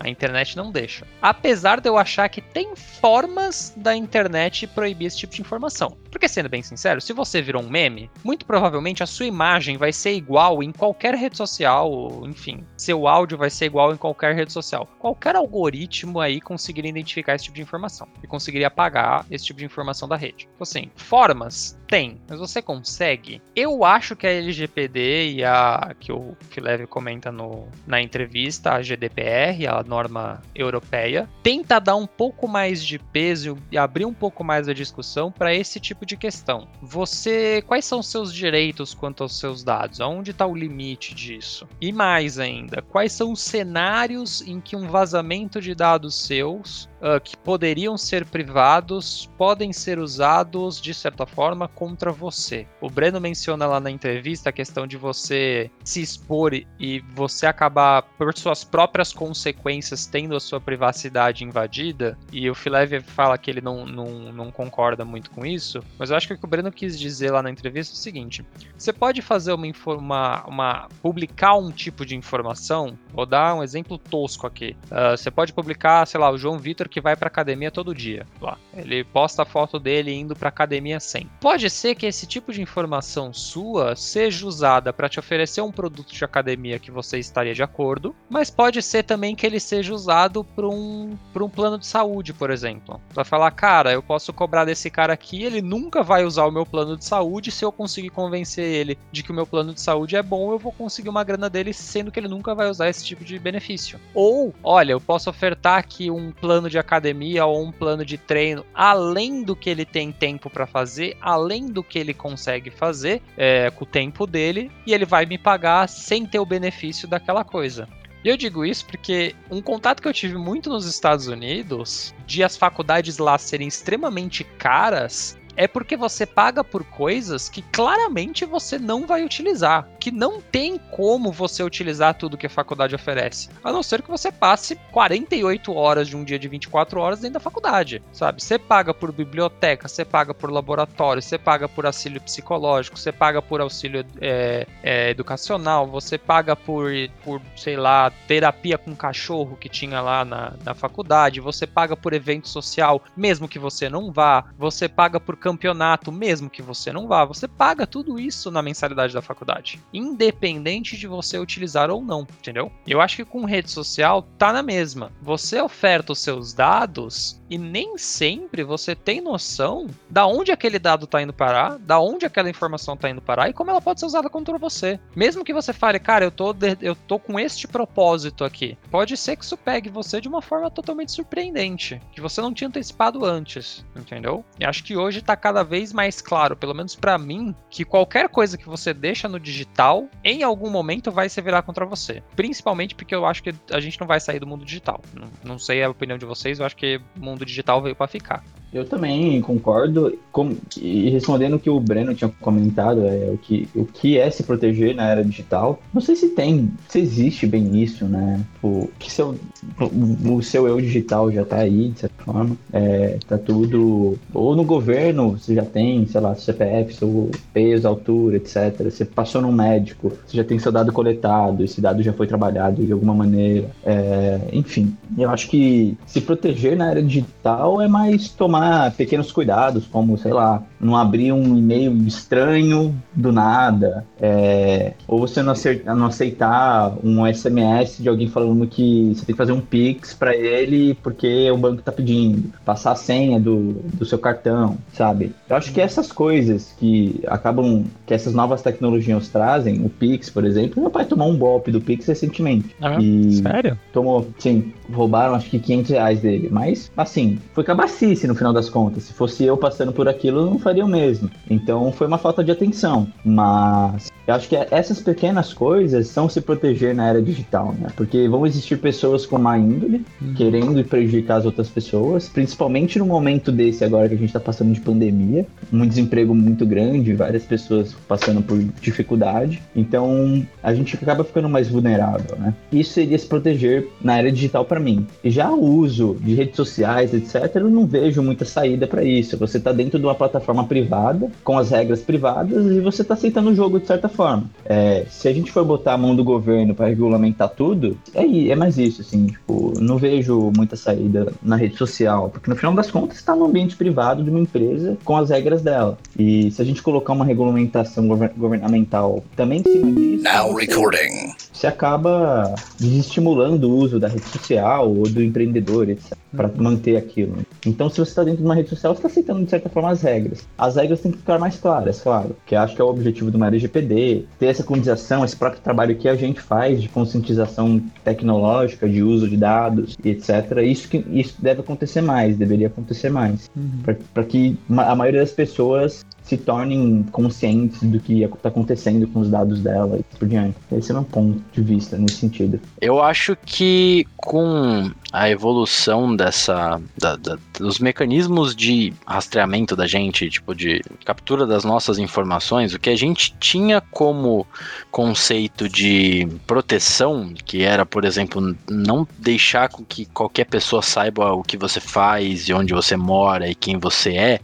A 0.00 0.08
internet 0.08 0.56
não 0.56 0.70
deixa. 0.70 1.06
Apesar 1.22 1.80
de 1.80 1.88
eu 1.88 1.96
achar 1.96 2.28
que 2.28 2.40
tem 2.40 2.74
formas 2.76 3.72
da 3.76 3.94
internet 3.94 4.66
proibir 4.66 5.06
esse 5.06 5.18
tipo 5.18 5.34
de 5.34 5.40
informação. 5.40 5.96
Porque, 6.14 6.28
sendo 6.28 6.48
bem 6.48 6.62
sincero, 6.62 7.00
se 7.00 7.12
você 7.12 7.42
virou 7.42 7.60
um 7.60 7.68
meme, 7.68 8.08
muito 8.22 8.46
provavelmente 8.46 9.02
a 9.02 9.06
sua 9.06 9.26
imagem 9.26 9.76
vai 9.76 9.92
ser 9.92 10.12
igual 10.12 10.62
em 10.62 10.70
qualquer 10.70 11.12
rede 11.16 11.36
social, 11.36 12.22
enfim, 12.24 12.64
seu 12.76 13.08
áudio 13.08 13.36
vai 13.36 13.50
ser 13.50 13.64
igual 13.64 13.92
em 13.92 13.96
qualquer 13.96 14.32
rede 14.32 14.52
social. 14.52 14.88
Qualquer 15.00 15.34
algoritmo 15.34 16.20
aí 16.20 16.40
conseguiria 16.40 16.88
identificar 16.88 17.34
esse 17.34 17.46
tipo 17.46 17.56
de 17.56 17.62
informação 17.62 18.06
e 18.22 18.28
conseguiria 18.28 18.68
apagar 18.68 19.26
esse 19.28 19.44
tipo 19.44 19.58
de 19.58 19.64
informação 19.64 20.06
da 20.06 20.14
rede. 20.14 20.48
Então, 20.54 20.62
assim, 20.62 20.88
formas 20.94 21.76
tem, 21.88 22.20
mas 22.28 22.38
você 22.38 22.62
consegue? 22.62 23.42
Eu 23.54 23.84
acho 23.84 24.16
que 24.16 24.26
a 24.26 24.30
LGPD 24.30 25.32
e 25.32 25.44
a 25.44 25.94
que 25.98 26.12
o 26.12 26.36
Filev 26.50 26.86
comenta 26.86 27.30
no, 27.30 27.68
na 27.86 28.00
entrevista, 28.00 28.72
a 28.72 28.82
GDPR, 28.82 29.66
a 29.68 29.82
norma 29.82 30.42
europeia, 30.54 31.28
tenta 31.42 31.78
dar 31.78 31.96
um 31.96 32.06
pouco 32.06 32.48
mais 32.48 32.84
de 32.84 32.98
peso 32.98 33.56
e 33.70 33.78
abrir 33.78 34.04
um 34.04 34.14
pouco 34.14 34.44
mais 34.44 34.68
a 34.68 34.74
discussão 34.74 35.30
para 35.30 35.54
esse 35.54 35.78
tipo 35.80 36.03
de 36.04 36.16
questão. 36.16 36.68
Você, 36.80 37.62
quais 37.66 37.84
são 37.84 38.00
os 38.00 38.08
seus 38.08 38.32
direitos 38.32 38.94
quanto 38.94 39.22
aos 39.22 39.38
seus 39.38 39.62
dados? 39.62 40.00
Aonde 40.00 40.30
está 40.30 40.46
o 40.46 40.54
limite 40.54 41.14
disso? 41.14 41.66
E 41.80 41.92
mais 41.92 42.38
ainda, 42.38 42.82
quais 42.82 43.12
são 43.12 43.32
os 43.32 43.40
cenários 43.40 44.40
em 44.42 44.60
que 44.60 44.76
um 44.76 44.88
vazamento 44.88 45.60
de 45.60 45.74
dados 45.74 46.14
seus 46.14 46.88
uh, 47.04 47.20
que 47.20 47.36
poderiam 47.36 47.98
ser 47.98 48.24
privados 48.24 49.30
podem 49.36 49.72
ser 49.72 49.98
usados 49.98 50.80
de 50.80 50.94
certa 50.94 51.26
forma 51.26 51.68
contra 51.68 52.10
você. 52.10 52.66
O 52.80 52.88
Breno 52.88 53.20
menciona 53.20 53.66
lá 53.66 53.78
na 53.78 53.90
entrevista 53.90 54.48
a 54.48 54.52
questão 54.52 54.86
de 54.86 54.96
você 54.96 55.70
se 55.84 56.00
expor 56.00 56.54
e 56.54 57.00
você 57.14 57.46
acabar 57.46 58.02
por 58.02 58.36
suas 58.36 58.64
próprias 58.64 59.12
consequências 59.12 60.06
tendo 60.06 60.34
a 60.34 60.40
sua 60.40 60.60
privacidade 60.60 61.44
invadida. 61.44 62.16
E 62.32 62.48
o 62.48 62.54
Filev 62.54 63.00
fala 63.02 63.36
que 63.36 63.50
ele 63.50 63.60
não, 63.60 63.84
não, 63.84 64.32
não 64.32 64.50
concorda 64.50 65.04
muito 65.04 65.30
com 65.30 65.44
isso, 65.44 65.82
mas 65.98 66.10
eu 66.10 66.16
acho 66.16 66.28
que 66.28 66.34
o 66.34 66.38
que 66.38 66.44
o 66.44 66.48
Breno 66.48 66.70
quis 66.70 66.98
dizer 66.98 67.30
lá 67.30 67.42
na 67.42 67.50
entrevista 67.50 67.94
é 67.94 67.96
o 67.96 67.98
seguinte: 67.98 68.44
você 68.76 68.92
pode 68.92 69.20
fazer 69.20 69.52
uma, 69.52 69.66
uma, 69.86 70.44
uma 70.46 70.88
publicar 71.02 71.56
um 71.56 71.70
tipo 71.70 72.06
de 72.06 72.16
informação. 72.16 72.96
Vou 73.12 73.26
dar 73.26 73.54
um 73.54 73.62
exemplo 73.62 73.98
tosco 73.98 74.46
aqui. 74.46 74.76
Uh, 74.86 75.16
você 75.16 75.30
pode 75.30 75.52
publicar, 75.52 76.06
sei 76.06 76.20
lá, 76.20 76.30
o 76.30 76.38
João 76.38 76.58
Vitor 76.58 76.88
que 76.94 77.00
vai 77.00 77.16
para 77.16 77.26
academia 77.26 77.72
todo 77.72 77.92
dia. 77.92 78.24
Lá. 78.40 78.56
Ele 78.72 79.02
posta 79.02 79.42
a 79.42 79.44
foto 79.44 79.80
dele 79.80 80.14
indo 80.14 80.36
para 80.36 80.48
academia 80.48 81.00
sem. 81.00 81.28
Pode 81.40 81.68
ser 81.68 81.96
que 81.96 82.06
esse 82.06 82.24
tipo 82.24 82.52
de 82.52 82.62
informação 82.62 83.32
sua 83.32 83.96
seja 83.96 84.46
usada 84.46 84.92
para 84.92 85.08
te 85.08 85.18
oferecer 85.18 85.60
um 85.60 85.72
produto 85.72 86.14
de 86.14 86.24
academia 86.24 86.78
que 86.78 86.92
você 86.92 87.18
estaria 87.18 87.52
de 87.52 87.64
acordo, 87.64 88.14
mas 88.30 88.48
pode 88.48 88.80
ser 88.80 89.02
também 89.02 89.34
que 89.34 89.44
ele 89.44 89.58
seja 89.58 89.92
usado 89.92 90.44
para 90.44 90.68
um, 90.68 91.18
um 91.34 91.48
plano 91.48 91.80
de 91.80 91.86
saúde, 91.86 92.32
por 92.32 92.48
exemplo. 92.48 93.00
Vai 93.12 93.24
falar, 93.24 93.50
cara, 93.50 93.92
eu 93.92 94.02
posso 94.02 94.32
cobrar 94.32 94.64
desse 94.64 94.88
cara 94.88 95.12
aqui, 95.12 95.42
ele 95.42 95.60
nunca 95.60 96.00
vai 96.00 96.24
usar 96.24 96.44
o 96.46 96.52
meu 96.52 96.64
plano 96.64 96.96
de 96.96 97.04
saúde. 97.04 97.50
Se 97.50 97.64
eu 97.64 97.72
conseguir 97.72 98.10
convencer 98.10 98.64
ele 98.64 98.96
de 99.10 99.24
que 99.24 99.32
o 99.32 99.34
meu 99.34 99.48
plano 99.48 99.74
de 99.74 99.80
saúde 99.80 100.14
é 100.14 100.22
bom, 100.22 100.52
eu 100.52 100.60
vou 100.60 100.70
conseguir 100.70 101.08
uma 101.08 101.24
grana 101.24 101.50
dele, 101.50 101.72
sendo 101.72 102.12
que 102.12 102.20
ele 102.20 102.28
nunca 102.28 102.54
vai 102.54 102.70
usar 102.70 102.88
esse 102.88 103.04
tipo 103.04 103.24
de 103.24 103.36
benefício. 103.36 103.98
Ou, 104.14 104.54
olha, 104.62 104.92
eu 104.92 105.00
posso 105.00 105.28
ofertar 105.28 105.78
aqui 105.78 106.08
um 106.08 106.30
plano 106.30 106.70
de 106.70 106.83
academia 106.84 107.44
ou 107.44 107.62
um 107.62 107.72
plano 107.72 108.04
de 108.04 108.16
treino 108.16 108.64
além 108.72 109.42
do 109.42 109.56
que 109.56 109.68
ele 109.68 109.84
tem 109.84 110.12
tempo 110.12 110.48
para 110.48 110.66
fazer, 110.66 111.16
além 111.20 111.66
do 111.66 111.82
que 111.82 111.98
ele 111.98 112.14
consegue 112.14 112.70
fazer 112.70 113.20
é, 113.36 113.70
com 113.70 113.84
o 113.84 113.86
tempo 113.86 114.26
dele, 114.26 114.70
e 114.86 114.92
ele 114.92 115.04
vai 115.04 115.26
me 115.26 115.38
pagar 115.38 115.88
sem 115.88 116.24
ter 116.26 116.38
o 116.38 116.46
benefício 116.46 117.08
daquela 117.08 117.44
coisa. 117.44 117.88
E 118.24 118.28
eu 118.28 118.38
digo 118.38 118.64
isso 118.64 118.86
porque 118.86 119.34
um 119.50 119.60
contato 119.60 120.00
que 120.00 120.08
eu 120.08 120.12
tive 120.12 120.38
muito 120.38 120.70
nos 120.70 120.86
Estados 120.86 121.26
Unidos, 121.28 122.14
de 122.26 122.42
as 122.42 122.56
faculdades 122.56 123.18
lá 123.18 123.36
serem 123.36 123.68
extremamente 123.68 124.42
caras, 124.42 125.38
é 125.56 125.66
porque 125.66 125.96
você 125.96 126.26
paga 126.26 126.62
por 126.62 126.84
coisas 126.84 127.48
que 127.48 127.62
claramente 127.62 128.44
você 128.44 128.78
não 128.78 129.06
vai 129.06 129.24
utilizar, 129.24 129.88
que 129.98 130.10
não 130.10 130.40
tem 130.40 130.78
como 130.78 131.32
você 131.32 131.62
utilizar 131.62 132.14
tudo 132.14 132.36
que 132.36 132.46
a 132.46 132.50
faculdade 132.50 132.94
oferece, 132.94 133.48
a 133.62 133.72
não 133.72 133.82
ser 133.82 134.02
que 134.02 134.10
você 134.10 134.30
passe 134.30 134.76
48 134.92 135.72
horas 135.72 136.08
de 136.08 136.16
um 136.16 136.24
dia 136.24 136.38
de 136.38 136.48
24 136.48 137.00
horas 137.00 137.20
dentro 137.20 137.34
da 137.34 137.40
faculdade, 137.40 138.02
sabe? 138.12 138.42
Você 138.42 138.58
paga 138.58 138.92
por 138.92 139.12
biblioteca, 139.12 139.88
você 139.88 140.04
paga 140.04 140.34
por 140.34 140.50
laboratório, 140.50 141.22
você 141.22 141.38
paga 141.38 141.68
por 141.68 141.86
auxílio 141.86 142.20
psicológico, 142.20 142.98
você 142.98 143.12
paga 143.12 143.40
por 143.40 143.60
auxílio 143.60 144.04
é, 144.20 144.66
é, 144.82 145.10
educacional, 145.10 145.86
você 145.86 146.18
paga 146.18 146.56
por, 146.56 146.90
por, 147.22 147.40
sei 147.56 147.76
lá, 147.76 148.10
terapia 148.26 148.78
com 148.78 148.94
cachorro 148.94 149.56
que 149.56 149.68
tinha 149.68 150.00
lá 150.00 150.24
na, 150.24 150.54
na 150.64 150.74
faculdade, 150.74 151.40
você 151.40 151.66
paga 151.66 151.96
por 151.96 152.12
evento 152.12 152.48
social, 152.48 153.02
mesmo 153.16 153.48
que 153.48 153.58
você 153.58 153.88
não 153.88 154.12
vá, 154.12 154.44
você 154.58 154.88
paga 154.88 155.18
por 155.18 155.36
campeonato, 155.44 156.10
mesmo 156.10 156.48
que 156.48 156.62
você 156.62 156.90
não 156.90 157.06
vá, 157.06 157.22
você 157.22 157.46
paga 157.46 157.86
tudo 157.86 158.18
isso 158.18 158.50
na 158.50 158.62
mensalidade 158.62 159.12
da 159.12 159.20
faculdade, 159.20 159.78
independente 159.92 160.96
de 160.96 161.06
você 161.06 161.38
utilizar 161.38 161.90
ou 161.90 162.00
não, 162.00 162.22
entendeu? 162.22 162.72
Eu 162.86 162.98
acho 162.98 163.16
que 163.16 163.26
com 163.26 163.44
rede 163.44 163.70
social 163.70 164.22
tá 164.38 164.54
na 164.54 164.62
mesma. 164.62 165.12
Você 165.20 165.60
oferta 165.60 166.12
os 166.12 166.20
seus 166.20 166.54
dados 166.54 167.38
e 167.48 167.58
nem 167.58 167.98
sempre 167.98 168.62
você 168.62 168.94
tem 168.94 169.20
noção 169.20 169.86
da 170.08 170.26
onde 170.26 170.52
aquele 170.52 170.78
dado 170.78 171.04
está 171.04 171.22
indo 171.22 171.32
parar, 171.32 171.78
da 171.78 171.98
onde 171.98 172.26
aquela 172.26 172.50
informação 172.50 172.94
está 172.94 173.10
indo 173.10 173.20
parar 173.20 173.48
e 173.48 173.52
como 173.52 173.70
ela 173.70 173.80
pode 173.80 174.00
ser 174.00 174.06
usada 174.06 174.28
contra 174.28 174.58
você. 174.58 174.98
Mesmo 175.14 175.44
que 175.44 175.52
você 175.52 175.72
fale, 175.72 175.98
cara, 175.98 176.24
eu 176.24 176.30
tô, 176.30 176.54
eu 176.80 176.94
tô 176.94 177.18
com 177.18 177.38
este 177.38 177.66
propósito 177.66 178.44
aqui, 178.44 178.78
pode 178.90 179.16
ser 179.16 179.36
que 179.36 179.44
isso 179.44 179.56
pegue 179.56 179.88
você 179.88 180.20
de 180.20 180.28
uma 180.28 180.42
forma 180.42 180.70
totalmente 180.70 181.12
surpreendente, 181.12 182.00
que 182.12 182.20
você 182.20 182.40
não 182.40 182.52
tinha 182.52 182.68
antecipado 182.68 183.24
antes, 183.24 183.84
entendeu? 183.96 184.44
E 184.58 184.64
acho 184.64 184.82
que 184.84 184.96
hoje 184.96 185.18
está 185.18 185.36
cada 185.36 185.62
vez 185.62 185.92
mais 185.92 186.20
claro, 186.20 186.56
pelo 186.56 186.74
menos 186.74 186.94
para 186.94 187.18
mim, 187.18 187.54
que 187.70 187.84
qualquer 187.84 188.28
coisa 188.28 188.56
que 188.56 188.68
você 188.68 188.94
deixa 188.94 189.28
no 189.28 189.38
digital, 189.38 190.08
em 190.22 190.42
algum 190.42 190.70
momento 190.70 191.10
vai 191.10 191.28
se 191.28 191.40
virar 191.40 191.62
contra 191.62 191.84
você. 191.84 192.22
Principalmente 192.34 192.94
porque 192.94 193.14
eu 193.14 193.26
acho 193.26 193.42
que 193.42 193.54
a 193.70 193.80
gente 193.80 194.00
não 194.00 194.06
vai 194.06 194.20
sair 194.20 194.38
do 194.38 194.46
mundo 194.46 194.64
digital. 194.64 195.00
Não, 195.12 195.28
não 195.44 195.58
sei 195.58 195.82
a 195.82 195.90
opinião 195.90 196.18
de 196.18 196.24
vocês, 196.24 196.58
eu 196.58 196.66
acho 196.66 196.76
que 196.76 197.00
o 197.16 197.24
mundo 197.34 197.44
digital 197.44 197.82
veio 197.82 197.96
para 197.96 198.08
ficar. 198.08 198.42
Eu 198.74 198.84
também 198.84 199.40
concordo. 199.40 200.18
Com, 200.32 200.56
e 200.76 201.08
respondendo 201.08 201.54
o 201.54 201.58
que 201.60 201.70
o 201.70 201.78
Breno 201.78 202.12
tinha 202.12 202.28
comentado, 202.40 203.06
é 203.06 203.30
o 203.32 203.38
que, 203.38 203.68
o 203.72 203.84
que 203.84 204.18
é 204.18 204.28
se 204.28 204.42
proteger 204.42 204.96
na 204.96 205.08
era 205.08 205.24
digital. 205.24 205.80
Não 205.92 206.02
sei 206.02 206.16
se 206.16 206.30
tem, 206.30 206.72
se 206.88 206.98
existe 206.98 207.46
bem 207.46 207.80
isso, 207.80 208.04
né? 208.06 208.44
O, 208.60 208.90
que 208.98 209.12
seu, 209.12 209.36
o 209.80 210.42
seu 210.42 210.66
eu 210.66 210.80
digital 210.80 211.30
já 211.30 211.44
tá 211.44 211.58
aí, 211.58 211.90
de 211.90 212.00
certa 212.00 212.24
forma. 212.24 212.56
É, 212.72 213.16
tá 213.28 213.38
tudo. 213.38 214.18
Ou 214.32 214.56
no 214.56 214.64
governo, 214.64 215.38
você 215.38 215.54
já 215.54 215.64
tem, 215.64 216.04
sei 216.08 216.20
lá, 216.20 216.34
CPF, 216.34 216.94
seu 216.94 217.30
peso, 217.52 217.86
altura, 217.86 218.38
etc. 218.38 218.82
Você 218.82 219.04
passou 219.04 219.40
num 219.40 219.52
médico, 219.52 220.12
você 220.26 220.36
já 220.36 220.42
tem 220.42 220.58
seu 220.58 220.72
dado 220.72 220.92
coletado, 220.92 221.62
esse 221.62 221.80
dado 221.80 222.02
já 222.02 222.12
foi 222.12 222.26
trabalhado 222.26 222.84
de 222.84 222.92
alguma 222.92 223.14
maneira. 223.14 223.70
É, 223.84 224.40
enfim, 224.52 224.96
eu 225.16 225.30
acho 225.30 225.48
que 225.48 225.96
se 226.06 226.20
proteger 226.20 226.76
na 226.76 226.90
era 226.90 227.02
digital 227.02 227.80
é 227.80 227.86
mais 227.86 228.30
tomar 228.30 228.63
tomar 228.64 228.90
pequenos 228.92 229.30
cuidados, 229.30 229.86
como, 229.86 230.16
sei 230.16 230.32
lá, 230.32 230.62
não 230.80 230.96
abrir 230.96 231.32
um 231.32 231.56
e-mail 231.56 231.92
estranho 232.06 232.94
do 233.14 233.30
nada, 233.30 234.04
é, 234.20 234.94
ou 235.06 235.20
você 235.20 235.42
não 235.42 235.52
aceitar, 235.52 235.94
não 235.94 236.06
aceitar 236.06 236.94
um 237.02 237.26
SMS 237.26 237.98
de 237.98 238.08
alguém 238.08 238.28
falando 238.28 238.66
que 238.66 239.14
você 239.14 239.26
tem 239.26 239.34
que 239.34 239.38
fazer 239.38 239.52
um 239.52 239.60
Pix 239.60 240.14
para 240.14 240.34
ele 240.34 240.94
porque 241.02 241.50
o 241.50 241.56
banco 241.56 241.82
tá 241.82 241.92
pedindo, 241.92 242.52
passar 242.64 242.92
a 242.92 242.96
senha 242.96 243.38
do, 243.38 243.72
do 243.94 244.04
seu 244.04 244.18
cartão, 244.18 244.78
sabe? 244.92 245.34
Eu 245.48 245.56
acho 245.56 245.72
que 245.72 245.80
essas 245.80 246.10
coisas 246.10 246.74
que 246.78 247.20
acabam, 247.26 247.84
que 248.06 248.14
essas 248.14 248.34
novas 248.34 248.62
tecnologias 248.62 249.28
trazem, 249.28 249.84
o 249.84 249.88
Pix, 249.88 250.30
por 250.30 250.44
exemplo, 250.44 250.80
meu 250.80 250.90
pai 250.90 251.04
tomou 251.04 251.30
um 251.30 251.36
golpe 251.36 251.70
do 251.70 251.80
Pix 251.80 252.06
recentemente. 252.06 252.74
Ah, 252.80 252.98
e 253.00 253.42
sério? 253.42 253.78
Tomou, 253.92 254.26
sim, 254.38 254.72
roubaram 254.92 255.34
acho 255.34 255.50
que 255.50 255.58
500 255.58 255.90
reais 255.90 256.20
dele, 256.20 256.48
mas 256.50 256.90
assim, 256.96 257.38
foi 257.52 257.64
cabacice 257.64 258.26
no 258.26 258.34
final 258.34 258.52
das 258.54 258.70
contas. 258.70 259.02
Se 259.02 259.12
fosse 259.12 259.44
eu 259.44 259.56
passando 259.56 259.92
por 259.92 260.08
aquilo, 260.08 260.46
não 260.46 260.58
faria 260.58 260.84
o 260.84 260.88
mesmo. 260.88 261.30
Então 261.50 261.92
foi 261.92 262.06
uma 262.06 262.18
falta 262.18 262.42
de 262.42 262.50
atenção. 262.50 263.06
Mas 263.24 264.13
eu 264.26 264.34
acho 264.34 264.48
que 264.48 264.56
essas 264.70 265.00
pequenas 265.00 265.52
coisas 265.52 266.08
são 266.08 266.28
se 266.28 266.40
proteger 266.40 266.94
na 266.94 267.08
era 267.08 267.20
digital, 267.20 267.74
né? 267.78 267.88
Porque 267.94 268.26
vão 268.28 268.46
existir 268.46 268.78
pessoas 268.78 269.26
com 269.26 269.38
má 269.38 269.58
índole, 269.58 270.04
uhum. 270.20 270.34
querendo 270.34 270.82
prejudicar 270.84 271.38
as 271.38 271.44
outras 271.44 271.68
pessoas, 271.68 272.28
principalmente 272.28 272.98
no 272.98 273.06
momento 273.06 273.52
desse 273.52 273.84
agora 273.84 274.08
que 274.08 274.14
a 274.14 274.18
gente 274.18 274.28
está 274.28 274.40
passando 274.40 274.72
de 274.72 274.80
pandemia, 274.80 275.46
um 275.72 275.86
desemprego 275.86 276.34
muito 276.34 276.64
grande, 276.64 277.12
várias 277.14 277.44
pessoas 277.44 277.94
passando 278.08 278.42
por 278.42 278.58
dificuldade. 278.80 279.62
Então 279.76 280.46
a 280.62 280.72
gente 280.74 280.96
acaba 280.96 281.24
ficando 281.24 281.48
mais 281.48 281.68
vulnerável, 281.68 282.36
né? 282.38 282.54
Isso 282.72 282.94
seria 282.94 283.18
se 283.18 283.26
proteger 283.26 283.88
na 284.02 284.18
era 284.18 284.32
digital 284.32 284.64
para 284.64 284.80
mim. 284.80 285.06
E 285.22 285.30
já 285.30 285.50
o 285.50 285.62
uso 285.62 286.16
de 286.20 286.34
redes 286.34 286.56
sociais, 286.56 287.12
etc., 287.12 287.56
eu 287.56 287.70
não 287.70 287.86
vejo 287.86 288.22
muita 288.22 288.44
saída 288.44 288.86
para 288.86 289.04
isso. 289.04 289.36
Você 289.36 289.58
está 289.58 289.72
dentro 289.72 289.98
de 289.98 290.04
uma 290.06 290.14
plataforma 290.14 290.64
privada, 290.64 291.30
com 291.42 291.58
as 291.58 291.70
regras 291.70 292.00
privadas, 292.00 292.66
e 292.66 292.80
você 292.80 293.02
está 293.02 293.14
aceitando 293.14 293.50
o 293.50 293.54
jogo 293.54 293.78
de 293.78 293.86
certa 293.86 294.08
forma. 294.14 294.44
É, 294.64 295.06
se 295.10 295.28
a 295.28 295.32
gente 295.32 295.52
for 295.52 295.64
botar 295.64 295.94
a 295.94 295.98
mão 295.98 296.14
do 296.14 296.24
governo 296.24 296.74
para 296.74 296.86
regulamentar 296.86 297.48
tudo, 297.50 297.96
é, 298.14 298.48
é 298.48 298.56
mais 298.56 298.78
isso, 298.78 299.02
assim, 299.02 299.26
tipo, 299.26 299.72
não 299.80 299.98
vejo 299.98 300.52
muita 300.56 300.76
saída 300.76 301.32
na 301.42 301.56
rede 301.56 301.76
social, 301.76 302.30
porque 302.30 302.48
no 302.48 302.56
final 302.56 302.74
das 302.74 302.90
contas 302.90 303.18
está 303.18 303.34
no 303.34 303.44
ambiente 303.44 303.76
privado 303.76 304.22
de 304.22 304.30
uma 304.30 304.40
empresa 304.40 304.96
com 305.04 305.16
as 305.16 305.30
regras 305.30 305.62
dela. 305.62 305.98
E 306.18 306.50
se 306.50 306.62
a 306.62 306.64
gente 306.64 306.82
colocar 306.82 307.12
uma 307.12 307.24
regulamentação 307.24 308.06
governamental 308.36 309.22
também 309.36 309.60
em 309.60 309.62
cima 309.62 309.92
disso, 309.92 310.24
Now 310.24 310.54
recording. 310.54 311.34
Você 311.54 311.66
acaba 311.66 312.54
desestimulando 312.78 313.70
o 313.70 313.76
uso 313.76 314.00
da 314.00 314.08
rede 314.08 314.24
social 314.24 314.92
ou 314.92 315.04
do 315.04 315.22
empreendedor, 315.22 315.88
etc, 315.88 316.12
para 316.32 316.50
manter 316.56 316.96
aquilo. 316.96 317.38
Então, 317.64 317.88
se 317.88 317.96
você 317.96 318.10
está 318.10 318.24
dentro 318.24 318.40
de 318.40 318.44
uma 318.44 318.54
rede 318.54 318.68
social, 318.68 318.92
você 318.92 318.98
está 318.98 319.08
aceitando 319.08 319.44
de 319.44 319.50
certa 319.50 319.68
forma 319.68 319.90
as 319.90 320.02
regras. 320.02 320.46
As 320.58 320.76
regras 320.76 321.00
têm 321.00 321.12
que 321.12 321.18
ficar 321.18 321.38
mais 321.38 321.56
claras, 321.56 322.00
claro, 322.00 322.36
que 322.44 322.56
acho 322.56 322.74
que 322.74 322.82
é 322.82 322.84
o 322.84 322.88
objetivo 322.88 323.30
de 323.30 323.36
uma 323.36 323.46
LGPD 323.46 324.26
ter 324.38 324.46
essa 324.46 324.64
conscientização, 324.64 325.24
esse 325.24 325.36
próprio 325.36 325.62
trabalho 325.62 325.96
que 325.96 326.08
a 326.08 326.16
gente 326.16 326.40
faz 326.40 326.82
de 326.82 326.88
conscientização 326.88 327.80
tecnológica, 328.02 328.88
de 328.88 329.02
uso 329.02 329.28
de 329.28 329.36
dados 329.36 329.96
etc. 330.04 330.58
Isso, 330.64 330.88
que, 330.88 331.04
isso 331.10 331.36
deve 331.40 331.60
acontecer 331.60 332.00
mais, 332.00 332.36
deveria 332.36 332.66
acontecer 332.66 333.10
mais. 333.10 333.50
Uhum. 333.56 333.94
Para 334.12 334.24
que 334.24 334.58
a 334.76 334.94
maioria 334.94 335.20
das 335.20 335.32
pessoas 335.32 336.04
se 336.24 336.38
tornem 336.38 337.04
conscientes 337.12 337.82
do 337.82 338.00
que 338.00 338.22
está 338.22 338.48
acontecendo 338.48 339.06
com 339.08 339.20
os 339.20 339.30
dados 339.30 339.60
dela 339.60 339.98
e 339.98 340.16
por 340.16 340.26
diante. 340.26 340.56
Esse 340.72 340.90
é 340.90 340.94
meu 340.94 341.04
ponto 341.04 341.42
de 341.52 341.60
vista 341.60 341.98
nesse 341.98 342.16
sentido. 342.16 342.58
Eu 342.80 343.02
acho 343.02 343.36
que 343.44 344.06
com 344.16 344.90
a 345.12 345.28
evolução 345.28 346.16
dessa 346.16 346.80
da, 346.96 347.14
da, 347.16 347.36
dos 347.58 347.78
mecanismos 347.78 348.56
de 348.56 348.92
rastreamento 349.06 349.76
da 349.76 349.86
gente, 349.86 350.30
tipo 350.30 350.54
de 350.54 350.82
captura 351.04 351.46
das 351.46 351.62
nossas 351.62 351.98
informações, 351.98 352.72
o 352.72 352.78
que 352.78 352.88
a 352.88 352.96
gente 352.96 353.34
tinha 353.38 353.82
como 353.90 354.46
conceito 354.90 355.68
de 355.68 356.26
proteção, 356.46 357.34
que 357.44 357.62
era, 357.62 357.84
por 357.84 358.04
exemplo, 358.04 358.56
não 358.68 359.06
deixar 359.18 359.68
que 359.88 360.06
qualquer 360.06 360.46
pessoa 360.46 360.80
saiba 360.80 361.32
o 361.34 361.42
que 361.42 361.58
você 361.58 361.80
faz 361.80 362.48
e 362.48 362.54
onde 362.54 362.72
você 362.72 362.96
mora 362.96 363.48
e 363.48 363.54
quem 363.54 363.78
você 363.78 364.14
é, 364.14 364.40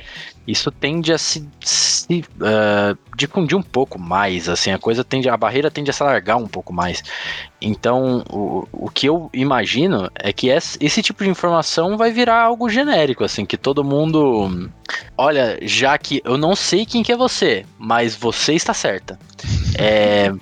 isso 0.51 0.71
tende 0.71 1.13
a 1.13 1.19
se, 1.19 1.47
se 1.61 2.25
uh, 2.37 2.99
difundir 3.17 3.57
um 3.57 3.63
pouco 3.63 3.99
mais, 3.99 4.49
assim, 4.49 4.71
a 4.71 4.79
coisa 4.79 5.05
tende, 5.05 5.29
a 5.29 5.37
barreira 5.37 5.71
tende 5.71 5.91
a 5.91 5.93
se 5.93 6.03
alargar 6.03 6.37
um 6.37 6.49
pouco 6.49 6.73
mais. 6.73 7.03
Então, 7.61 8.25
o, 8.31 8.67
o 8.73 8.91
que 8.91 9.07
eu 9.07 9.31
imagino 9.33 10.11
é 10.15 10.33
que 10.33 10.49
esse, 10.49 10.79
esse 10.81 11.03
tipo 11.03 11.23
de 11.23 11.31
informação 11.31 11.97
vai 11.97 12.11
virar 12.11 12.43
algo 12.43 12.69
genérico, 12.69 13.25
assim, 13.25 13.45
que 13.45 13.57
todo 13.57 13.85
mundo, 13.85 14.71
olha, 15.17 15.59
já 15.63 15.97
que 15.99 16.21
eu 16.25 16.37
não 16.37 16.57
sei 16.57 16.87
quem 16.87 17.03
que 17.03 17.13
é 17.13 17.17
você, 17.17 17.65
mas 17.79 18.17
você 18.17 18.55
está 18.55 18.75
certa. 18.75 19.19
É, 19.79 20.33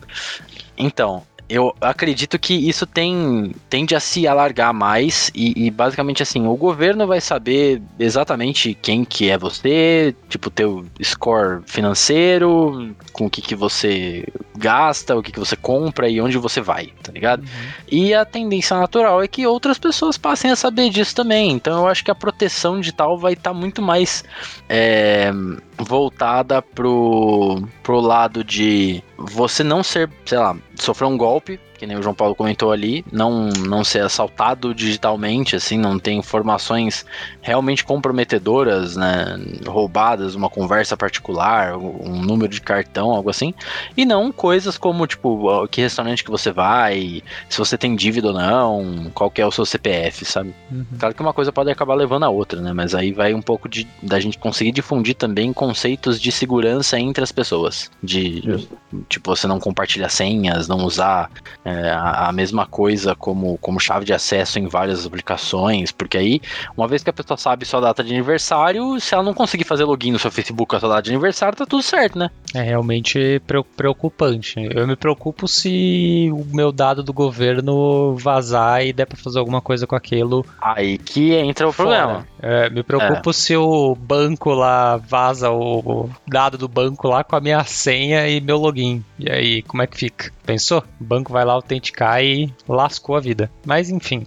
então, 0.77 1.23
eu 1.49 1.75
acredito 1.81 2.39
que 2.39 2.55
isso 2.55 2.87
tem, 2.87 3.55
tende 3.71 3.95
a 3.95 4.01
se 4.01 4.27
alargar 4.29 4.75
mais 4.75 5.31
e, 5.35 5.67
e, 5.67 5.71
basicamente 5.71 6.23
assim, 6.23 6.47
o 6.47 6.55
governo 6.55 7.07
vai 7.07 7.21
saber 7.21 7.81
exatamente 7.99 8.75
quem 8.75 9.05
que 9.05 9.31
é 9.31 9.39
você, 9.39 10.15
tipo, 10.29 10.51
teu 10.51 10.85
score 11.03 11.63
financeiro, 11.67 12.95
com 13.13 13.27
o 13.27 13.31
que, 13.31 13.41
que 13.41 13.55
você 13.55 14.27
gasta, 14.59 15.17
o 15.17 15.23
que, 15.23 15.33
que 15.33 15.39
você 15.39 15.57
compra 15.57 16.09
e 16.09 16.21
onde 16.21 16.37
você 16.37 16.61
vai, 16.61 16.93
tá 17.03 17.13
ligado? 17.13 17.41
Uhum. 17.41 17.47
E 17.91 18.13
a 18.13 18.25
tendência 18.25 18.77
natural 18.77 19.23
é 19.23 19.29
que 19.29 19.47
outras 19.47 19.79
pessoas 19.79 20.19
passem 20.19 20.51
a 20.51 20.57
saber 20.57 20.91
disso 20.91 21.15
também. 21.15 21.53
Então 21.53 21.79
eu 21.79 21.87
acho 21.87 22.05
que 22.05 22.11
a 22.11 22.15
proteção 22.15 22.79
digital 22.81 23.17
vai 23.17 23.33
estar 23.33 23.51
tá 23.51 23.55
muito 23.55 23.81
mais 23.81 24.23
é, 24.69 25.31
voltada 25.79 26.61
pro, 26.61 27.63
pro 27.83 28.01
lado 28.01 28.45
de 28.45 29.03
você 29.19 29.65
não 29.65 29.83
ser, 29.83 30.09
sei 30.25 30.39
lá, 30.39 30.57
sofrer 30.77 31.07
um 31.07 31.19
golpe 31.19 31.61
que 31.79 31.87
nem 31.87 31.97
o 31.97 32.03
João 32.03 32.15
Paulo 32.15 32.35
comentou 32.35 32.73
ali, 32.73 33.05
não, 33.11 33.49
não 33.67 33.85
ser 33.85 34.03
assaltado 34.03 34.75
digitalmente, 34.75 35.55
assim, 35.55 35.79
não 35.79 35.99
ter 35.99 36.13
informações 36.13 37.07
realmente 37.41 37.85
comprometedoras, 37.85 38.97
né, 38.97 39.39
roubadas, 39.67 40.35
uma 40.35 40.51
conversa 40.51 40.97
particular, 40.97 41.77
um 41.79 42.21
número 42.21 42.53
de 42.53 42.61
cartão, 42.61 43.11
algo 43.11 43.31
assim, 43.31 43.55
e 43.97 44.05
não 44.05 44.33
coisas 44.33 44.77
como, 44.77 45.07
tipo, 45.07 45.67
que 45.69 45.81
restaurante 45.81 46.25
que 46.25 46.31
você 46.31 46.51
vai, 46.51 47.23
se 47.49 47.59
você 47.59 47.79
tem 47.79 47.95
dívida 47.95 48.29
ou 48.29 48.35
não, 48.35 49.11
qual 49.15 49.33
é 49.37 49.47
o 49.47 49.53
seu 49.53 49.65
CPF, 49.65 50.25
sabe? 50.25 50.53
Uhum. 50.71 50.85
Claro 50.99 51.15
que 51.15 51.23
uma 51.23 51.33
coisa 51.33 51.53
pode 51.53 51.71
acabar 51.71 51.95
levando 51.95 52.25
a 52.25 52.29
outra, 52.29 52.61
né, 52.61 52.73
mas 52.73 52.95
aí 52.95 53.13
vai 53.13 53.33
um 53.33 53.43
pouco 53.43 53.69
de, 53.69 53.87
da 54.03 54.19
gente 54.19 54.37
conseguir 54.39 54.73
difundir 54.73 55.15
também 55.15 55.53
conceitos 55.53 56.21
de 56.21 56.33
segurança 56.33 56.99
entre 56.99 57.23
as 57.23 57.31
pessoas, 57.31 57.91
de, 58.03 58.43
Justo. 58.43 58.77
tipo, 59.09 59.35
você 59.35 59.47
não 59.47 59.61
compartilhar 59.61 60.09
senhas, 60.09 60.67
não 60.67 60.85
usar 60.85 61.31
é, 61.69 61.91
a, 61.91 62.29
a, 62.29 62.33
mesma 62.33 62.67
coisa 62.67 63.15
como, 63.15 63.59
como 63.59 63.79
chave 63.79 64.05
de 64.05 64.15
acesso 64.15 64.59
em 64.59 64.67
várias 64.67 65.05
aplicações, 65.05 65.93
porque 65.93 66.17
aí, 66.17 66.41
uma 66.77 66.89
vez 66.89 67.03
que 67.03 67.11
a 67.11 67.13
pessoa 67.13 67.37
sabe 67.37 67.67
sua 67.67 67.81
data 67.81 68.03
de 68.03 68.13
aniversário, 68.13 68.99
se 68.99 69.15
ela 69.15 69.23
não 69.23 69.35
conseguir 69.35 69.65
fazer 69.65 69.85
login 69.85 70.13
no 70.13 70.19
seu 70.19 70.31
Facebook 70.31 70.71
com 70.71 70.77
a 70.77 70.81
sua 70.81 70.89
data 70.89 71.03
de 71.03 71.11
aniversário, 71.11 71.59
tá 71.59 71.67
tudo 71.67 71.83
certo, 71.83 72.19
né? 72.19 72.31
É 72.55 72.63
realmente 72.63 73.43
preocupante. 73.77 74.55
Eu 74.75 74.87
me 74.87 74.97
preocupo 74.97 75.47
se 75.47 76.31
o 76.33 76.45
meu 76.55 76.73
dado 76.73 77.03
do 77.03 77.13
governo 77.13 78.17
vazar 78.17 78.87
e 78.87 78.93
der 78.93 79.07
pra 79.07 79.19
fazer 79.19 79.39
alguma 79.39 79.61
coisa 79.61 79.87
com 79.87 79.95
aquilo. 79.95 80.45
Aí 80.61 80.97
que 80.97 81.35
entra 81.35 81.69
o 81.69 81.73
fora. 81.73 81.89
problema. 81.89 82.27
É, 82.41 82.71
me 82.71 82.83
preocupo 82.83 83.31
é. 83.31 83.33
se 83.33 83.57
o 83.57 83.95
banco 83.95 84.51
lá 84.51 84.97
vaza 84.97 85.51
o 85.51 86.09
dado 86.27 86.57
do 86.57 86.69
banco 86.69 87.09
lá 87.09 87.25
com 87.25 87.37
a 87.37 87.41
minha 87.41 87.63
senha 87.65 88.29
e 88.29 88.41
meu 88.41 88.59
login. 88.59 89.05
E 89.19 89.31
aí, 89.31 89.63
como 89.63 89.83
é 89.83 89.87
que 89.87 89.97
fica? 89.97 90.33
Pensou? 90.47 90.83
O 91.01 91.05
banco 91.05 91.33
vai 91.33 91.45
lá 91.45 91.53
autenticar 91.53 92.23
e 92.25 92.53
lascou 92.67 93.17
a 93.17 93.21
vida. 93.21 93.51
Mas 93.67 93.91
enfim. 93.91 94.27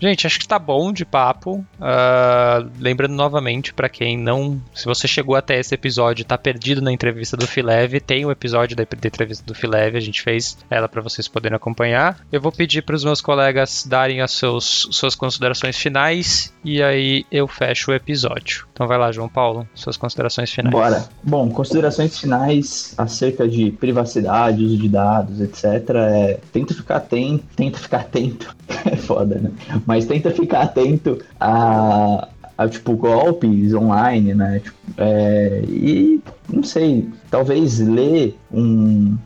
Gente, 0.00 0.26
acho 0.26 0.40
que 0.40 0.48
tá 0.48 0.58
bom 0.58 0.92
de 0.92 1.04
papo. 1.04 1.64
Uh, 1.78 2.68
lembrando 2.80 3.14
novamente, 3.14 3.72
para 3.72 3.88
quem 3.88 4.18
não. 4.18 4.60
Se 4.74 4.84
você 4.84 5.06
chegou 5.06 5.36
até 5.36 5.60
esse 5.60 5.72
episódio 5.72 6.24
tá 6.24 6.36
perdido 6.36 6.82
na 6.82 6.90
entrevista 6.90 7.36
do 7.36 7.46
Fileve, 7.46 8.00
tem 8.00 8.24
o 8.24 8.28
um 8.28 8.32
episódio 8.32 8.76
da, 8.76 8.82
da, 8.82 9.06
entrevista 9.06 9.44
do 9.46 9.54
Fileve, 9.54 9.96
a 9.96 10.00
gente 10.00 10.20
fez 10.20 10.58
ela 10.68 10.88
para 10.88 11.00
vocês 11.00 11.28
poderem 11.28 11.54
acompanhar. 11.54 12.18
Eu 12.32 12.40
vou 12.40 12.50
pedir 12.50 12.82
para 12.82 12.96
os 12.96 13.04
meus 13.04 13.20
colegas 13.20 13.86
darem 13.86 14.20
as 14.20 14.32
seus, 14.32 14.88
suas 14.90 15.14
considerações 15.14 15.76
finais 15.78 16.52
e 16.64 16.82
aí 16.82 17.24
eu 17.30 17.41
fecho 17.46 17.90
o 17.90 17.94
episódio. 17.94 18.66
Então 18.72 18.86
vai 18.86 18.98
lá, 18.98 19.12
João 19.12 19.28
Paulo, 19.28 19.66
suas 19.74 19.96
considerações 19.96 20.50
finais. 20.50 20.72
Bora. 20.72 21.08
Bom, 21.22 21.50
considerações 21.50 22.18
finais 22.18 22.94
acerca 22.96 23.48
de 23.48 23.70
privacidade, 23.70 24.64
uso 24.64 24.76
de 24.76 24.88
dados, 24.88 25.40
etc. 25.40 25.64
É, 25.94 26.40
tenta 26.52 26.74
ficar 26.74 26.96
atento, 26.96 27.44
tenta 27.56 27.78
ficar 27.78 28.00
atento. 28.00 28.54
é 28.90 28.96
foda, 28.96 29.36
né? 29.36 29.50
Mas 29.86 30.06
tenta 30.06 30.30
ficar 30.30 30.62
atento 30.62 31.18
a, 31.40 32.28
a 32.56 32.68
tipo, 32.68 32.96
golpes 32.96 33.74
online, 33.74 34.34
né? 34.34 34.60
Tipo, 34.60 34.76
é, 34.98 35.62
e 35.68 36.20
não 36.48 36.62
sei, 36.62 37.08
talvez 37.30 37.78
ler 37.78 38.36
um, 38.52 39.16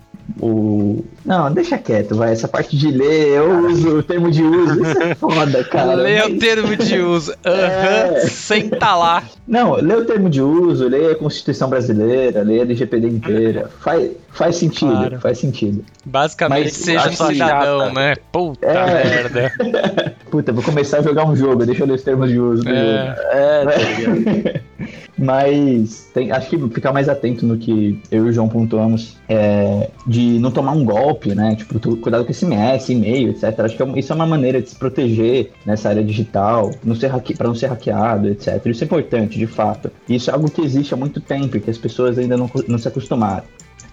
o. 0.40 1.04
Não, 1.26 1.52
deixa 1.52 1.76
quieto, 1.76 2.14
vai. 2.14 2.32
Essa 2.32 2.46
parte 2.46 2.76
de 2.76 2.88
ler, 2.88 3.30
eu 3.30 3.66
uso 3.66 3.98
o 3.98 4.02
termo 4.02 4.30
de 4.30 4.44
uso. 4.44 4.80
Isso 4.80 5.02
é 5.02 5.14
foda, 5.16 5.64
cara. 5.64 5.94
Lê 5.94 6.20
mas... 6.20 6.32
o 6.32 6.38
termo 6.38 6.76
de 6.76 6.98
uso. 7.00 7.34
Aham, 7.44 8.10
uhum, 8.10 8.16
é... 8.16 8.20
senta 8.28 8.94
lá. 8.94 9.24
Não, 9.46 9.74
lê 9.74 9.94
o 9.94 10.04
termo 10.04 10.30
de 10.30 10.40
uso, 10.40 10.86
lê 10.86 11.10
a 11.10 11.16
Constituição 11.16 11.68
Brasileira, 11.68 12.42
lê 12.42 12.60
a 12.60 12.62
LGPD 12.62 13.08
inteira. 13.08 13.68
Faz, 13.80 14.10
faz 14.30 14.56
sentido, 14.56 14.92
claro. 14.92 15.20
faz 15.20 15.38
sentido. 15.38 15.84
Basicamente, 16.04 16.64
mas, 16.64 16.72
seja 16.74 17.08
um 17.08 17.12
cidadão, 17.12 17.92
né? 17.92 18.14
Puta 18.30 18.64
é... 18.64 19.04
merda. 19.04 19.52
Puta, 20.30 20.52
vou 20.52 20.62
começar 20.62 20.98
a 20.98 21.02
jogar 21.02 21.26
um 21.26 21.34
jogo, 21.34 21.66
deixa 21.66 21.82
eu 21.82 21.86
ler 21.88 21.94
os 21.94 22.02
termos 22.02 22.30
de 22.30 22.38
uso. 22.38 22.62
É, 22.68 23.16
é 23.32 23.64
tá 23.64 24.60
Mas 25.18 26.10
tem, 26.12 26.30
acho 26.30 26.50
que 26.50 26.68
ficar 26.68 26.92
mais 26.92 27.08
atento 27.08 27.46
no 27.46 27.56
que 27.56 28.00
eu 28.10 28.26
e 28.26 28.28
o 28.28 28.32
João 28.32 28.48
pontuamos 28.48 29.16
é, 29.28 29.88
de 30.06 30.38
não 30.38 30.50
tomar 30.50 30.72
um 30.72 30.84
golpe, 30.84 31.15
né? 31.34 31.56
Tipo, 31.56 31.78
tu, 31.78 31.96
cuidado 31.96 32.24
com 32.24 32.32
SMS, 32.32 32.88
e-mail, 32.90 33.30
etc. 33.30 33.60
Acho 33.60 33.76
que 33.76 33.82
é, 33.82 33.98
isso 33.98 34.12
é 34.12 34.16
uma 34.16 34.26
maneira 34.26 34.60
de 34.60 34.70
se 34.70 34.76
proteger 34.76 35.52
nessa 35.64 35.88
área 35.88 36.04
digital, 36.04 36.70
para 36.70 37.48
não 37.48 37.54
ser 37.54 37.66
hackeado, 37.66 38.28
etc. 38.28 38.64
Isso 38.66 38.84
é 38.84 38.86
importante, 38.86 39.38
de 39.38 39.46
fato. 39.46 39.90
Isso 40.08 40.30
é 40.30 40.34
algo 40.34 40.50
que 40.50 40.62
existe 40.62 40.94
há 40.94 40.96
muito 40.96 41.20
tempo 41.20 41.56
e 41.56 41.60
que 41.60 41.70
as 41.70 41.78
pessoas 41.78 42.18
ainda 42.18 42.36
não, 42.36 42.50
não 42.68 42.78
se 42.78 42.88
acostumaram. 42.88 43.44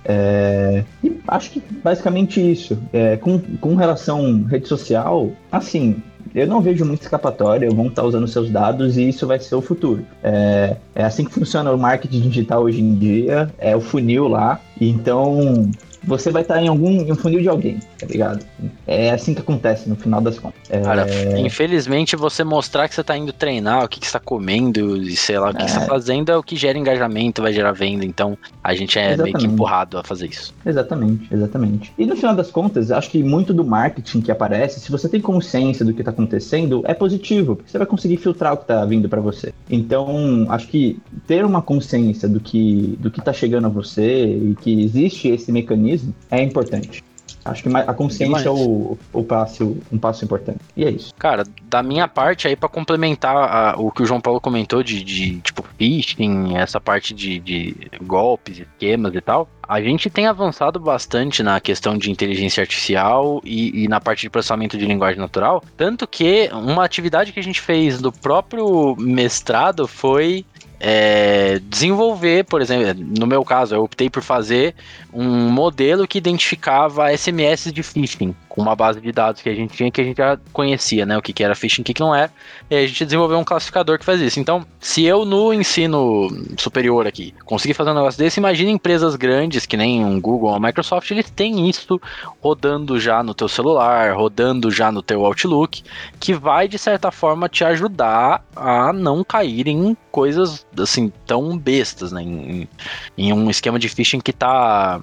É, 0.05 0.83
e 1.03 1.17
acho 1.27 1.51
que 1.51 1.63
basicamente 1.83 2.39
isso. 2.39 2.77
É, 2.91 3.17
com, 3.17 3.39
com 3.39 3.75
relação 3.75 4.43
à 4.45 4.49
rede 4.49 4.67
social, 4.67 5.31
assim, 5.51 6.01
eu 6.35 6.47
não 6.47 6.61
vejo 6.61 6.83
muita 6.83 7.03
escapatória, 7.03 7.69
vão 7.69 7.87
estar 7.87 8.03
usando 8.03 8.27
seus 8.27 8.49
dados 8.49 8.97
e 8.97 9.07
isso 9.07 9.27
vai 9.27 9.39
ser 9.39 9.55
o 9.55 9.61
futuro. 9.61 10.05
É, 10.23 10.77
é 10.95 11.03
assim 11.03 11.23
que 11.23 11.31
funciona 11.31 11.71
o 11.71 11.77
marketing 11.77 12.21
digital 12.21 12.63
hoje 12.63 12.81
em 12.81 12.95
dia, 12.95 13.49
é 13.57 13.75
o 13.75 13.81
funil 13.81 14.27
lá. 14.27 14.59
Então, 14.79 15.69
você 16.03 16.31
vai 16.31 16.41
estar 16.41 16.61
em 16.61 16.67
algum 16.67 16.91
em 16.91 17.11
um 17.11 17.15
funil 17.15 17.41
de 17.41 17.49
alguém, 17.49 17.79
tá 17.97 18.05
ligado? 18.05 18.45
É 18.85 19.11
assim 19.11 19.33
que 19.33 19.41
acontece 19.41 19.89
no 19.89 19.95
final 19.95 20.21
das 20.21 20.37
contas. 20.37 20.59
É... 20.69 20.81
Cara, 20.81 21.07
infelizmente 21.39 22.15
você 22.15 22.43
mostrar 22.43 22.87
que 22.87 22.95
você 22.95 23.03
tá 23.03 23.17
indo 23.17 23.31
treinar, 23.31 23.85
o 23.85 23.87
que, 23.87 23.99
que 23.99 24.07
você 24.07 24.13
tá 24.13 24.19
comendo 24.19 24.97
e 24.97 25.15
sei 25.15 25.39
lá, 25.39 25.49
o 25.49 25.55
que, 25.55 25.61
é... 25.61 25.65
que 25.65 25.71
você 25.71 25.79
tá 25.79 25.85
fazendo 25.85 26.31
é 26.31 26.37
o 26.37 26.43
que 26.43 26.55
gera 26.55 26.77
engajamento, 26.77 27.41
vai 27.41 27.53
gerar 27.53 27.71
venda. 27.71 28.05
Então 28.05 28.37
a 28.63 28.73
gente 28.73 28.99
é 28.99 29.13
exatamente. 29.13 29.23
meio 29.23 29.37
que 29.37 29.53
empurrado 29.53 29.97
a 29.97 30.03
fazer 30.03 30.27
isso. 30.27 30.53
Exatamente, 30.65 31.33
exatamente. 31.33 31.93
E 31.97 32.05
no 32.05 32.15
final 32.15 32.35
das 32.35 32.51
contas, 32.51 32.91
acho 32.91 33.09
que 33.09 33.23
muito 33.23 33.53
do 33.53 33.63
marketing 33.63 34.21
que 34.21 34.31
aparece, 34.31 34.79
se 34.79 34.91
você 34.91 35.07
tem 35.07 35.21
consciência 35.21 35.85
do 35.85 35.93
que 35.93 36.03
tá 36.03 36.11
acontecendo, 36.11 36.81
é 36.85 36.93
positivo, 36.93 37.55
porque 37.55 37.71
você 37.71 37.77
vai 37.77 37.87
conseguir 37.87 38.17
filtrar 38.17 38.53
o 38.53 38.57
que 38.57 38.65
tá 38.65 38.83
vindo 38.85 39.07
para 39.07 39.21
você. 39.21 39.53
Então, 39.69 40.45
acho 40.49 40.67
que 40.67 40.99
ter 41.25 41.45
uma 41.45 41.61
consciência 41.61 42.27
do 42.27 42.39
que, 42.39 42.97
do 42.99 43.09
que 43.09 43.21
tá 43.21 43.31
chegando 43.31 43.67
a 43.67 43.69
você 43.69 44.25
e 44.25 44.55
que 44.59 44.83
existe 44.83 45.29
esse 45.29 45.51
mecanismo 45.51 45.92
é 46.29 46.41
importante. 46.41 47.03
Acho 47.45 47.63
que 47.63 47.69
a 47.75 47.93
consciência 47.93 48.47
é 48.47 48.51
o, 48.51 48.97
o 49.11 49.23
passo, 49.23 49.77
um 49.91 49.97
passo 49.97 50.23
importante. 50.23 50.59
E 50.77 50.85
é 50.85 50.89
isso. 50.89 51.13
Cara, 51.15 51.43
da 51.63 51.83
minha 51.83 52.07
parte 52.07 52.47
aí, 52.47 52.55
para 52.55 52.69
complementar 52.69 53.35
a, 53.35 53.75
o 53.77 53.91
que 53.91 54.01
o 54.01 54.05
João 54.05 54.21
Paulo 54.21 54.39
comentou 54.39 54.81
de, 54.81 55.03
de 55.03 55.41
tipo, 55.41 55.63
phishing, 55.77 56.55
essa 56.55 56.79
parte 56.79 57.13
de, 57.13 57.39
de 57.39 57.75
golpes, 58.01 58.59
esquemas 58.59 59.13
e 59.13 59.19
tal, 59.19 59.49
a 59.67 59.81
gente 59.81 60.09
tem 60.09 60.25
avançado 60.25 60.79
bastante 60.79 61.43
na 61.43 61.59
questão 61.59 61.97
de 61.97 62.09
inteligência 62.09 62.61
artificial 62.61 63.41
e, 63.43 63.83
e, 63.83 63.87
na 63.89 63.99
parte 63.99 64.21
de 64.21 64.29
processamento 64.29 64.77
de 64.77 64.85
linguagem 64.85 65.19
natural. 65.19 65.63
Tanto 65.75 66.07
que 66.07 66.49
uma 66.53 66.85
atividade 66.85 67.33
que 67.33 67.39
a 67.39 67.43
gente 67.43 67.59
fez 67.59 68.01
do 68.01 68.11
próprio 68.11 68.95
mestrado 68.97 69.87
foi 69.87 70.45
é, 70.85 71.59
desenvolver, 71.69 72.43
por 72.43 72.61
exemplo, 72.61 72.93
no 73.17 73.25
meu 73.25 73.45
caso, 73.45 73.73
eu 73.73 73.81
optei 73.81 74.09
por 74.09 74.21
fazer 74.21 74.75
um 75.13 75.49
modelo 75.49 76.05
que 76.05 76.17
identificava 76.17 77.15
SMS 77.15 77.71
de 77.71 77.81
phishing, 77.81 78.35
com 78.53 78.61
uma 78.61 78.75
base 78.75 79.01
de 79.01 79.11
dados 79.11 79.41
que 79.41 79.49
a 79.49 79.55
gente 79.55 79.75
tinha 79.75 79.89
que 79.89 79.99
a 79.99 80.03
gente 80.03 80.17
já 80.17 80.37
conhecia, 80.51 81.07
né? 81.07 81.17
O 81.17 81.23
que, 81.23 81.33
que 81.33 81.43
era 81.43 81.55
phishing 81.55 81.81
o 81.81 81.83
que, 81.83 81.91
que 81.91 82.01
não 82.01 82.13
era. 82.13 82.31
E 82.69 82.75
a 82.75 82.85
gente 82.85 83.03
desenvolveu 83.03 83.39
um 83.39 83.43
classificador 83.43 83.97
que 83.97 84.05
faz 84.05 84.21
isso. 84.21 84.39
Então, 84.39 84.63
se 84.79 85.03
eu 85.03 85.25
no 85.25 85.51
ensino 85.51 86.27
superior 86.55 87.07
aqui 87.07 87.33
conseguir 87.45 87.73
fazer 87.73 87.89
um 87.89 87.95
negócio 87.95 88.19
desse, 88.19 88.39
imagine 88.39 88.69
empresas 88.69 89.15
grandes, 89.15 89.65
que 89.65 89.75
nem 89.75 90.05
um 90.05 90.21
Google 90.21 90.51
ou 90.51 90.55
a 90.55 90.59
Microsoft, 90.59 91.09
eles 91.09 91.31
têm 91.31 91.67
isso 91.67 91.99
rodando 92.43 92.99
já 92.99 93.23
no 93.23 93.33
teu 93.33 93.49
celular, 93.49 94.15
rodando 94.15 94.69
já 94.69 94.91
no 94.91 95.01
teu 95.01 95.25
Outlook, 95.25 95.83
que 96.19 96.35
vai, 96.35 96.67
de 96.67 96.77
certa 96.77 97.09
forma, 97.09 97.49
te 97.49 97.63
ajudar 97.63 98.45
a 98.55 98.93
não 98.93 99.23
cair 99.23 99.67
em 99.67 99.97
coisas 100.11 100.63
assim 100.77 101.11
tão 101.25 101.57
bestas, 101.57 102.11
né? 102.11 102.21
Em, 102.21 102.69
em, 103.17 103.33
um 103.33 103.49
esquema 103.49 103.79
de 103.79 103.89
phishing 103.89 104.19
que 104.19 104.31
tá 104.31 105.01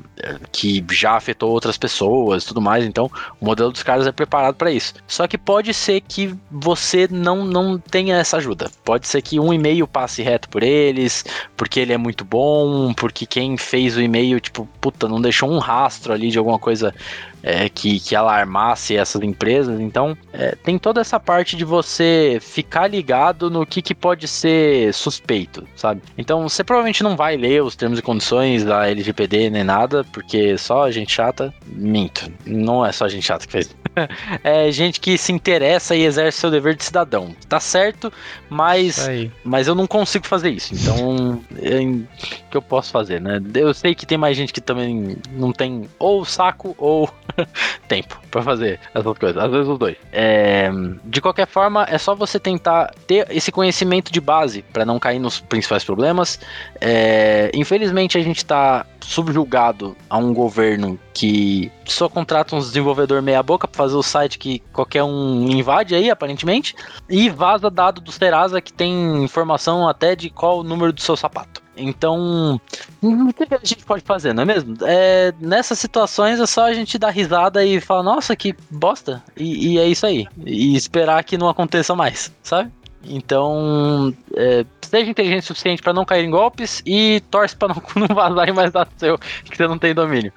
que 0.53 0.84
já 0.92 1.16
afetou 1.16 1.51
outras 1.51 1.76
pessoas, 1.76 2.44
tudo 2.44 2.61
mais. 2.61 2.84
Então, 2.84 3.11
o 3.41 3.45
modelo 3.45 3.72
dos 3.72 3.82
caras 3.82 4.07
é 4.07 4.12
preparado 4.12 4.55
para 4.55 4.70
isso. 4.70 4.95
Só 5.07 5.26
que 5.26 5.38
pode 5.38 5.72
ser 5.72 6.01
que 6.03 6.34
você 6.51 7.09
não 7.11 7.45
não 7.45 7.78
tenha 7.78 8.16
essa 8.16 8.36
ajuda. 8.36 8.70
Pode 8.84 9.09
ser 9.09 9.22
que 9.22 9.41
um 9.41 9.53
e-mail 9.53 9.86
passe 9.86 10.22
reto 10.22 10.49
por 10.49 10.62
eles, 10.62 11.24
porque 11.57 11.80
ele 11.80 11.93
é 11.93 11.99
muito 11.99 12.24
bom, 12.24 12.93
porque 12.93 13.24
quem 13.24 13.57
fez 13.57 13.97
o 13.97 14.03
e-mail 14.03 14.41
tipo, 14.41 14.68
puta, 14.80 15.09
não 15.09 15.20
deixou 15.20 15.51
um 15.51 15.59
rastro 15.59 16.12
ali 16.12 16.30
de 16.30 16.38
alguma 16.38 16.59
coisa 16.59 16.95
é, 17.43 17.68
que, 17.68 18.01
que 18.01 18.14
alarmasse 18.14 18.97
essas 18.97 19.22
empresas. 19.22 19.80
Então, 19.80 20.16
é, 20.32 20.55
tem 20.62 20.78
toda 20.78 21.01
essa 21.01 21.18
parte 21.18 21.57
de 21.57 21.64
você 21.64 22.38
ficar 22.41 22.86
ligado 22.88 23.51
no 23.51 23.66
que, 23.66 23.82
que 23.82 23.95
pode 23.95 24.28
ser 24.28 24.93
suspeito, 24.93 25.66
sabe? 25.74 26.03
Então, 26.16 26.49
você 26.49 26.62
provavelmente 26.62 27.03
não 27.03 27.16
vai 27.16 27.36
ler 27.36 27.62
os 27.62 27.76
termos 27.76 27.99
e 27.99 28.03
condições 28.03 28.64
da 28.64 28.88
LGPD 28.88 29.51
nem 29.51 29.64
nada, 29.64 30.05
porque 30.12 30.57
só 30.59 30.91
gente 30.91 31.12
chata. 31.12 31.53
Minto, 31.66 32.30
não 32.45 32.84
é 32.84 32.93
só 32.93 33.09
gente 33.09 33.26
chata 33.26 33.47
que 33.47 33.53
fez. 33.53 33.74
é 34.45 34.70
gente 34.70 35.01
que 35.01 35.16
se 35.18 35.32
interessa 35.32 35.95
e 35.95 36.05
exerce 36.05 36.38
seu 36.38 36.51
dever 36.51 36.74
de 36.74 36.84
cidadão. 36.84 37.34
Tá 37.49 37.61
certo, 37.61 38.12
mas, 38.49 39.09
mas 39.45 39.66
eu 39.66 39.74
não 39.74 39.86
consigo 39.86 40.26
fazer 40.26 40.51
isso. 40.51 40.74
Então, 40.74 41.43
o 41.51 42.51
que 42.51 42.57
eu 42.57 42.62
posso 42.62 42.91
fazer, 42.91 43.20
né? 43.20 43.41
Eu 43.55 43.72
sei 43.74 43.95
que 43.95 44.07
tem 44.07 44.18
mais 44.18 44.36
gente 44.36 44.53
que 44.53 44.61
também 44.61 45.16
não 45.32 45.53
tem 45.53 45.88
ou 45.99 46.24
saco 46.24 46.74
ou 46.78 47.11
tempo 47.88 48.20
para 48.30 48.43
fazer 48.43 48.80
essas 48.95 49.18
coisas. 49.18 49.43
Às 49.43 49.51
vezes 49.51 49.68
os 49.68 49.78
dois. 49.78 49.97
É, 50.12 50.70
de 51.05 51.20
qualquer 51.20 51.47
forma, 51.47 51.86
é 51.88 51.99
só 51.99 52.14
você 52.14 52.38
tentar 52.38 52.93
ter 53.07 53.26
esse 53.30 53.51
conhecimento 53.51 54.12
de 54.12 54.20
base 54.20 54.62
para 54.62 54.84
não 54.84 54.99
cair 54.99 55.18
nos 55.18 55.41
principais 55.41 55.84
problemas. 55.84 56.38
É, 56.80 57.51
infelizmente, 57.55 58.16
a 58.16 58.22
gente 58.22 58.38
está 58.38 58.86
subjugado 59.01 59.97
a 60.09 60.18
um 60.18 60.32
governo 60.32 60.99
que 61.12 61.70
só 61.84 62.09
contrata 62.09 62.55
uns 62.55 62.68
desenvolvedor 62.68 63.20
meia 63.20 63.43
boca 63.43 63.66
para 63.66 63.76
fazer 63.76 63.97
o 63.97 64.03
site 64.03 64.38
que 64.38 64.61
qualquer 64.72 65.03
um 65.03 65.49
invade 65.51 65.95
aí, 65.95 66.11
aparentemente, 66.11 66.74
e 67.09 67.28
vaza 67.28 67.70
dado 67.70 68.01
do 68.01 68.12
Serasa 68.12 68.61
que 68.61 68.72
tem 68.72 69.24
informação 69.24 69.88
até 69.88 70.14
de 70.14 70.30
qual 70.30 70.61
o 70.61 70.64
número 70.64 70.93
do 70.93 71.01
seu 71.01 71.16
sapato. 71.16 71.59
Então, 71.80 72.60
o 73.02 73.32
que 73.32 73.54
a 73.54 73.58
gente 73.62 73.84
pode 73.84 74.04
fazer, 74.04 74.32
não 74.34 74.42
é 74.42 74.46
mesmo? 74.46 74.76
É, 74.82 75.32
nessas 75.40 75.78
situações 75.78 76.38
é 76.38 76.46
só 76.46 76.66
a 76.66 76.72
gente 76.72 76.98
dar 76.98 77.10
risada 77.10 77.64
e 77.64 77.80
falar, 77.80 78.02
nossa, 78.02 78.36
que 78.36 78.54
bosta. 78.70 79.22
E, 79.36 79.74
e 79.74 79.78
é 79.78 79.86
isso 79.88 80.06
aí. 80.06 80.26
E 80.44 80.76
esperar 80.76 81.22
que 81.24 81.38
não 81.38 81.48
aconteça 81.48 81.94
mais, 81.94 82.32
sabe? 82.42 82.70
Então, 83.04 84.14
é, 84.36 84.64
seja 84.82 85.10
inteligente 85.10 85.44
o 85.44 85.46
suficiente 85.46 85.82
para 85.82 85.92
não 85.92 86.04
cair 86.04 86.24
em 86.24 86.30
golpes 86.30 86.82
e 86.84 87.22
torce 87.30 87.56
para 87.56 87.68
não, 87.68 87.82
não 88.06 88.14
vazar 88.14 88.52
mais 88.52 88.70
dado 88.70 88.90
seu 88.98 89.18
que 89.18 89.56
você 89.56 89.66
não 89.66 89.78
tem 89.78 89.94
domínio. 89.94 90.32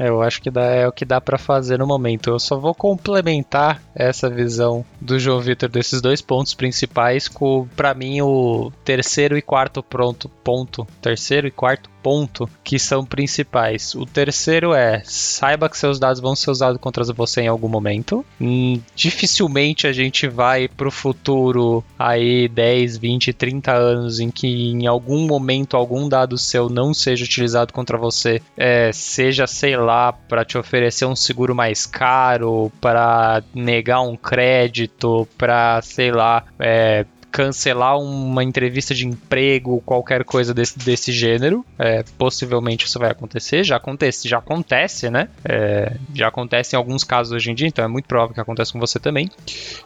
Eu 0.00 0.22
acho 0.22 0.40
que 0.40 0.50
dá, 0.50 0.64
é 0.64 0.88
o 0.88 0.92
que 0.92 1.04
dá 1.04 1.20
para 1.20 1.36
fazer 1.36 1.78
no 1.78 1.86
momento. 1.86 2.30
Eu 2.30 2.38
só 2.38 2.56
vou 2.56 2.74
complementar 2.74 3.82
essa 3.94 4.30
visão 4.30 4.82
do 4.98 5.18
João 5.18 5.40
Vitor 5.40 5.68
desses 5.68 6.00
dois 6.00 6.22
pontos 6.22 6.54
principais 6.54 7.28
com, 7.28 7.68
para 7.76 7.92
mim, 7.92 8.22
o 8.22 8.72
terceiro 8.82 9.36
e 9.36 9.42
quarto 9.42 9.82
pronto, 9.82 10.28
ponto. 10.42 10.86
Terceiro 11.02 11.46
e 11.46 11.50
quarto 11.50 11.90
ponto 12.02 12.48
que 12.62 12.78
são 12.78 13.04
principais. 13.04 13.94
O 13.94 14.04
terceiro 14.04 14.72
é 14.74 15.02
saiba 15.04 15.68
que 15.68 15.78
seus 15.78 15.98
dados 15.98 16.20
vão 16.20 16.34
ser 16.34 16.50
usados 16.50 16.80
contra 16.80 17.04
você 17.12 17.42
em 17.42 17.48
algum 17.48 17.68
momento. 17.68 18.24
Hum, 18.40 18.80
dificilmente 18.94 19.86
a 19.86 19.92
gente 19.92 20.28
vai 20.28 20.68
pro 20.68 20.90
futuro 20.90 21.84
aí 21.98 22.48
10, 22.48 22.98
20, 22.98 23.32
30 23.32 23.72
anos 23.72 24.20
em 24.20 24.30
que 24.30 24.46
em 24.46 24.86
algum 24.86 25.26
momento 25.26 25.76
algum 25.76 26.08
dado 26.08 26.38
seu 26.38 26.68
não 26.68 26.92
seja 26.92 27.24
utilizado 27.24 27.72
contra 27.72 27.96
você, 27.96 28.40
é, 28.56 28.90
seja 28.92 29.46
sei 29.46 29.76
lá 29.76 30.12
para 30.12 30.44
te 30.44 30.58
oferecer 30.58 31.06
um 31.06 31.16
seguro 31.16 31.54
mais 31.54 31.86
caro, 31.86 32.70
para 32.80 33.42
negar 33.54 34.00
um 34.02 34.16
crédito, 34.16 35.26
para 35.36 35.80
sei 35.82 36.10
lá 36.10 36.44
é, 36.58 37.04
cancelar 37.30 37.98
uma 37.98 38.42
entrevista 38.42 38.94
de 38.94 39.06
emprego, 39.06 39.82
qualquer 39.84 40.24
coisa 40.24 40.52
desse, 40.52 40.78
desse 40.78 41.12
gênero. 41.12 41.64
É, 41.78 42.02
possivelmente 42.18 42.86
isso 42.86 42.98
vai 42.98 43.10
acontecer, 43.10 43.64
já 43.64 43.76
acontece, 43.76 44.28
já 44.28 44.38
acontece, 44.38 45.10
né? 45.10 45.28
É, 45.44 45.96
já 46.14 46.28
acontece 46.28 46.74
em 46.74 46.78
alguns 46.78 47.04
casos 47.04 47.32
hoje 47.32 47.50
em 47.50 47.54
dia, 47.54 47.68
então 47.68 47.84
é 47.84 47.88
muito 47.88 48.06
provável 48.06 48.34
que 48.34 48.40
aconteça 48.40 48.72
com 48.72 48.80
você 48.80 48.98
também. 48.98 49.30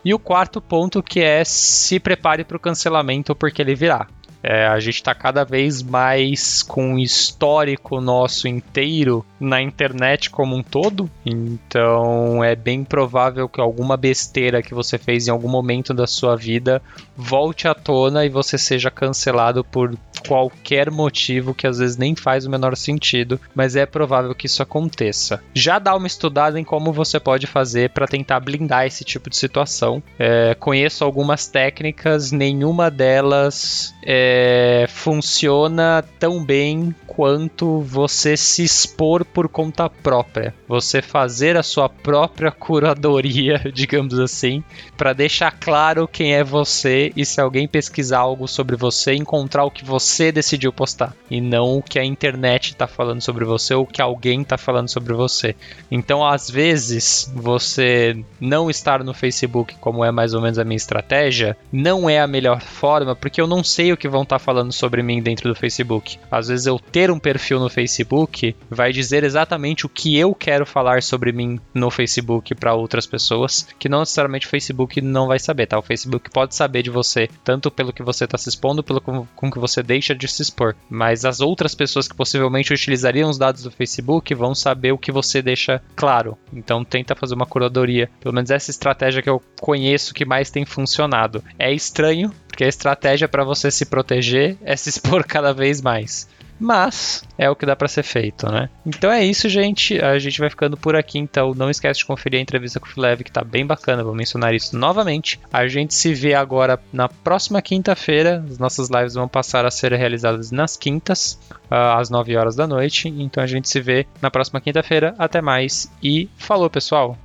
E 0.05 0.15
o 0.15 0.19
quarto 0.19 0.61
ponto 0.61 1.03
que 1.03 1.21
é 1.21 1.45
se 1.45 1.99
prepare 2.01 2.45
para 2.45 2.57
o 2.57 2.61
cancelamento 2.61 3.35
porque 3.35 3.63
ele 3.63 3.75
virá. 3.75 4.07
É, 4.47 4.67
a 4.67 4.79
gente 4.79 4.97
está 4.97 5.15
cada 5.15 5.43
vez 5.43 5.83
mais 5.83 6.63
com 6.63 6.97
o 6.97 6.99
histórico 6.99 7.99
nosso 7.99 8.47
inteiro 8.47 9.25
na 9.41 9.63
internet 9.63 10.29
como 10.29 10.55
um 10.55 10.63
todo, 10.63 11.11
então 11.25 12.45
é 12.45 12.55
bem 12.55 12.85
provável 12.85 13.49
que 13.49 13.59
alguma 13.59 13.97
besteira 13.97 14.63
que 14.63 14.75
você 14.75 14.99
fez 14.99 15.27
em 15.27 15.31
algum 15.31 15.49
momento 15.49 15.95
da 15.95 16.07
sua 16.07 16.37
vida 16.37 16.83
volte 17.17 17.67
à 17.67 17.75
tona 17.75 18.27
e 18.27 18.29
você 18.29 18.59
seja 18.59 18.91
cancelado 18.91 19.65
por 19.65 19.97
qualquer 20.27 20.91
motivo 20.91 21.55
que 21.55 21.67
às 21.67 21.79
vezes 21.79 21.97
nem 21.97 22.15
faz 22.15 22.47
o 22.47 22.51
menor 22.51 22.77
sentido, 22.77 23.41
mas 23.55 23.77
é 23.77 23.87
provável 23.87 24.35
que 24.35 24.47
isso 24.47 24.63
aconteça. 24.63 25.43
Já 25.55 25.79
dá 25.79 25.95
uma 25.95 26.07
estudada 26.07 26.59
em 26.59 26.65
como 26.65 26.93
você 26.93 27.21
pode 27.21 27.47
fazer 27.47 27.91
para 27.91 28.07
tentar 28.07 28.41
blindar 28.41 28.87
esse 28.87 29.05
tipo 29.05 29.29
de 29.29 29.37
situação. 29.37 30.03
É, 30.19 30.55
conheço 30.55 31.05
algumas 31.05 31.47
técnicas, 31.47 32.33
nenhuma 32.33 32.91
delas 32.91 33.95
é, 34.03 34.87
funciona 34.89 36.05
tão 36.19 36.45
bem 36.45 36.95
quanto 37.07 37.81
você 37.81 38.37
se 38.37 38.65
expor 38.65 39.25
por 39.25 39.49
conta 39.49 39.89
própria. 39.89 40.55
Você 40.67 41.01
fazer 41.01 41.57
a 41.57 41.63
sua 41.63 41.89
própria 41.89 42.51
curadoria, 42.51 43.61
digamos 43.73 44.19
assim, 44.19 44.63
para 44.97 45.13
deixar 45.13 45.53
claro 45.53 46.09
quem 46.09 46.35
é 46.35 46.43
você 46.43 47.13
e 47.17 47.25
se 47.25 47.41
alguém 47.41 47.69
pesquisar 47.69 48.19
algo 48.19 48.49
sobre 48.49 48.77
você, 48.77 49.15
encontrar 49.15 49.65
o 49.65 49.71
que 49.71 49.85
você 49.85 50.14
decidiu 50.33 50.73
postar 50.73 51.15
e 51.31 51.41
não 51.41 51.79
o 51.79 51.83
que 51.83 51.99
a 51.99 52.05
internet 52.05 52.71
está 52.71 52.87
falando 52.87 53.21
sobre 53.21 53.45
você 53.45 53.75
ou 53.75 53.85
o 53.85 53.87
que 53.87 54.03
alguém 54.03 54.43
está 54.43 54.57
falando 54.57 54.89
sobre 54.89 55.13
você. 55.13 55.55
Então, 55.91 56.27
às 56.27 56.51
vezes, 56.51 57.31
você 57.35 58.17
não 58.41 58.71
estar 58.71 59.03
no 59.03 59.15
Facebook, 59.15 59.77
como 59.81 60.05
é 60.05 60.11
mais 60.11 60.35
ou 60.35 60.41
menos 60.41 60.59
a 60.59 60.65
minha 60.65 60.77
estratégia, 60.77 61.57
não 61.73 62.09
é 62.09 62.21
a 62.21 62.27
melhor 62.27 62.61
forma, 62.61 63.17
porque 63.17 63.41
eu 63.41 63.47
não 63.47 63.65
sei 63.65 63.93
o 63.93 63.97
que 63.97 64.09
vão 64.09 64.23
estar 64.23 64.39
tá 64.39 64.45
falando 64.45 64.73
sobre 64.73 65.03
mim 65.03 65.23
dentro 65.23 65.49
do 65.49 65.59
Facebook. 65.59 66.19
Às 66.31 66.49
vezes 66.49 66.67
eu 66.67 66.79
ter 66.79 67.11
um 67.11 67.19
perfil 67.19 67.59
no 67.59 67.71
Facebook 67.71 68.55
vai 68.71 68.93
dizer 68.93 69.25
exatamente 69.25 69.87
o 69.87 69.89
que 69.89 70.17
eu 70.19 70.35
quero 70.35 70.67
falar 70.67 71.03
sobre 71.03 71.33
mim 71.33 71.61
no 71.73 71.91
Facebook 71.91 72.55
para 72.55 72.75
outras 72.75 73.07
pessoas, 73.07 73.67
que 73.79 73.89
não 73.89 74.01
necessariamente 74.01 74.47
o 74.47 74.51
Facebook 74.51 75.01
não 75.01 75.27
vai 75.27 75.39
saber, 75.39 75.67
tá? 75.67 75.79
O 75.79 75.83
Facebook 75.83 76.31
pode 76.31 76.55
saber 76.55 76.83
de 76.83 76.91
você 76.91 77.29
tanto 77.43 77.71
pelo 77.71 77.93
que 77.93 78.03
você 78.03 78.25
está 78.25 78.37
se 78.37 78.49
expondo, 78.49 78.83
pelo 78.83 79.01
com 79.01 79.51
que 79.51 79.59
você 79.59 79.83
deixa 79.83 80.04
de 80.13 80.27
se 80.27 80.43
expor, 80.43 80.75
mas 80.91 81.25
as 81.25 81.41
outras 81.41 81.73
pessoas 81.73 82.09
que 82.09 82.17
possivelmente 82.17 82.73
utilizariam 82.73 83.31
os 83.31 83.39
dados 83.39 83.63
do 83.63 83.71
Facebook 83.71 84.35
vão 84.35 84.57
saber 84.57 84.91
o 84.91 84.99
que 84.99 85.13
você 85.13 85.41
deixa 85.41 85.81
claro. 85.95 86.37
Então 86.53 86.85
tenta 86.85 87.15
fazer 87.15 87.35
uma 87.35 87.47
curadoria. 87.47 88.11
Pelo 88.19 88.35
menos 88.35 88.51
essa 88.51 88.73
estratégia 88.73 89.23
que 89.23 89.31
eu 89.31 89.41
conheço 89.61 90.13
que 90.13 90.25
mais 90.25 90.51
tem 90.51 90.65
funcionado. 90.65 91.45
É 91.57 91.73
estranho, 91.73 92.33
porque 92.49 92.65
a 92.65 92.69
estratégia 92.69 93.29
para 93.29 93.45
você 93.45 93.71
se 93.71 93.87
proteger 93.87 94.57
é 94.65 94.75
se 94.75 94.89
expor 94.89 95.23
cada 95.27 95.53
vez 95.53 95.81
mais. 95.81 96.29
Mas 96.59 97.25
é 97.37 97.51
o 97.51 97.57
que 97.57 97.67
dá 97.67 97.75
para 97.75 97.89
ser 97.89 98.03
feito, 98.03 98.51
né? 98.51 98.69
Então 98.87 99.11
é 99.11 99.25
isso, 99.25 99.49
gente. 99.49 100.01
A 100.01 100.19
gente 100.19 100.39
vai 100.39 100.49
ficando 100.49 100.77
por 100.77 100.97
aqui. 100.97 101.19
Então 101.19 101.53
não 101.55 101.71
esquece 101.71 101.99
de 101.99 102.07
conferir 102.07 102.39
a 102.39 102.43
entrevista 102.43 102.79
com 102.79 102.87
o 102.87 102.89
Filev, 102.89 103.23
que 103.23 103.33
tá 103.33 103.43
bem 103.43 103.67
bacana. 103.67 104.05
Vou 104.05 104.15
mencionar 104.15 104.55
isso 104.55 104.77
novamente. 104.77 105.41
A 105.53 105.67
gente 105.67 105.95
se 105.95 106.15
vê 106.15 106.35
agora 106.35 106.79
na 106.93 107.09
próxima 107.09 107.61
quinta-feira. 107.61 108.45
As 108.49 108.59
nossas 108.59 108.89
lives 108.89 109.15
vão 109.15 109.29
passar 109.29 109.65
a 109.65 109.71
ser 109.71 109.93
realizadas 109.93 110.51
nas 110.51 110.77
quintas, 110.77 111.39
ah, 111.71 111.99
às 111.99 112.11
9 112.11 112.37
horas 112.37 112.57
da 112.57 112.67
noite. 112.67 113.09
Então 113.09 113.43
a 113.43 113.47
gente 113.47 113.69
se 113.69 113.81
vê 113.81 114.07
na 114.21 114.31
próxima 114.31 114.61
quinta-feira. 114.61 115.15
Até 115.19 115.41
mais 115.41 115.91
e 116.03 116.29
falou, 116.37 116.71
pessoal! 116.71 117.19